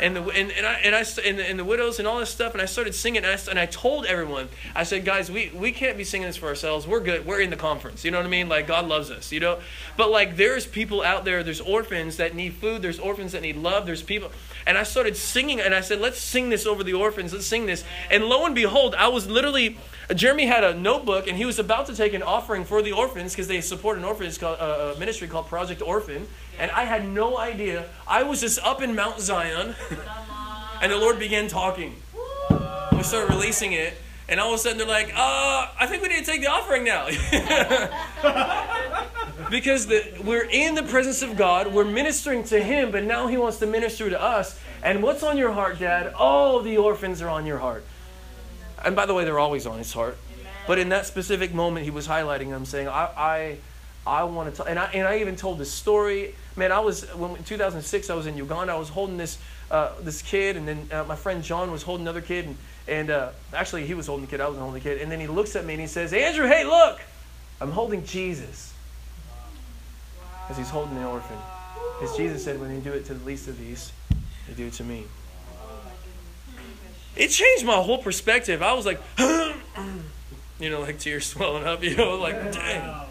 and 0.00 0.16
the 0.16 0.22
and, 0.22 0.50
and 0.52 0.66
I 0.66 0.72
and 0.84 0.94
I 0.94 1.04
and 1.24 1.38
the, 1.38 1.48
and 1.48 1.58
the 1.58 1.64
widows 1.64 1.98
and 1.98 2.06
all 2.06 2.18
this 2.18 2.30
stuff. 2.30 2.52
And 2.52 2.62
I 2.62 2.66
started 2.66 2.94
singing, 2.94 3.24
and 3.24 3.26
I, 3.26 3.38
and 3.50 3.58
I 3.58 3.66
told 3.66 4.06
everyone, 4.06 4.48
I 4.74 4.84
said, 4.84 5.04
guys, 5.04 5.30
we 5.30 5.50
we 5.54 5.72
can't 5.72 5.96
be 5.96 6.04
singing 6.04 6.26
this 6.26 6.36
for 6.36 6.46
ourselves. 6.46 6.86
We're 6.86 7.00
good. 7.00 7.26
We're 7.26 7.40
in 7.40 7.50
the 7.50 7.56
conference. 7.56 8.04
You 8.04 8.10
know 8.10 8.18
what 8.18 8.26
I 8.26 8.30
mean? 8.30 8.48
Like 8.48 8.66
God 8.66 8.86
loves 8.86 9.10
us. 9.10 9.32
You 9.32 9.40
know. 9.40 9.58
But 9.96 10.10
like 10.10 10.36
there's 10.36 10.66
people 10.66 11.02
out 11.02 11.24
there. 11.24 11.42
There's 11.42 11.60
orphans 11.60 12.16
that 12.18 12.34
need 12.34 12.54
food. 12.54 12.82
There's 12.82 12.98
orphans 12.98 13.32
that 13.32 13.42
need 13.42 13.56
love. 13.56 13.86
There's 13.86 14.02
people. 14.02 14.30
And 14.66 14.76
I 14.76 14.82
started 14.82 15.16
singing, 15.16 15.60
and 15.60 15.74
I 15.74 15.80
said, 15.80 16.00
let's 16.00 16.18
sing 16.18 16.50
this 16.50 16.66
over 16.66 16.82
the 16.82 16.94
orphans. 16.94 17.32
Let's 17.32 17.46
sing 17.46 17.66
this. 17.66 17.84
And 18.10 18.24
lo 18.24 18.44
and 18.46 18.54
behold, 18.54 18.94
I 18.94 19.08
was 19.08 19.28
literally. 19.28 19.78
Jeremy 20.14 20.46
had 20.46 20.62
a 20.62 20.74
notebook, 20.74 21.26
and 21.26 21.36
he 21.36 21.44
was 21.44 21.58
about 21.58 21.86
to 21.86 21.96
take 21.96 22.14
an 22.14 22.22
offering 22.22 22.64
for 22.64 22.80
the 22.80 22.92
orphans 22.92 23.32
because 23.32 23.48
they 23.48 23.60
support 23.60 23.98
an 23.98 24.04
orphanage 24.04 24.38
called, 24.38 24.58
uh, 24.60 24.94
a 24.94 24.98
ministry 24.98 25.26
called 25.26 25.46
Project 25.46 25.82
Orphan 25.82 26.26
and 26.58 26.70
I 26.70 26.84
had 26.84 27.08
no 27.08 27.38
idea. 27.38 27.86
I 28.06 28.22
was 28.22 28.40
just 28.40 28.58
up 28.60 28.82
in 28.82 28.94
Mount 28.94 29.20
Zion, 29.20 29.74
and 30.82 30.92
the 30.92 30.96
Lord 30.96 31.18
began 31.18 31.48
talking. 31.48 31.94
We 32.92 33.02
started 33.02 33.30
releasing 33.30 33.72
it, 33.72 33.94
and 34.28 34.40
all 34.40 34.54
of 34.54 34.54
a 34.54 34.58
sudden 34.58 34.78
they're 34.78 34.86
like, 34.86 35.12
uh, 35.14 35.68
I 35.78 35.86
think 35.86 36.02
we 36.02 36.08
need 36.08 36.24
to 36.24 36.24
take 36.24 36.40
the 36.40 36.50
offering 36.50 36.84
now. 36.84 37.06
because 39.50 39.86
the, 39.86 40.18
we're 40.24 40.44
in 40.44 40.74
the 40.74 40.82
presence 40.82 41.22
of 41.22 41.36
God, 41.36 41.72
we're 41.72 41.84
ministering 41.84 42.42
to 42.44 42.62
Him, 42.62 42.90
but 42.90 43.04
now 43.04 43.26
He 43.26 43.36
wants 43.36 43.58
to 43.58 43.66
minister 43.66 44.08
to 44.08 44.20
us. 44.20 44.58
And 44.82 45.02
what's 45.02 45.22
on 45.22 45.36
your 45.36 45.52
heart, 45.52 45.78
Dad? 45.78 46.14
Oh, 46.18 46.62
the 46.62 46.78
orphans 46.78 47.20
are 47.20 47.28
on 47.28 47.44
your 47.44 47.58
heart. 47.58 47.84
And 48.84 48.94
by 48.94 49.06
the 49.06 49.14
way, 49.14 49.24
they're 49.24 49.38
always 49.38 49.66
on 49.66 49.78
His 49.78 49.92
heart. 49.92 50.16
But 50.66 50.78
in 50.78 50.88
that 50.90 51.06
specific 51.06 51.54
moment, 51.54 51.84
He 51.84 51.90
was 51.90 52.08
highlighting 52.08 52.50
them, 52.50 52.64
saying, 52.64 52.88
I, 52.88 53.10
I 53.16 53.58
I 54.06 54.22
want 54.22 54.50
to 54.50 54.56
tell, 54.56 54.66
and 54.66 54.78
I, 54.78 54.84
and 54.94 55.06
I 55.06 55.18
even 55.18 55.34
told 55.34 55.58
this 55.58 55.72
story. 55.72 56.34
Man, 56.54 56.70
I 56.70 56.78
was, 56.78 57.02
when, 57.14 57.34
in 57.36 57.42
2006, 57.42 58.08
I 58.08 58.14
was 58.14 58.26
in 58.26 58.36
Uganda. 58.36 58.72
I 58.72 58.78
was 58.78 58.88
holding 58.88 59.16
this, 59.16 59.36
uh, 59.68 59.92
this 60.00 60.22
kid, 60.22 60.56
and 60.56 60.68
then 60.68 60.88
uh, 60.92 61.04
my 61.04 61.16
friend 61.16 61.42
John 61.42 61.72
was 61.72 61.82
holding 61.82 62.04
another 62.06 62.20
kid. 62.20 62.46
And, 62.46 62.56
and 62.86 63.10
uh, 63.10 63.30
actually, 63.52 63.84
he 63.84 63.94
was 63.94 64.06
holding 64.06 64.24
the 64.24 64.30
kid, 64.30 64.40
I 64.40 64.46
was 64.46 64.58
holding 64.58 64.74
the 64.74 64.80
kid. 64.80 65.02
And 65.02 65.10
then 65.10 65.18
he 65.18 65.26
looks 65.26 65.56
at 65.56 65.64
me 65.64 65.74
and 65.74 65.80
he 65.80 65.88
says, 65.88 66.12
Andrew, 66.12 66.46
hey, 66.46 66.64
look, 66.64 67.00
I'm 67.60 67.72
holding 67.72 68.04
Jesus. 68.04 68.72
Because 70.42 70.56
he's 70.56 70.70
holding 70.70 70.94
the 70.94 71.04
orphan. 71.04 71.36
Because 71.98 72.16
Jesus 72.16 72.44
said, 72.44 72.60
when 72.60 72.72
you 72.72 72.80
do 72.80 72.92
it 72.92 73.06
to 73.06 73.14
the 73.14 73.24
least 73.24 73.48
of 73.48 73.58
these, 73.58 73.92
you 74.48 74.54
do 74.54 74.66
it 74.66 74.74
to 74.74 74.84
me. 74.84 75.04
It 77.16 77.28
changed 77.28 77.64
my 77.64 77.76
whole 77.76 77.98
perspective. 77.98 78.62
I 78.62 78.74
was 78.74 78.84
like, 78.84 79.00
you 79.18 80.70
know, 80.70 80.80
like 80.80 80.98
tears 80.98 81.26
swelling 81.32 81.64
up, 81.64 81.82
you 81.82 81.96
know, 81.96 82.16
like, 82.16 82.52
dang. 82.52 83.06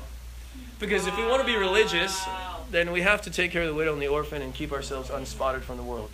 Because 0.80 1.08
if 1.08 1.18
we 1.18 1.26
want 1.26 1.42
to 1.42 1.48
be 1.48 1.56
religious, 1.56 2.24
then 2.70 2.92
we 2.92 3.02
have 3.02 3.22
to 3.24 3.32
take 3.32 3.52
care 3.52 3.64
of 3.64 3.68
the 3.68 3.74
widow 3.74 3.94
and 3.94 4.02
the 4.02 4.08
orphan 4.08 4.42
and 4.42 4.54
keep 4.54 4.72
ourselves 4.72 5.10
unspotted 5.10 5.64
from 5.64 5.78
the 5.78 5.84
world. 5.84 6.10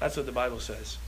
That's 0.00 0.16
what 0.16 0.26
the 0.26 0.32
Bible 0.32 0.58
says. 0.58 0.98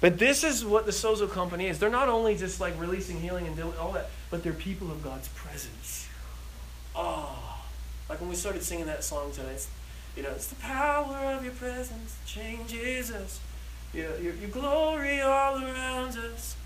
But 0.00 0.18
this 0.18 0.42
is 0.42 0.64
what 0.64 0.86
the 0.86 0.92
Sozo 0.92 1.30
Company 1.30 1.66
is. 1.66 1.78
They're 1.78 1.90
not 1.90 2.08
only 2.08 2.36
just 2.36 2.58
like 2.58 2.80
releasing 2.80 3.20
healing 3.20 3.46
and 3.46 3.54
doing 3.54 3.74
all 3.78 3.92
that, 3.92 4.08
but 4.30 4.42
they're 4.42 4.54
people 4.54 4.90
of 4.90 5.04
God's 5.04 5.28
presence. 5.28 6.08
Oh, 6.96 7.60
like 8.08 8.18
when 8.20 8.30
we 8.30 8.34
started 8.34 8.62
singing 8.62 8.86
that 8.86 9.04
song 9.04 9.30
tonight, 9.32 9.66
you 10.16 10.22
know, 10.22 10.30
it's 10.30 10.48
the 10.48 10.56
power 10.56 11.16
of 11.36 11.44
your 11.44 11.54
presence 11.54 12.14
that 12.14 12.26
changes 12.26 13.10
us. 13.10 13.40
You 13.92 14.04
know, 14.04 14.16
your, 14.16 14.34
your 14.34 14.50
glory 14.50 15.20
all 15.20 15.62
around 15.62 16.16
us, 16.16 16.56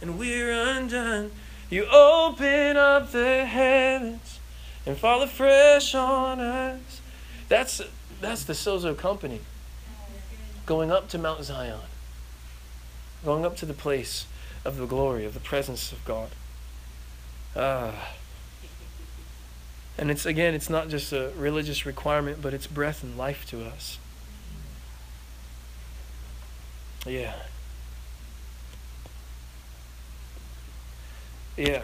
and 0.00 0.18
we're 0.18 0.52
undone. 0.52 1.30
You 1.70 1.86
open 1.86 2.76
up 2.76 3.12
the 3.12 3.44
heavens 3.44 4.38
and 4.86 4.96
fall 4.96 5.22
afresh 5.22 5.94
on 5.94 6.40
us. 6.40 7.00
That's, 7.48 7.80
that's 8.20 8.44
the 8.44 8.52
Sozo 8.52 8.96
Company. 8.96 9.40
Going 10.66 10.90
up 10.90 11.08
to 11.10 11.18
Mount 11.18 11.44
Zion. 11.44 11.80
Going 13.24 13.44
up 13.44 13.56
to 13.58 13.66
the 13.66 13.74
place 13.74 14.26
of 14.64 14.76
the 14.76 14.86
glory, 14.86 15.24
of 15.24 15.34
the 15.34 15.40
presence 15.40 15.92
of 15.92 16.04
God. 16.04 16.30
Ah. 17.56 18.14
And 19.96 20.10
it's 20.10 20.26
again, 20.26 20.54
it's 20.54 20.68
not 20.68 20.88
just 20.88 21.12
a 21.12 21.32
religious 21.36 21.86
requirement, 21.86 22.42
but 22.42 22.52
it's 22.52 22.66
breath 22.66 23.02
and 23.02 23.16
life 23.16 23.46
to 23.46 23.64
us. 23.64 23.98
Yeah. 27.06 27.34
Yeah. 31.56 31.82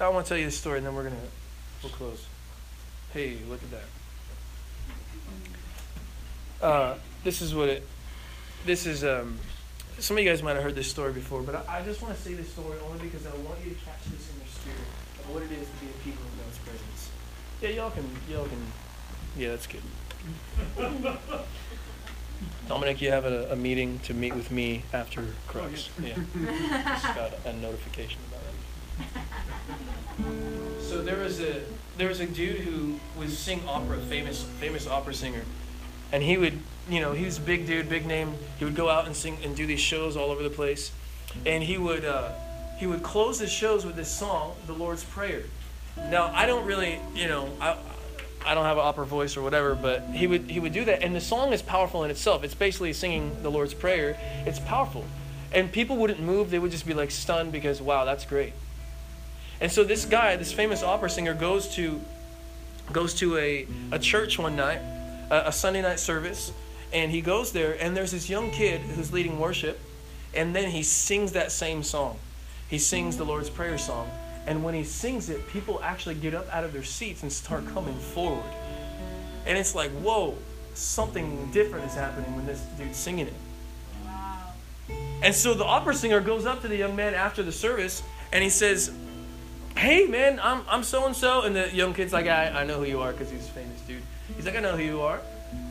I 0.00 0.08
want 0.08 0.24
to 0.26 0.28
tell 0.28 0.38
you 0.38 0.46
the 0.46 0.50
story, 0.50 0.78
and 0.78 0.86
then 0.86 0.94
we're 0.94 1.04
gonna 1.04 1.16
we'll 1.82 1.92
close. 1.92 2.24
Hey, 3.12 3.36
look 3.48 3.60
at 3.62 3.70
that. 3.70 3.84
Uh, 6.64 6.94
this 7.24 7.42
is 7.42 7.54
what 7.54 7.68
it. 7.68 7.86
This 8.64 8.86
is 8.86 9.04
um. 9.04 9.38
Some 9.98 10.16
of 10.16 10.22
you 10.22 10.30
guys 10.30 10.42
might 10.42 10.54
have 10.54 10.62
heard 10.62 10.76
this 10.76 10.88
story 10.88 11.12
before, 11.12 11.42
but 11.42 11.66
I, 11.68 11.80
I 11.80 11.82
just 11.82 12.00
want 12.00 12.16
to 12.16 12.22
say 12.22 12.32
this 12.32 12.50
story 12.50 12.78
only 12.88 13.00
because 13.04 13.26
I 13.26 13.30
want 13.44 13.58
you 13.62 13.74
to 13.74 13.80
catch 13.84 14.02
this 14.04 14.30
in 14.30 14.38
your 14.38 14.48
spirit 14.48 14.88
of 15.18 15.34
what 15.34 15.42
it 15.42 15.52
is 15.52 15.68
to 15.68 15.84
be 15.84 15.90
a 15.90 16.04
people. 16.04 16.29
Yeah, 17.60 17.68
y'all 17.70 17.90
can. 17.90 18.04
Y'all 18.30 18.46
can. 18.46 18.58
Yeah, 19.36 19.50
that's 19.50 19.66
good. 19.66 19.82
Dominic, 22.68 23.02
you 23.02 23.10
have 23.10 23.24
a, 23.26 23.52
a, 23.52 23.56
meeting 23.56 23.98
to 24.04 24.14
meet 24.14 24.34
with 24.34 24.50
me 24.50 24.84
after 24.92 25.26
Crux. 25.46 25.90
Oh, 25.98 26.06
yeah. 26.06 26.14
Just 26.84 27.14
got 27.14 27.32
a 27.44 27.52
notification 27.52 28.20
about 28.28 28.40
it. 30.20 30.82
so 30.82 31.02
there 31.02 31.18
was 31.18 31.40
a 31.40 31.62
there 31.98 32.08
was 32.08 32.20
a 32.20 32.26
dude 32.26 32.60
who 32.60 32.98
was 33.18 33.36
sing 33.36 33.60
opera, 33.68 33.98
famous 33.98 34.42
famous 34.42 34.86
opera 34.86 35.12
singer, 35.12 35.42
and 36.12 36.22
he 36.22 36.38
would 36.38 36.60
you 36.88 37.00
know 37.00 37.12
he 37.12 37.24
was 37.26 37.38
a 37.38 37.42
big 37.42 37.66
dude, 37.66 37.88
big 37.90 38.06
name. 38.06 38.34
He 38.58 38.64
would 38.64 38.76
go 38.76 38.88
out 38.88 39.06
and 39.06 39.14
sing 39.14 39.36
and 39.44 39.54
do 39.54 39.66
these 39.66 39.80
shows 39.80 40.16
all 40.16 40.30
over 40.30 40.42
the 40.42 40.50
place, 40.50 40.92
and 41.44 41.62
he 41.64 41.76
would 41.76 42.04
uh, 42.04 42.30
he 42.78 42.86
would 42.86 43.02
close 43.02 43.40
his 43.40 43.50
shows 43.50 43.84
with 43.84 43.96
this 43.96 44.10
song, 44.10 44.54
the 44.66 44.72
Lord's 44.72 45.04
Prayer. 45.04 45.42
Now 45.96 46.30
I 46.34 46.46
don't 46.46 46.66
really 46.66 46.98
you 47.14 47.28
know 47.28 47.48
I. 47.60 47.76
I 48.42 48.54
don't 48.54 48.64
have 48.64 48.78
an 48.78 48.84
opera 48.84 49.04
voice 49.04 49.36
or 49.36 49.42
whatever, 49.42 49.74
but 49.74 50.02
he 50.14 50.26
would 50.26 50.50
he 50.50 50.60
would 50.60 50.72
do 50.72 50.86
that, 50.86 51.02
and 51.02 51.14
the 51.14 51.20
song 51.20 51.52
is 51.52 51.60
powerful 51.60 52.04
in 52.04 52.10
itself. 52.10 52.42
It's 52.42 52.54
basically 52.54 52.94
singing 52.94 53.42
the 53.42 53.50
Lord's 53.50 53.74
Prayer. 53.74 54.16
It's 54.46 54.58
powerful, 54.58 55.04
and 55.52 55.70
people 55.70 55.98
wouldn't 55.98 56.20
move; 56.20 56.50
they 56.50 56.58
would 56.58 56.70
just 56.70 56.86
be 56.86 56.94
like 56.94 57.10
stunned 57.10 57.52
because 57.52 57.82
wow, 57.82 58.06
that's 58.06 58.24
great. 58.24 58.54
And 59.60 59.70
so 59.70 59.84
this 59.84 60.06
guy, 60.06 60.36
this 60.36 60.52
famous 60.52 60.82
opera 60.82 61.10
singer, 61.10 61.34
goes 61.34 61.74
to 61.74 62.00
goes 62.92 63.14
to 63.16 63.36
a, 63.36 63.66
a 63.92 63.98
church 63.98 64.38
one 64.38 64.56
night, 64.56 64.80
a, 65.30 65.48
a 65.48 65.52
Sunday 65.52 65.82
night 65.82 66.00
service, 66.00 66.52
and 66.92 67.10
he 67.10 67.20
goes 67.20 67.52
there, 67.52 67.76
and 67.80 67.96
there's 67.96 68.10
this 68.12 68.28
young 68.30 68.50
kid 68.50 68.80
who's 68.80 69.12
leading 69.12 69.38
worship, 69.38 69.78
and 70.34 70.56
then 70.56 70.70
he 70.70 70.82
sings 70.82 71.32
that 71.32 71.52
same 71.52 71.82
song. 71.82 72.18
He 72.68 72.78
sings 72.78 73.16
the 73.16 73.24
Lord's 73.24 73.50
Prayer 73.50 73.76
song. 73.76 74.10
And 74.46 74.64
when 74.64 74.74
he 74.74 74.84
sings 74.84 75.28
it, 75.28 75.46
people 75.48 75.80
actually 75.82 76.14
get 76.14 76.34
up 76.34 76.52
out 76.52 76.64
of 76.64 76.72
their 76.72 76.82
seats 76.82 77.22
and 77.22 77.32
start 77.32 77.66
coming 77.68 77.94
forward. 77.94 78.44
And 79.46 79.56
it's 79.58 79.74
like, 79.74 79.90
whoa, 79.92 80.36
something 80.74 81.50
different 81.52 81.86
is 81.86 81.94
happening 81.94 82.34
when 82.36 82.46
this 82.46 82.60
dude's 82.78 82.96
singing 82.96 83.26
it. 83.26 83.34
And 85.22 85.34
so 85.34 85.54
the 85.54 85.64
opera 85.64 85.94
singer 85.94 86.20
goes 86.20 86.46
up 86.46 86.62
to 86.62 86.68
the 86.68 86.76
young 86.76 86.96
man 86.96 87.14
after 87.14 87.42
the 87.42 87.52
service 87.52 88.02
and 88.32 88.42
he 88.42 88.50
says, 88.50 88.90
hey 89.76 90.06
man, 90.06 90.40
I'm 90.42 90.62
I'm 90.68 90.82
so 90.82 91.06
and 91.06 91.16
so, 91.16 91.42
and 91.42 91.56
the 91.56 91.74
young 91.74 91.94
kid's 91.94 92.12
like, 92.12 92.26
I, 92.26 92.48
I 92.48 92.64
know 92.64 92.78
who 92.78 92.84
you 92.84 93.00
are 93.00 93.12
because 93.12 93.30
he's 93.30 93.46
a 93.46 93.50
famous 93.50 93.80
dude. 93.82 94.02
He's 94.36 94.46
like, 94.46 94.56
I 94.56 94.60
know 94.60 94.76
who 94.76 94.82
you 94.82 95.00
are, 95.00 95.20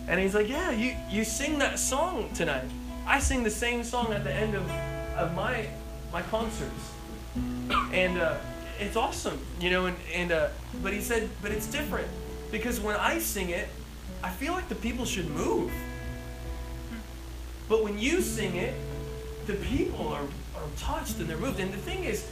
and 0.08 0.20
he's 0.20 0.36
like, 0.36 0.50
yeah, 0.50 0.72
you 0.72 0.96
you 1.10 1.24
sing 1.24 1.60
that 1.60 1.80
song 1.80 2.30
tonight. 2.34 2.66
I 3.06 3.20
sing 3.20 3.44
the 3.44 3.52
same 3.52 3.84
song 3.84 4.14
at 4.14 4.24
the 4.24 4.34
end 4.34 4.56
of 4.56 4.70
of 5.18 5.34
my 5.36 5.68
my 6.12 6.22
concerts, 6.24 6.92
and 7.94 8.18
uh, 8.18 8.38
it's 8.80 8.96
awesome, 8.96 9.40
you 9.60 9.70
know. 9.70 9.86
And 9.86 9.98
and 10.14 10.32
uh, 10.32 10.50
but 10.82 10.94
he 10.94 11.02
said, 11.02 11.30
but 11.42 11.52
it's 11.52 11.68
different 11.68 12.08
because 12.52 12.80
when 12.80 12.96
I 12.96 13.20
sing 13.20 13.50
it, 13.50 13.68
I 14.24 14.30
feel 14.30 14.54
like 14.54 14.70
the 14.70 14.76
people 14.76 15.06
should 15.06 15.30
move. 15.30 15.72
But 17.68 17.84
when 17.84 18.00
you 18.00 18.22
sing 18.22 18.56
it, 18.56 18.74
the 19.46 19.54
people 19.54 20.08
are, 20.08 20.24
are 20.56 20.70
touched 20.78 21.20
and 21.20 21.28
they're 21.30 21.38
moved. 21.38 21.60
And 21.60 21.72
the 21.72 21.78
thing 21.78 22.04
is, 22.04 22.28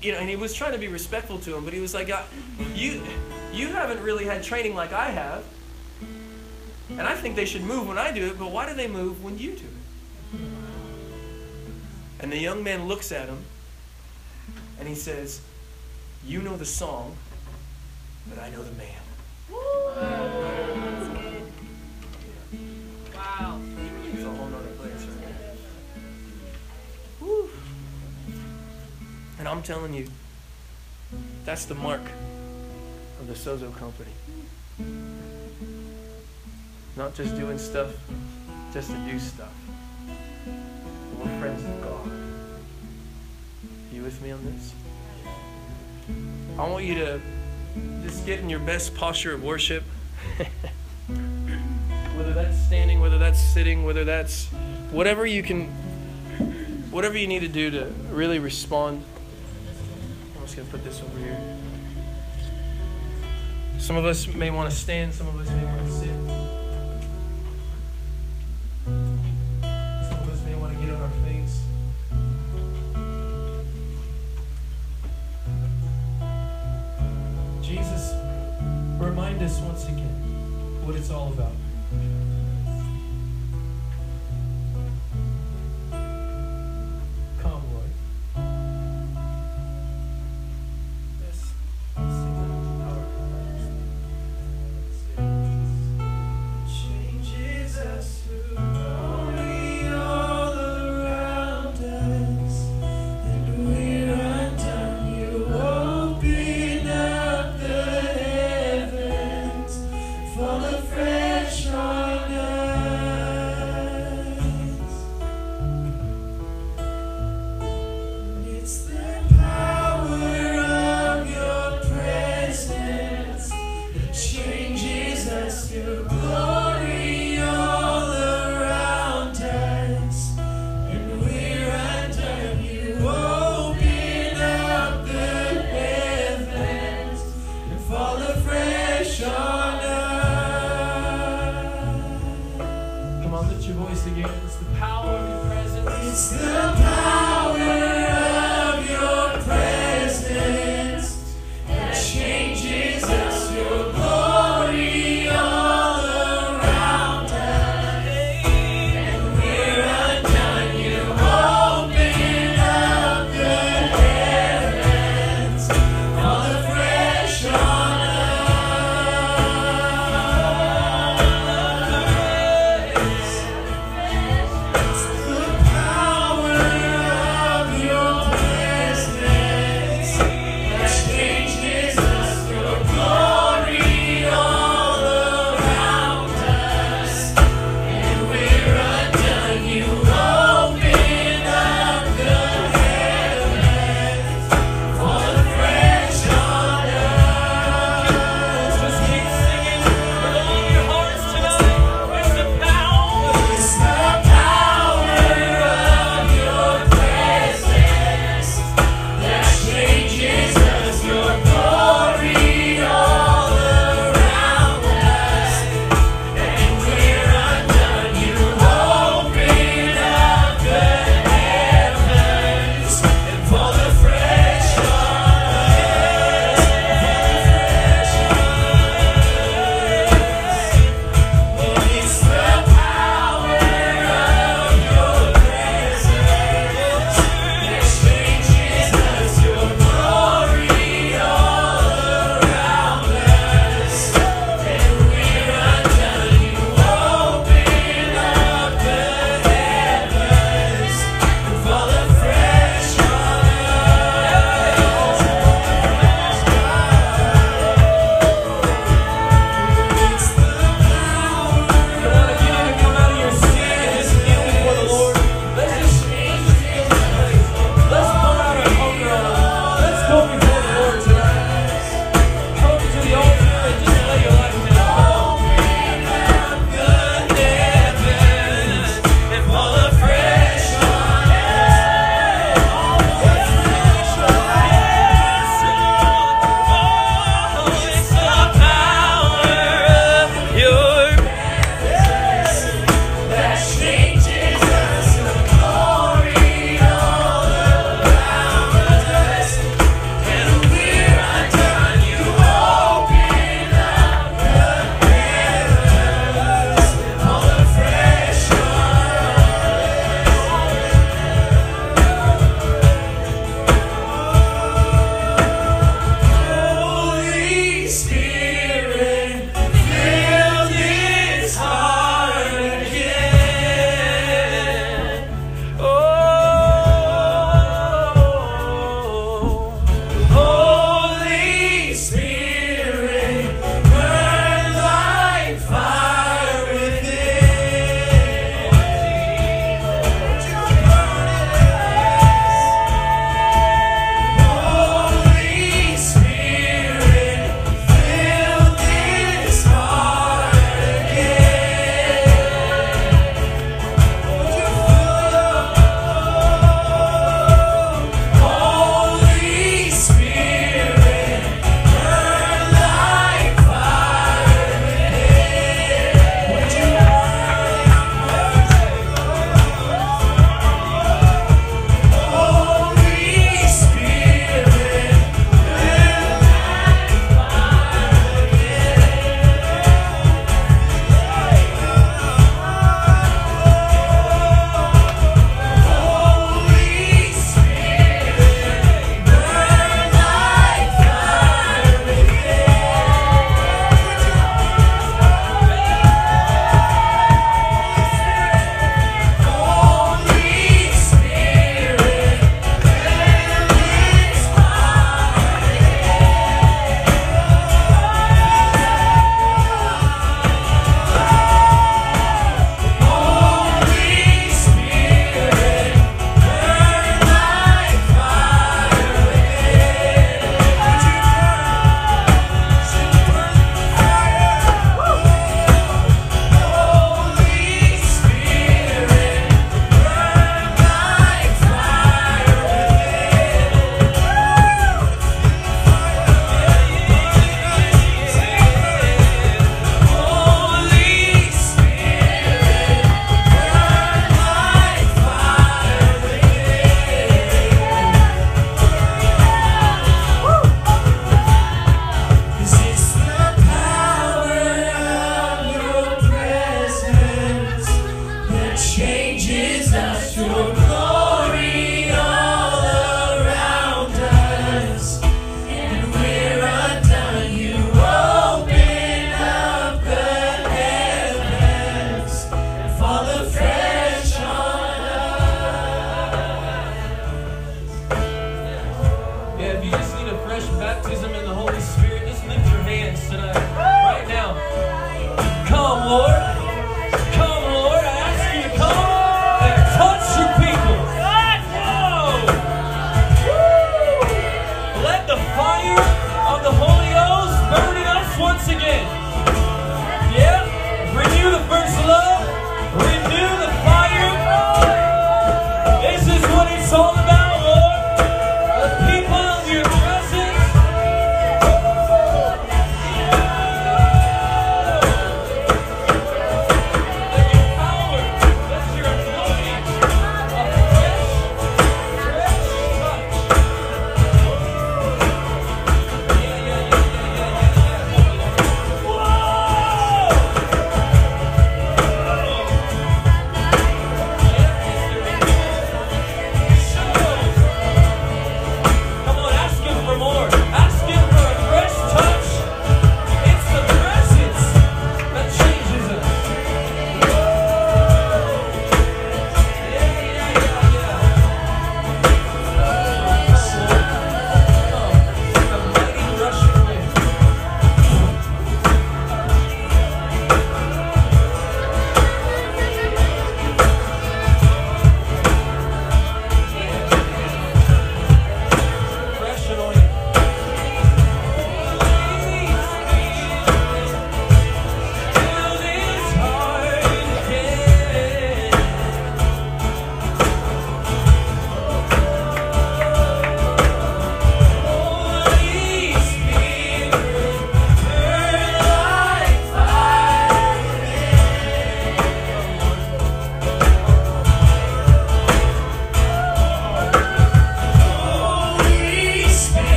you 0.00 0.12
know, 0.12 0.18
and 0.18 0.28
he 0.28 0.36
was 0.36 0.54
trying 0.54 0.72
to 0.72 0.78
be 0.78 0.88
respectful 0.88 1.38
to 1.40 1.56
him, 1.56 1.64
but 1.64 1.74
he 1.74 1.80
was 1.80 1.92
like, 1.94 2.08
"You, 2.74 3.02
you 3.52 3.68
haven't 3.68 4.02
really 4.02 4.24
had 4.24 4.42
training 4.42 4.74
like 4.74 4.92
I 4.92 5.10
have, 5.10 5.44
and 6.90 7.02
I 7.02 7.14
think 7.14 7.36
they 7.36 7.44
should 7.44 7.62
move 7.62 7.86
when 7.88 7.98
I 7.98 8.12
do 8.12 8.26
it. 8.26 8.38
But 8.38 8.50
why 8.50 8.66
do 8.66 8.74
they 8.74 8.88
move 8.88 9.22
when 9.22 9.38
you 9.38 9.52
do 9.52 9.64
it?" 9.64 10.40
And 12.18 12.32
the 12.32 12.38
young 12.38 12.64
man 12.64 12.88
looks 12.88 13.12
at 13.12 13.28
him, 13.28 13.44
And 14.78 14.88
he 14.88 14.94
says, 14.94 15.40
You 16.26 16.42
know 16.42 16.56
the 16.56 16.66
song, 16.66 17.16
but 18.28 18.40
I 18.40 18.50
know 18.50 18.60
the 18.60 18.72
man. 18.72 18.88
Wow. 23.14 23.60
It's 24.12 24.24
a 24.24 24.30
whole 24.30 24.48
nother 24.48 24.70
place 24.70 25.06
right. 25.06 25.34
Woo. 27.20 27.48
And 29.38 29.46
I'm 29.46 29.62
telling 29.62 29.94
you, 29.94 30.08
that's 31.44 31.66
the 31.66 31.76
mark 31.76 32.02
of 33.20 33.28
the 33.28 33.34
Sozo 33.34 33.72
Company. 33.76 34.10
Not 36.96 37.14
just 37.14 37.36
doing 37.36 37.56
stuff 37.56 37.94
just 38.72 38.90
to 38.90 38.96
do 39.08 39.20
stuff. 39.20 39.54
But 40.44 41.24
we're 41.24 41.38
friends 41.38 41.62
of 41.62 41.80
God. 41.82 42.10
you 43.92 44.02
with 44.02 44.20
me 44.22 44.32
on 44.32 44.44
this? 44.44 44.74
I 46.58 46.66
want 46.68 46.84
you 46.84 46.94
to 46.94 47.20
just 48.02 48.24
get 48.24 48.40
in 48.40 48.48
your 48.48 48.60
best 48.60 48.94
posture 48.94 49.34
of 49.34 49.42
worship. 49.42 49.84
whether 52.16 52.32
that's 52.32 52.58
standing, 52.58 53.00
whether 53.00 53.18
that's 53.18 53.38
sitting, 53.38 53.84
whether 53.84 54.04
that's 54.04 54.46
whatever 54.90 55.26
you 55.26 55.42
can, 55.42 55.66
whatever 56.90 57.18
you 57.18 57.26
need 57.26 57.40
to 57.40 57.48
do 57.48 57.70
to 57.70 57.92
really 58.10 58.38
respond. 58.38 59.04
I'm 60.36 60.42
just 60.42 60.56
going 60.56 60.66
to 60.66 60.72
put 60.72 60.82
this 60.82 61.02
over 61.02 61.18
here. 61.18 61.38
Some 63.78 63.96
of 63.96 64.06
us 64.06 64.26
may 64.26 64.50
want 64.50 64.70
to 64.70 64.76
stand, 64.76 65.12
some 65.12 65.28
of 65.28 65.38
us 65.38 65.50
may 65.50 65.64
want 65.64 65.86
to 65.86 65.92
sit. 65.92 66.25
Jesus, 77.66 78.14
remind 78.96 79.42
us 79.42 79.58
once 79.58 79.88
again 79.88 80.06
what 80.86 80.94
it's 80.94 81.10
all 81.10 81.32
about. 81.32 81.50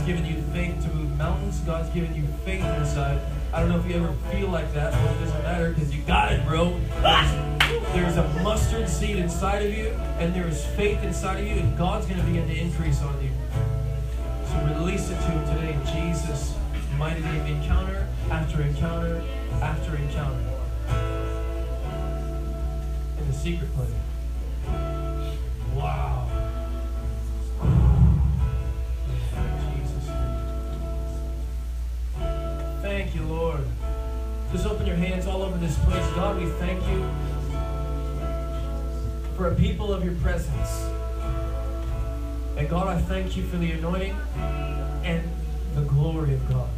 God's 0.00 0.12
given 0.12 0.34
you 0.34 0.42
faith 0.54 0.82
to 0.82 0.94
move 0.94 1.14
mountains. 1.18 1.60
God's 1.60 1.90
given 1.90 2.14
you 2.14 2.26
faith 2.42 2.64
inside. 2.64 3.20
I 3.52 3.60
don't 3.60 3.68
know 3.68 3.78
if 3.78 3.84
you 3.84 3.96
ever 3.96 4.14
feel 4.32 4.48
like 4.48 4.72
that, 4.72 4.94
but 4.94 5.14
it 5.14 5.20
doesn't 5.20 5.42
matter 5.42 5.72
because 5.72 5.94
you 5.94 6.02
got 6.04 6.32
it, 6.32 6.42
bro. 6.46 6.80
There's 7.92 8.16
a 8.16 8.26
mustard 8.42 8.88
seed 8.88 9.16
inside 9.16 9.62
of 9.62 9.76
you, 9.76 9.88
and 10.18 10.34
there 10.34 10.48
is 10.48 10.64
faith 10.64 11.02
inside 11.02 11.40
of 11.40 11.46
you, 11.46 11.56
and 11.56 11.76
God's 11.76 12.06
going 12.06 12.18
to 12.18 12.24
begin 12.24 12.48
to 12.48 12.58
increase 12.58 13.02
on 13.02 13.22
you. 13.22 13.28
So 14.48 14.78
release 14.78 15.10
it 15.10 15.16
to 15.16 15.20
Him 15.20 15.44
today 15.54 15.78
Jesus' 15.92 16.54
mighty 16.96 17.20
name. 17.20 17.58
Encounter 17.60 18.08
after 18.30 18.62
encounter 18.62 19.22
after 19.60 19.96
encounter. 19.96 20.50
In 23.18 23.26
the 23.26 23.34
secret 23.34 23.70
place. 23.74 23.90
this 35.70 35.84
place. 35.84 36.06
God, 36.16 36.36
we 36.36 36.46
thank 36.46 36.80
you 36.88 37.08
for 39.36 39.48
a 39.48 39.54
people 39.54 39.92
of 39.92 40.04
your 40.04 40.14
presence. 40.14 40.84
And 42.56 42.68
God, 42.68 42.88
I 42.88 43.00
thank 43.00 43.36
you 43.36 43.44
for 43.44 43.56
the 43.56 43.70
anointing 43.72 44.16
and 45.04 45.22
the 45.74 45.82
glory 45.82 46.34
of 46.34 46.48
God. 46.48 46.68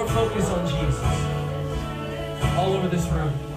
more 0.00 0.08
focus 0.08 0.48
on 0.48 0.66
Jesus 0.66 1.02
all 2.56 2.72
over 2.72 2.88
this 2.88 3.06
room. 3.08 3.49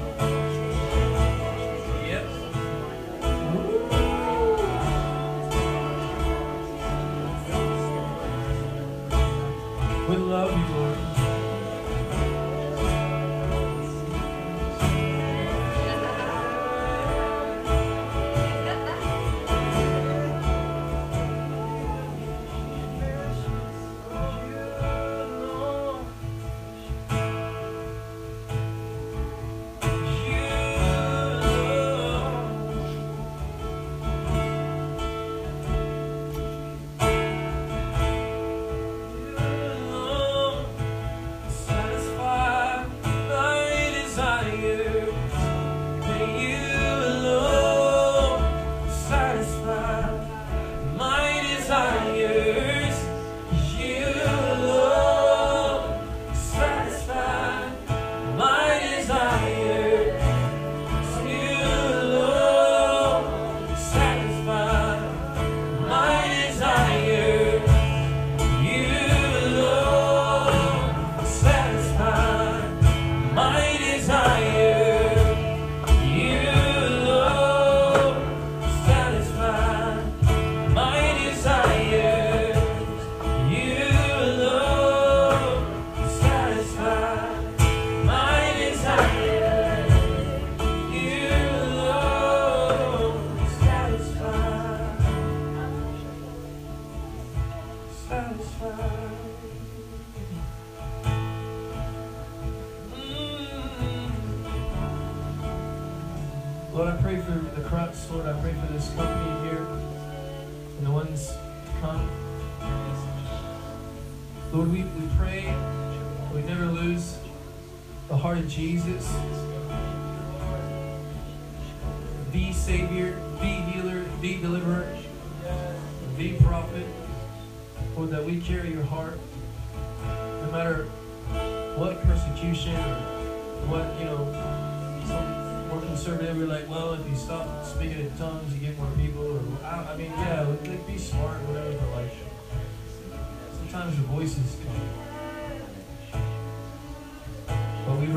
this 108.73 108.89
company. 108.95 109.22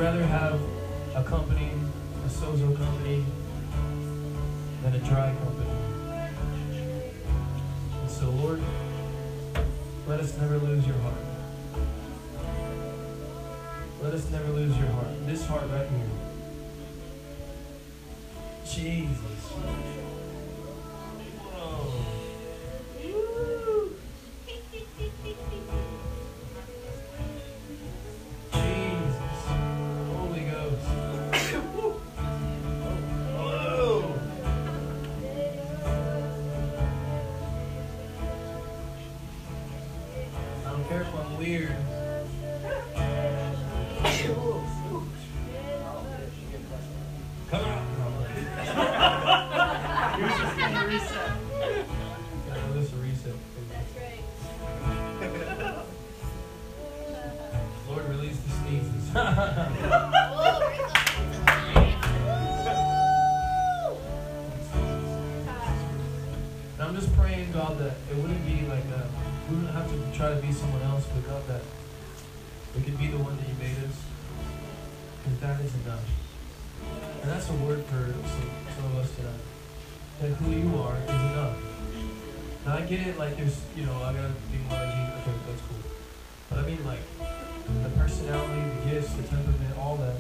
rather 0.07 0.25
have 0.25 0.61
a 1.17 1.25
company, 1.25 1.73
a 2.25 2.29
sozo 2.29 2.77
company, 2.77 3.25
than 4.85 4.95
a 4.95 4.99
dry 5.01 5.35
company. 5.43 5.71
And 8.01 8.09
so, 8.09 8.31
Lord, 8.31 8.63
let 10.07 10.21
us 10.21 10.39
never 10.39 10.59
lose 10.59 10.87
your 10.87 10.97
heart. 10.99 11.25
Let 14.01 14.15
us 14.15 14.31
never 14.31 14.49
lose 14.53 14.79
your 14.79 14.91
heart. 14.91 15.27
This 15.27 15.45
heart 15.45 15.65
right 15.73 15.89
here. 15.89 16.11
Jesus. 18.65 20.06
get 82.97 83.09
it, 83.09 83.19
like, 83.19 83.37
there's, 83.37 83.61
you 83.77 83.85
know, 83.85 83.97
I 84.03 84.13
gotta 84.13 84.33
be 84.51 84.59
more 84.59 84.79
like 84.79 84.95
you, 84.97 85.03
okay, 85.03 85.37
that's 85.47 85.61
cool. 85.69 85.77
But 86.49 86.59
I 86.61 86.63
mean, 86.63 86.85
like, 86.85 87.01
the 87.83 87.91
personality, 87.91 88.63
the 88.81 88.91
gifts, 88.91 89.13
the 89.15 89.23
temperament, 89.25 89.77
all 89.79 89.97
that, 89.97 90.17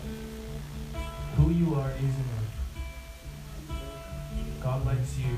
who 1.36 1.50
you 1.50 1.74
are 1.74 1.90
is 1.90 2.14
enough. 2.24 2.48
God 4.62 4.84
likes 4.84 5.16
you, 5.18 5.36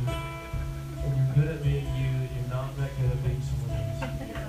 and 1.02 1.16
you're 1.16 1.34
good 1.36 1.54
at 1.56 1.62
being 1.62 1.86
you, 1.96 2.28
you're 2.34 2.50
not 2.50 2.76
that 2.78 2.90
good 3.00 3.10
at 3.10 3.22
being 3.22 3.42
someone 3.42 3.78
else. 3.78 4.04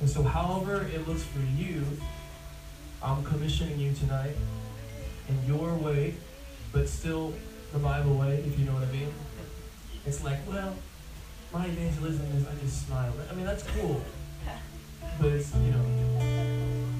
And 0.00 0.10
so, 0.10 0.22
however 0.22 0.86
it 0.92 1.08
looks 1.08 1.22
for 1.22 1.40
you, 1.40 1.82
I'm 3.02 3.24
commissioning 3.24 3.78
you 3.78 3.94
tonight 3.94 4.36
It's 10.06 10.22
like, 10.22 10.38
well, 10.46 10.76
my 11.52 11.66
evangelism 11.66 12.26
is 12.36 12.46
I 12.46 12.54
just 12.62 12.86
smile. 12.86 13.12
I 13.30 13.34
mean, 13.34 13.46
that's 13.46 13.64
cool. 13.70 14.02
But 15.20 15.32
it's, 15.32 15.54
you 15.54 15.70
know, 15.70 15.84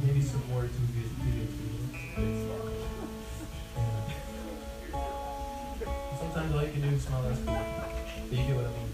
maybe 0.04 0.20
some 0.20 0.42
more 0.50 0.62
to 0.62 0.68
video 0.68 1.46
Sometimes 6.18 6.54
all 6.54 6.62
you 6.62 6.70
can 6.70 6.82
do 6.82 6.94
is 6.94 7.02
smile. 7.02 7.22
That's 7.22 7.38
cool. 7.40 7.58
But 8.28 8.38
you 8.38 8.44
get 8.46 8.56
what 8.56 8.66
I 8.66 8.68
mean. 8.68 8.92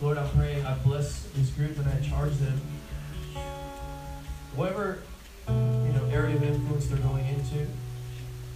Lord, 0.00 0.18
I 0.18 0.26
pray 0.28 0.62
I 0.62 0.74
bless 0.78 1.26
this 1.34 1.50
group 1.50 1.76
and 1.78 1.88
I 1.88 2.00
charge 2.00 2.34
them. 2.38 2.60
Whatever 4.54 5.00
you 5.48 5.92
know 5.92 6.08
area 6.10 6.36
of 6.36 6.42
influence 6.42 6.86
they're 6.86 6.98
going 6.98 7.26
into, 7.26 7.66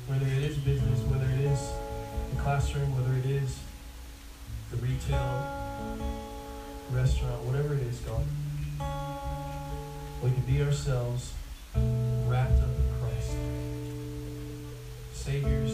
whether 0.07 0.27
it 0.27 0.45
is 0.45 0.57
business, 0.59 1.01
whether 1.01 1.27
it 1.27 1.41
is 1.41 1.73
the 2.35 2.41
classroom, 2.41 2.97
whether 2.97 3.19
it 3.19 3.27
is 3.27 3.59
retail, 4.99 5.99
restaurant, 6.91 7.43
whatever 7.45 7.75
it 7.75 7.81
is, 7.81 8.01
God. 8.01 8.25
We 10.23 10.31
can 10.31 10.43
be 10.43 10.63
ourselves 10.63 11.33
wrapped 12.27 12.59
up 12.59 12.69
in 12.69 13.01
Christ. 13.01 13.37
Savior 15.13 15.68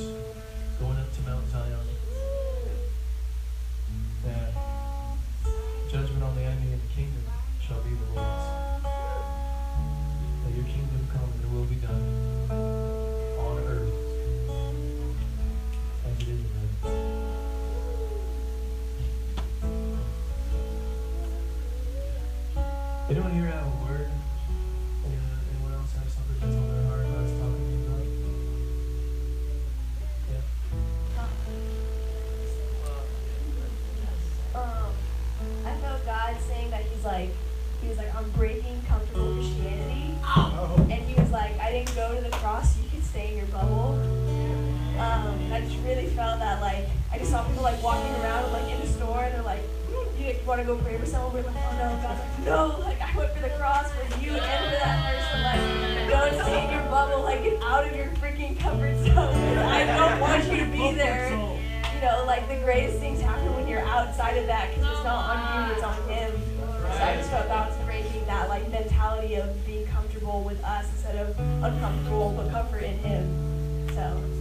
to 50.64 50.74
go 50.74 50.82
pray 50.82 50.98
for 50.98 51.06
someone. 51.06 51.32
We're 51.34 51.42
like, 51.42 51.56
oh 51.56 51.76
no. 51.76 51.88
God's 52.02 52.20
like, 52.20 52.46
no, 52.46 52.78
like 52.80 53.00
I 53.00 53.16
went 53.16 53.32
for 53.32 53.40
the 53.40 53.50
cross 53.50 53.90
for 53.92 54.20
you 54.20 54.32
and 54.32 54.64
for 54.64 54.78
that 54.80 54.96
person. 55.04 55.42
Like, 55.42 56.10
don't 56.10 56.46
take 56.46 56.70
your 56.72 56.82
bubble. 56.90 57.22
Like, 57.22 57.42
get 57.42 57.62
out 57.62 57.86
of 57.86 57.94
your 57.94 58.06
freaking 58.16 58.58
comfort 58.58 58.96
zone. 59.04 59.58
I 59.58 59.84
don't 59.84 60.20
want 60.20 60.44
you 60.50 60.64
to 60.64 60.70
be 60.70 60.94
there. 60.94 61.30
You 61.30 62.00
know, 62.00 62.24
like 62.26 62.48
the 62.48 62.56
greatest 62.64 62.98
things 62.98 63.20
happen 63.20 63.54
when 63.54 63.68
you're 63.68 63.80
outside 63.80 64.36
of 64.36 64.46
that 64.46 64.70
because 64.70 64.90
it's 64.90 65.04
not 65.04 65.36
on 65.36 65.68
you, 65.68 65.74
it's 65.74 65.84
on 65.84 66.08
Him. 66.08 66.32
So 66.58 67.02
I 67.02 67.16
just 67.16 67.30
felt 67.30 67.48
God 67.48 67.68
was 67.68 67.78
breaking 67.86 68.24
that 68.26 68.48
like 68.48 68.68
mentality 68.70 69.34
of 69.36 69.66
being 69.66 69.86
comfortable 69.86 70.42
with 70.42 70.62
us 70.64 70.88
instead 70.92 71.16
of 71.16 71.38
uncomfortable, 71.62 72.34
but 72.36 72.50
comfort 72.50 72.82
in 72.82 72.98
Him. 72.98 73.88
So. 73.94 74.34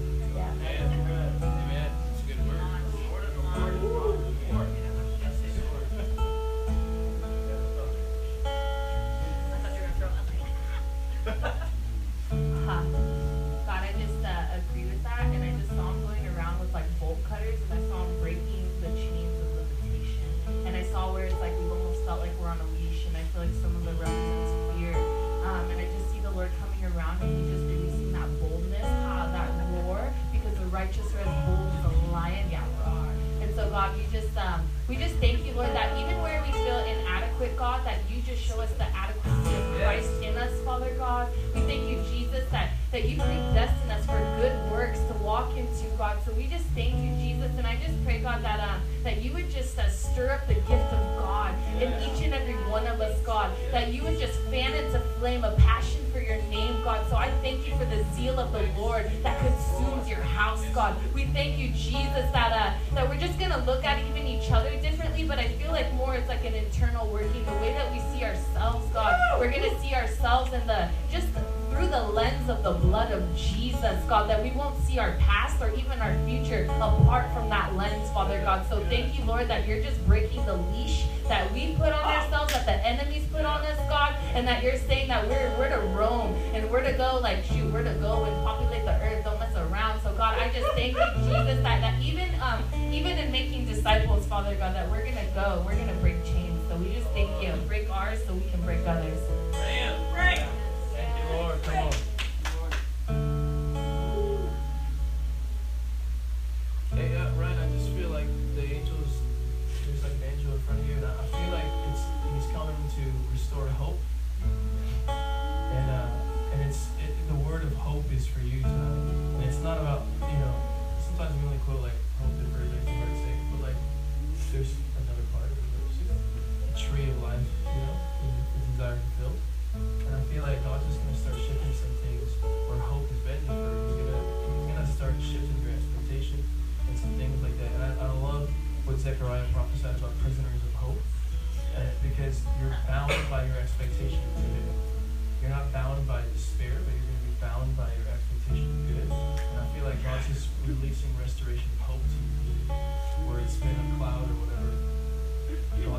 go, 86.98 87.20
like, 87.22 87.44
shoot, 87.44 87.72
where 87.72 87.84
to 87.84 87.94
go 87.96 88.24
and 88.26 88.34
populate 88.46 88.86
the 88.86 88.94
earth. 89.02 89.24
Don't 89.24 89.40
mess 89.40 89.56
around. 89.56 90.02
So, 90.02 90.14
God, 90.14 90.38
I 90.38 90.50
just 90.50 90.68
thank 90.74 90.96
you, 90.96 91.06
Jesus, 91.26 91.62
that, 91.64 91.82
that 91.82 92.02
even, 92.02 92.30
um, 92.42 92.64
even 92.92 93.18
in 93.18 93.32
making 93.32 93.66
disciples, 93.66 94.26
Father 94.26 94.56
God, 94.56 94.76
that 94.76 94.90
we're 94.90 95.04
going 95.04 95.16
to 95.16 95.32
go. 95.34 95.64
We're 95.66 95.76
going 95.76 95.88
to 95.88 95.94
break 95.96 96.24
chains. 96.26 96.60
So 96.70 96.76
we 96.78 96.94
just 96.94 97.08
thank 97.10 97.30
you. 97.42 97.54
Break 97.68 97.90
ours 97.90 98.20
so 98.26 98.34
we 98.34 98.50
can 98.52 98.62
break 98.62 98.86
others. 98.88 99.20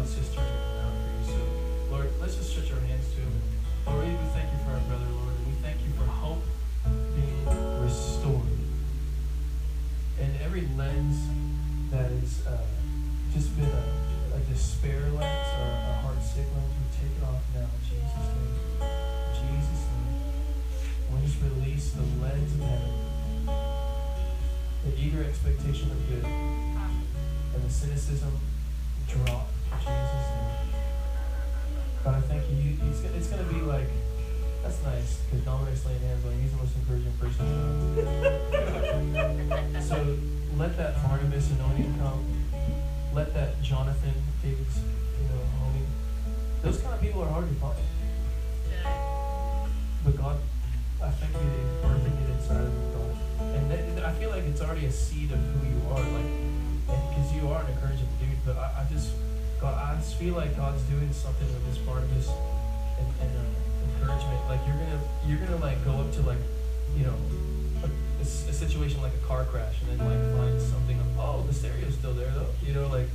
For 0.05 0.20
you. 0.20 0.36
So, 1.24 1.40
Lord, 1.90 2.10
let's 2.20 2.36
just 2.36 2.51
stretch 2.51 2.70
our 2.72 2.81
hands 2.81 3.09
to 3.14 3.20
Him. 3.20 3.40
Lord, 3.86 4.05
we 4.05 4.12
thank 4.36 4.52
you 4.52 4.59
for 4.60 4.72
our 4.76 4.81
brother, 4.85 5.09
Lord, 5.16 5.32
and 5.32 5.47
we 5.47 5.56
thank 5.64 5.81
you 5.81 5.90
for 5.97 6.05
hope 6.05 6.44
being 7.16 7.48
restored. 7.81 8.52
And 10.20 10.36
every 10.44 10.68
lens 10.76 11.16
that 11.90 12.10
has 12.10 12.47
uh, 12.47 12.66
just 13.32 13.56
been 13.56 13.64
a, 13.64 14.36
a 14.36 14.40
despair 14.52 15.01
lens 15.09 15.48
or 15.56 15.72
a 15.72 15.97
heart 16.05 16.20
sick 16.20 16.44
lens, 16.52 16.74
we 16.76 16.85
take 17.01 17.16
it 17.16 17.24
off 17.24 17.40
now 17.56 17.64
in 17.64 17.81
Jesus' 17.89 18.28
name. 18.28 18.60
Jesus' 19.40 19.89
name. 19.89 20.20
We 21.16 21.24
just 21.24 21.40
release 21.40 21.97
the 21.97 22.05
lens 22.20 22.52
of 22.52 22.60
heaven, 22.60 22.93
the 24.85 25.01
eager 25.01 25.24
expectation 25.24 25.90
of 25.90 26.09
good, 26.10 26.24
and 26.28 27.64
the 27.64 27.70
cynicism 27.72 28.36
drop 29.09 29.53
Jesus' 29.85 30.28
name. 30.35 30.74
God, 32.05 32.15
I 32.15 32.20
thank 32.28 32.43
you. 32.51 32.77
it's, 32.90 33.01
it's 33.05 33.28
going 33.28 33.44
to 33.47 33.51
be 33.52 33.61
like, 33.61 33.89
that's 34.62 34.82
nice, 34.82 35.20
because 35.24 35.44
Dominic's 35.44 35.85
laying 35.85 36.01
hands 36.01 36.24
on 36.24 36.32
you. 36.32 36.40
He's 36.40 36.52
the 36.52 36.56
most 36.56 36.74
encouraging 36.77 37.12
person. 37.20 37.44
So 39.82 39.97
let 40.56 40.77
that 40.77 41.02
Barnabas 41.02 41.51
anointing 41.51 41.98
come. 41.98 42.24
Let 43.12 43.35
that 43.35 43.61
Jonathan, 43.62 44.15
David's, 44.43 44.78
you 44.78 45.28
know, 45.28 45.40
homie. 45.61 45.85
Those 46.62 46.81
kind 46.81 46.94
of 46.94 47.01
people 47.01 47.23
are 47.23 47.28
hard 47.28 47.48
to 47.48 47.55
find. 47.56 47.78
But 50.05 50.16
God, 50.16 50.39
I 51.02 51.11
thank 51.11 51.32
you 51.32 51.39
that 51.40 51.82
birthing 51.82 52.16
it 52.24 52.31
inside 52.35 52.65
of 52.65 52.73
me, 52.73 52.81
God. 52.93 53.12
And 53.55 53.70
that, 53.70 54.05
I 54.05 54.12
feel 54.15 54.31
like 54.31 54.44
it's 54.44 54.61
already 54.61 54.86
a 54.86 54.93
seed 54.93 55.31
of 55.31 55.39
who 55.39 55.66
you 55.69 55.81
are, 55.90 56.01
like, 56.01 56.31
because 57.11 57.32
you 57.35 57.48
are 57.48 57.62
an 57.62 57.70
encouraging 57.70 58.09
dude. 58.19 58.44
But 58.44 58.56
I, 58.56 58.82
I 58.82 58.93
just, 58.93 59.12
God, 59.60 59.74
I 59.74 59.94
just 59.97 60.16
feel 60.16 60.35
like 60.35 60.56
God's 60.56 60.82
doing 60.82 61.12
something 61.12 61.47
with 61.48 61.66
this 61.66 61.78
Barnabas 61.78 62.28
and, 62.98 63.09
and 63.20 63.31
uh, 63.36 63.43
encouragement. 64.01 64.40
Like 64.48 64.60
you're 64.66 64.76
gonna, 64.76 65.01
you're 65.26 65.39
gonna 65.39 65.56
like 65.56 65.85
go 65.85 66.01
up 66.01 66.12
to 66.14 66.22
like, 66.22 66.39
you 66.97 67.05
know, 67.05 67.16
a 68.20 68.24
situation 68.24 69.02
like 69.02 69.12
a 69.12 69.26
car 69.26 69.44
crash, 69.44 69.82
and 69.82 69.90
then 69.90 70.06
like 70.09 70.18
find 70.39 70.59
something. 70.60 70.98
Of, 70.98 71.06
oh, 71.18 71.44
the 71.47 71.52
stereo's 71.52 71.93
still 71.93 72.14
there 72.14 72.31
though. 72.31 72.48
You 72.62 72.72
know, 72.72 72.89
like 72.89 73.09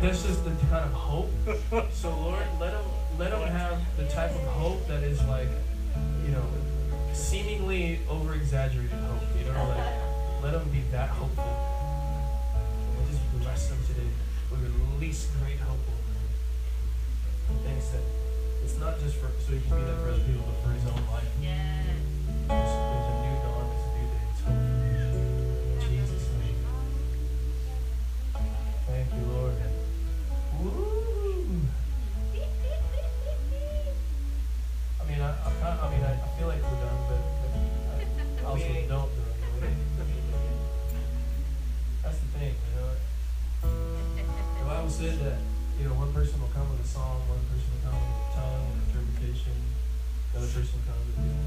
that's 0.00 0.22
just 0.22 0.44
the 0.44 0.50
kind 0.68 0.84
of 0.84 0.92
hope. 0.92 1.30
So 1.92 2.10
Lord, 2.10 2.46
let 2.60 2.72
them, 2.72 2.84
let 3.18 3.30
them 3.32 3.42
have 3.48 3.80
the 3.96 4.06
type 4.06 4.30
of 4.30 4.42
hope 4.42 4.86
that 4.86 5.02
is 5.02 5.20
like, 5.24 5.48
you 6.24 6.30
know, 6.30 6.44
seemingly 7.12 7.98
over 8.08 8.34
exaggerated 8.34 8.92
hope. 8.92 9.22
You 9.36 9.46
know, 9.52 9.68
like 9.68 10.44
let 10.44 10.52
them 10.52 10.68
be 10.70 10.82
that 10.92 11.08
hopeful. 11.08 11.79
And 13.50 13.58
we 13.58 13.66
just 13.66 13.68
bless 13.68 13.68
them 13.68 13.80
today. 13.86 14.10
We 14.50 14.56
release 14.62 15.26
great 15.42 15.58
hope 15.58 15.78
over 15.78 16.12
them. 16.14 16.28
And 17.50 17.58
things 17.66 17.90
that 17.90 18.02
it's 18.62 18.78
not 18.78 19.00
just 19.00 19.16
for 19.16 19.26
so 19.40 19.52
he 19.52 19.60
can 19.60 19.78
be 19.78 19.84
that 19.84 19.98
for 19.98 20.10
other 20.10 20.22
people, 20.22 20.44
but 20.46 20.62
for 20.62 20.72
his 20.72 20.84
own 20.86 21.02
life. 21.10 21.26
There's, 22.46 22.70
there's 22.70 23.10
a 23.10 23.16
new 23.26 23.36
dawn, 23.42 23.66
there's 23.70 23.86
a 23.86 23.92
new 23.98 24.06
day. 24.10 24.24
It's 24.30 24.42
hope. 24.42 24.54
In 25.70 25.80
Jesus' 25.90 26.28
name. 26.38 26.60
Thank 28.86 29.08
you, 29.14 29.24
Lord. 29.34 29.54
Woo! 30.60 31.60
I 35.00 35.04
mean, 35.10 35.20
I, 35.20 35.30
I, 35.30 35.50
I 35.66 35.90
mean, 35.90 36.04
I, 36.04 36.12
I 36.12 36.38
feel 36.38 36.48
like 36.48 36.62
said 45.00 45.16
that, 45.24 45.40
you 45.80 45.88
know, 45.88 45.96
one 45.96 46.12
person 46.12 46.36
will 46.36 46.52
come 46.52 46.68
with 46.76 46.84
a 46.84 46.90
song, 46.92 47.24
one 47.24 47.40
person 47.48 47.64
will 47.72 47.88
come 47.88 47.96
with 47.96 48.20
a 48.20 48.28
tongue 48.36 48.68
and 48.68 48.84
interpretation, 48.84 49.56
the 50.28 50.44
other 50.44 50.52
person 50.52 50.76
comes 50.84 51.00
with 51.08 51.24
you 51.24 51.32
know, 51.32 51.39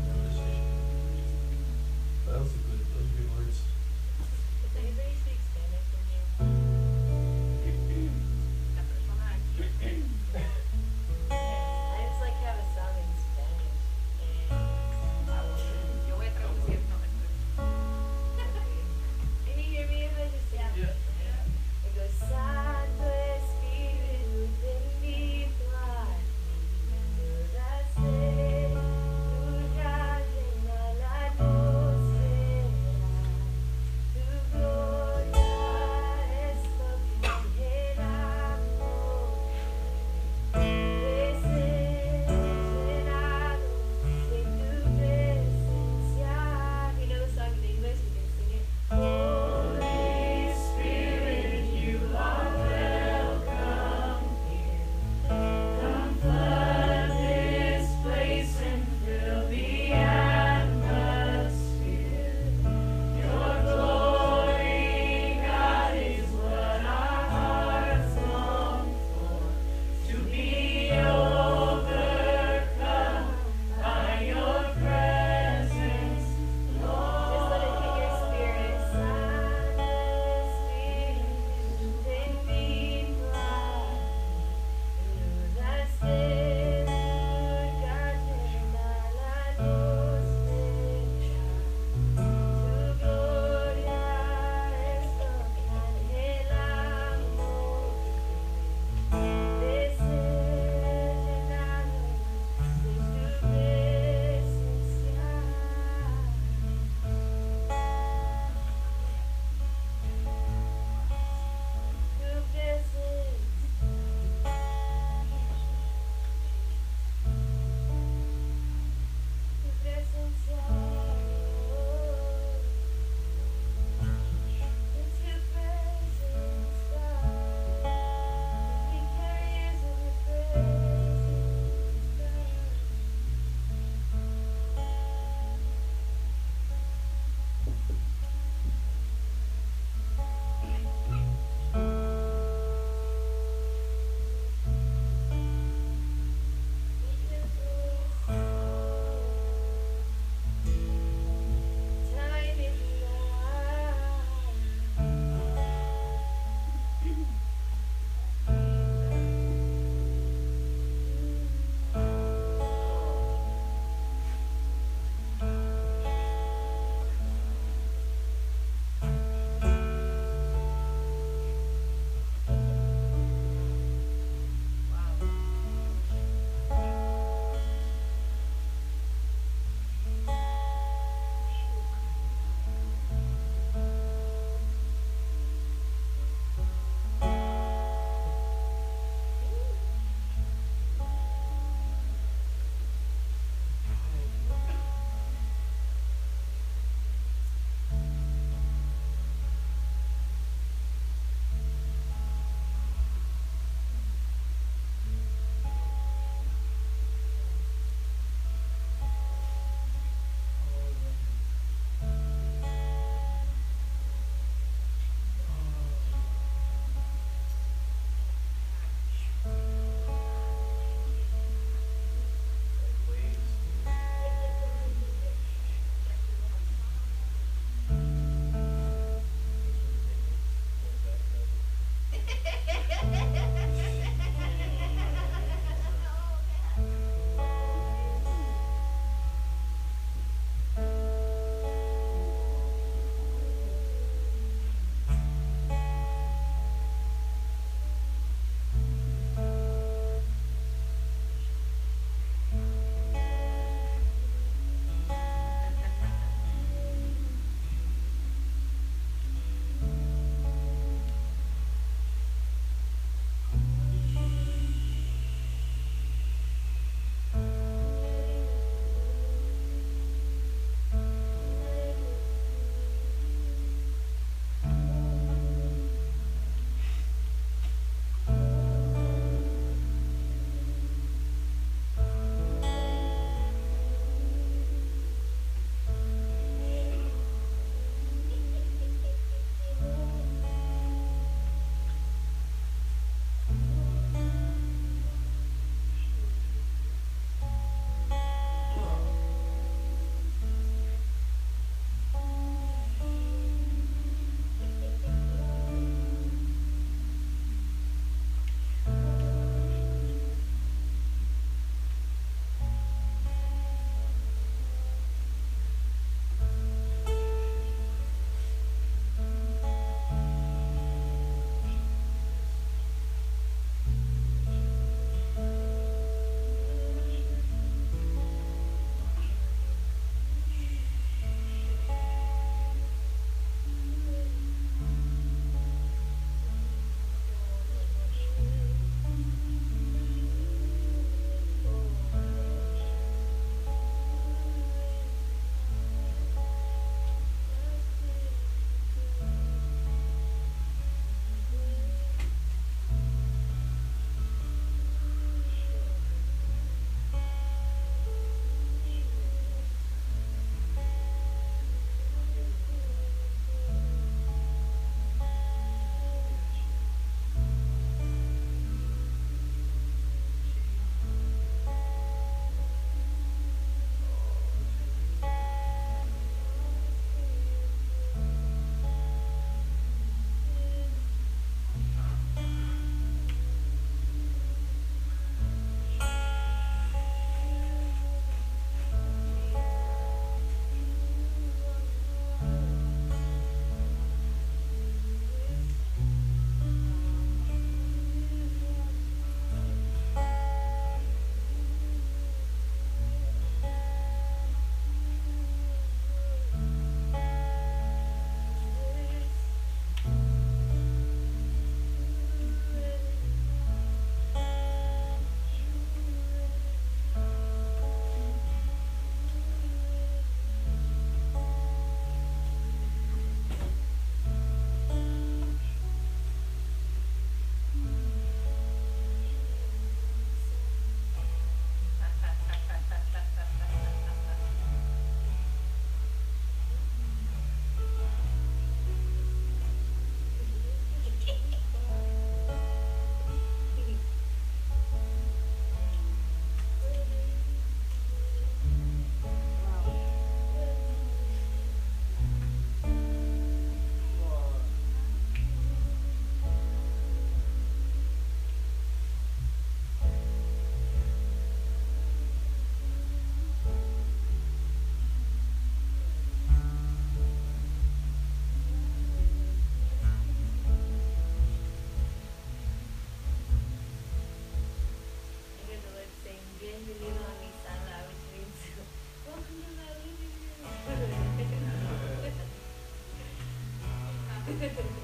que 484.69 484.75
terminar. 484.75 485.02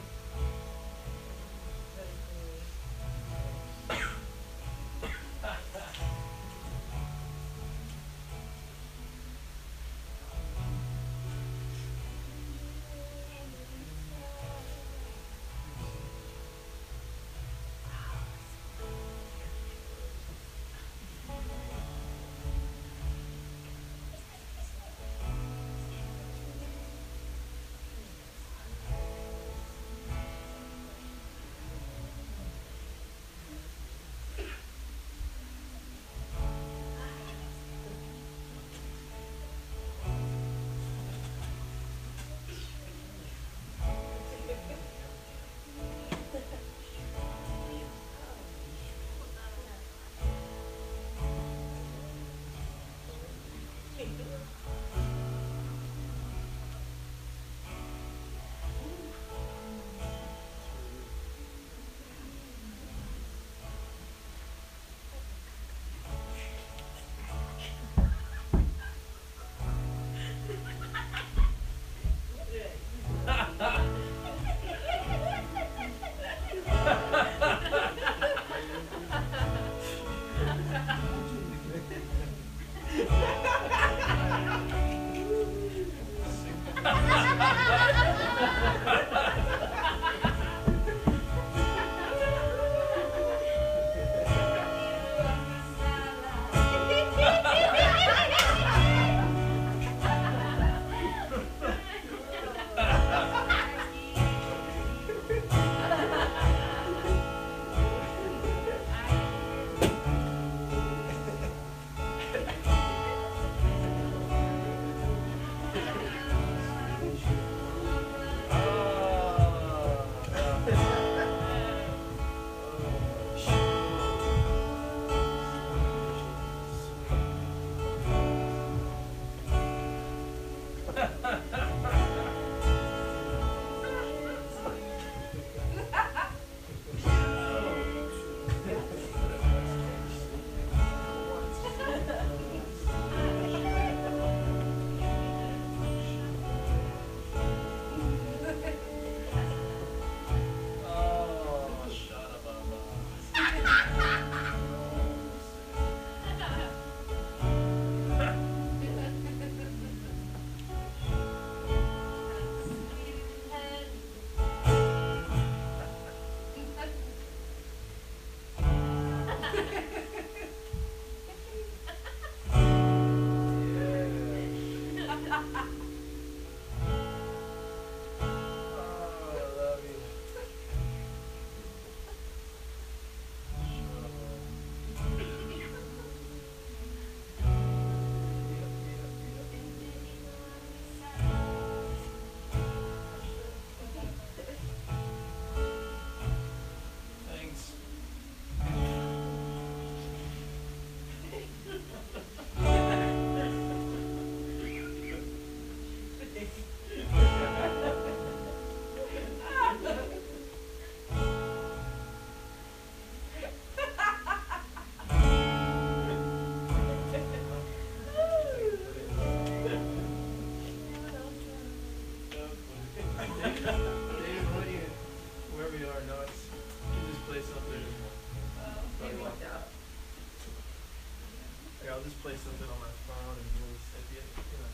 Play 232.30 232.38
something 232.38 232.70
on 232.70 232.78
my 232.78 232.94
phone 233.10 233.42
and 233.42 233.50
we'll 233.58 233.74
just, 233.74 233.90
if 233.98 234.06
you, 234.14 234.22
you 234.22 234.62
know, 234.62 234.70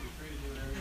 you're 0.00 0.16
free 0.16 0.32
to 0.32 0.40
do 0.40 0.48
whatever 0.48 0.72
you 0.72 0.80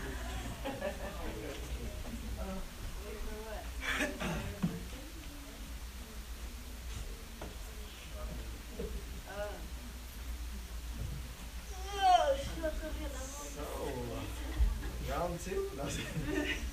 So, 13.56 13.64
round 15.12 15.36
two? 15.44 15.68
No, 15.76 15.84
Give 15.84 16.28
me 16.28 16.46
the 16.48 16.65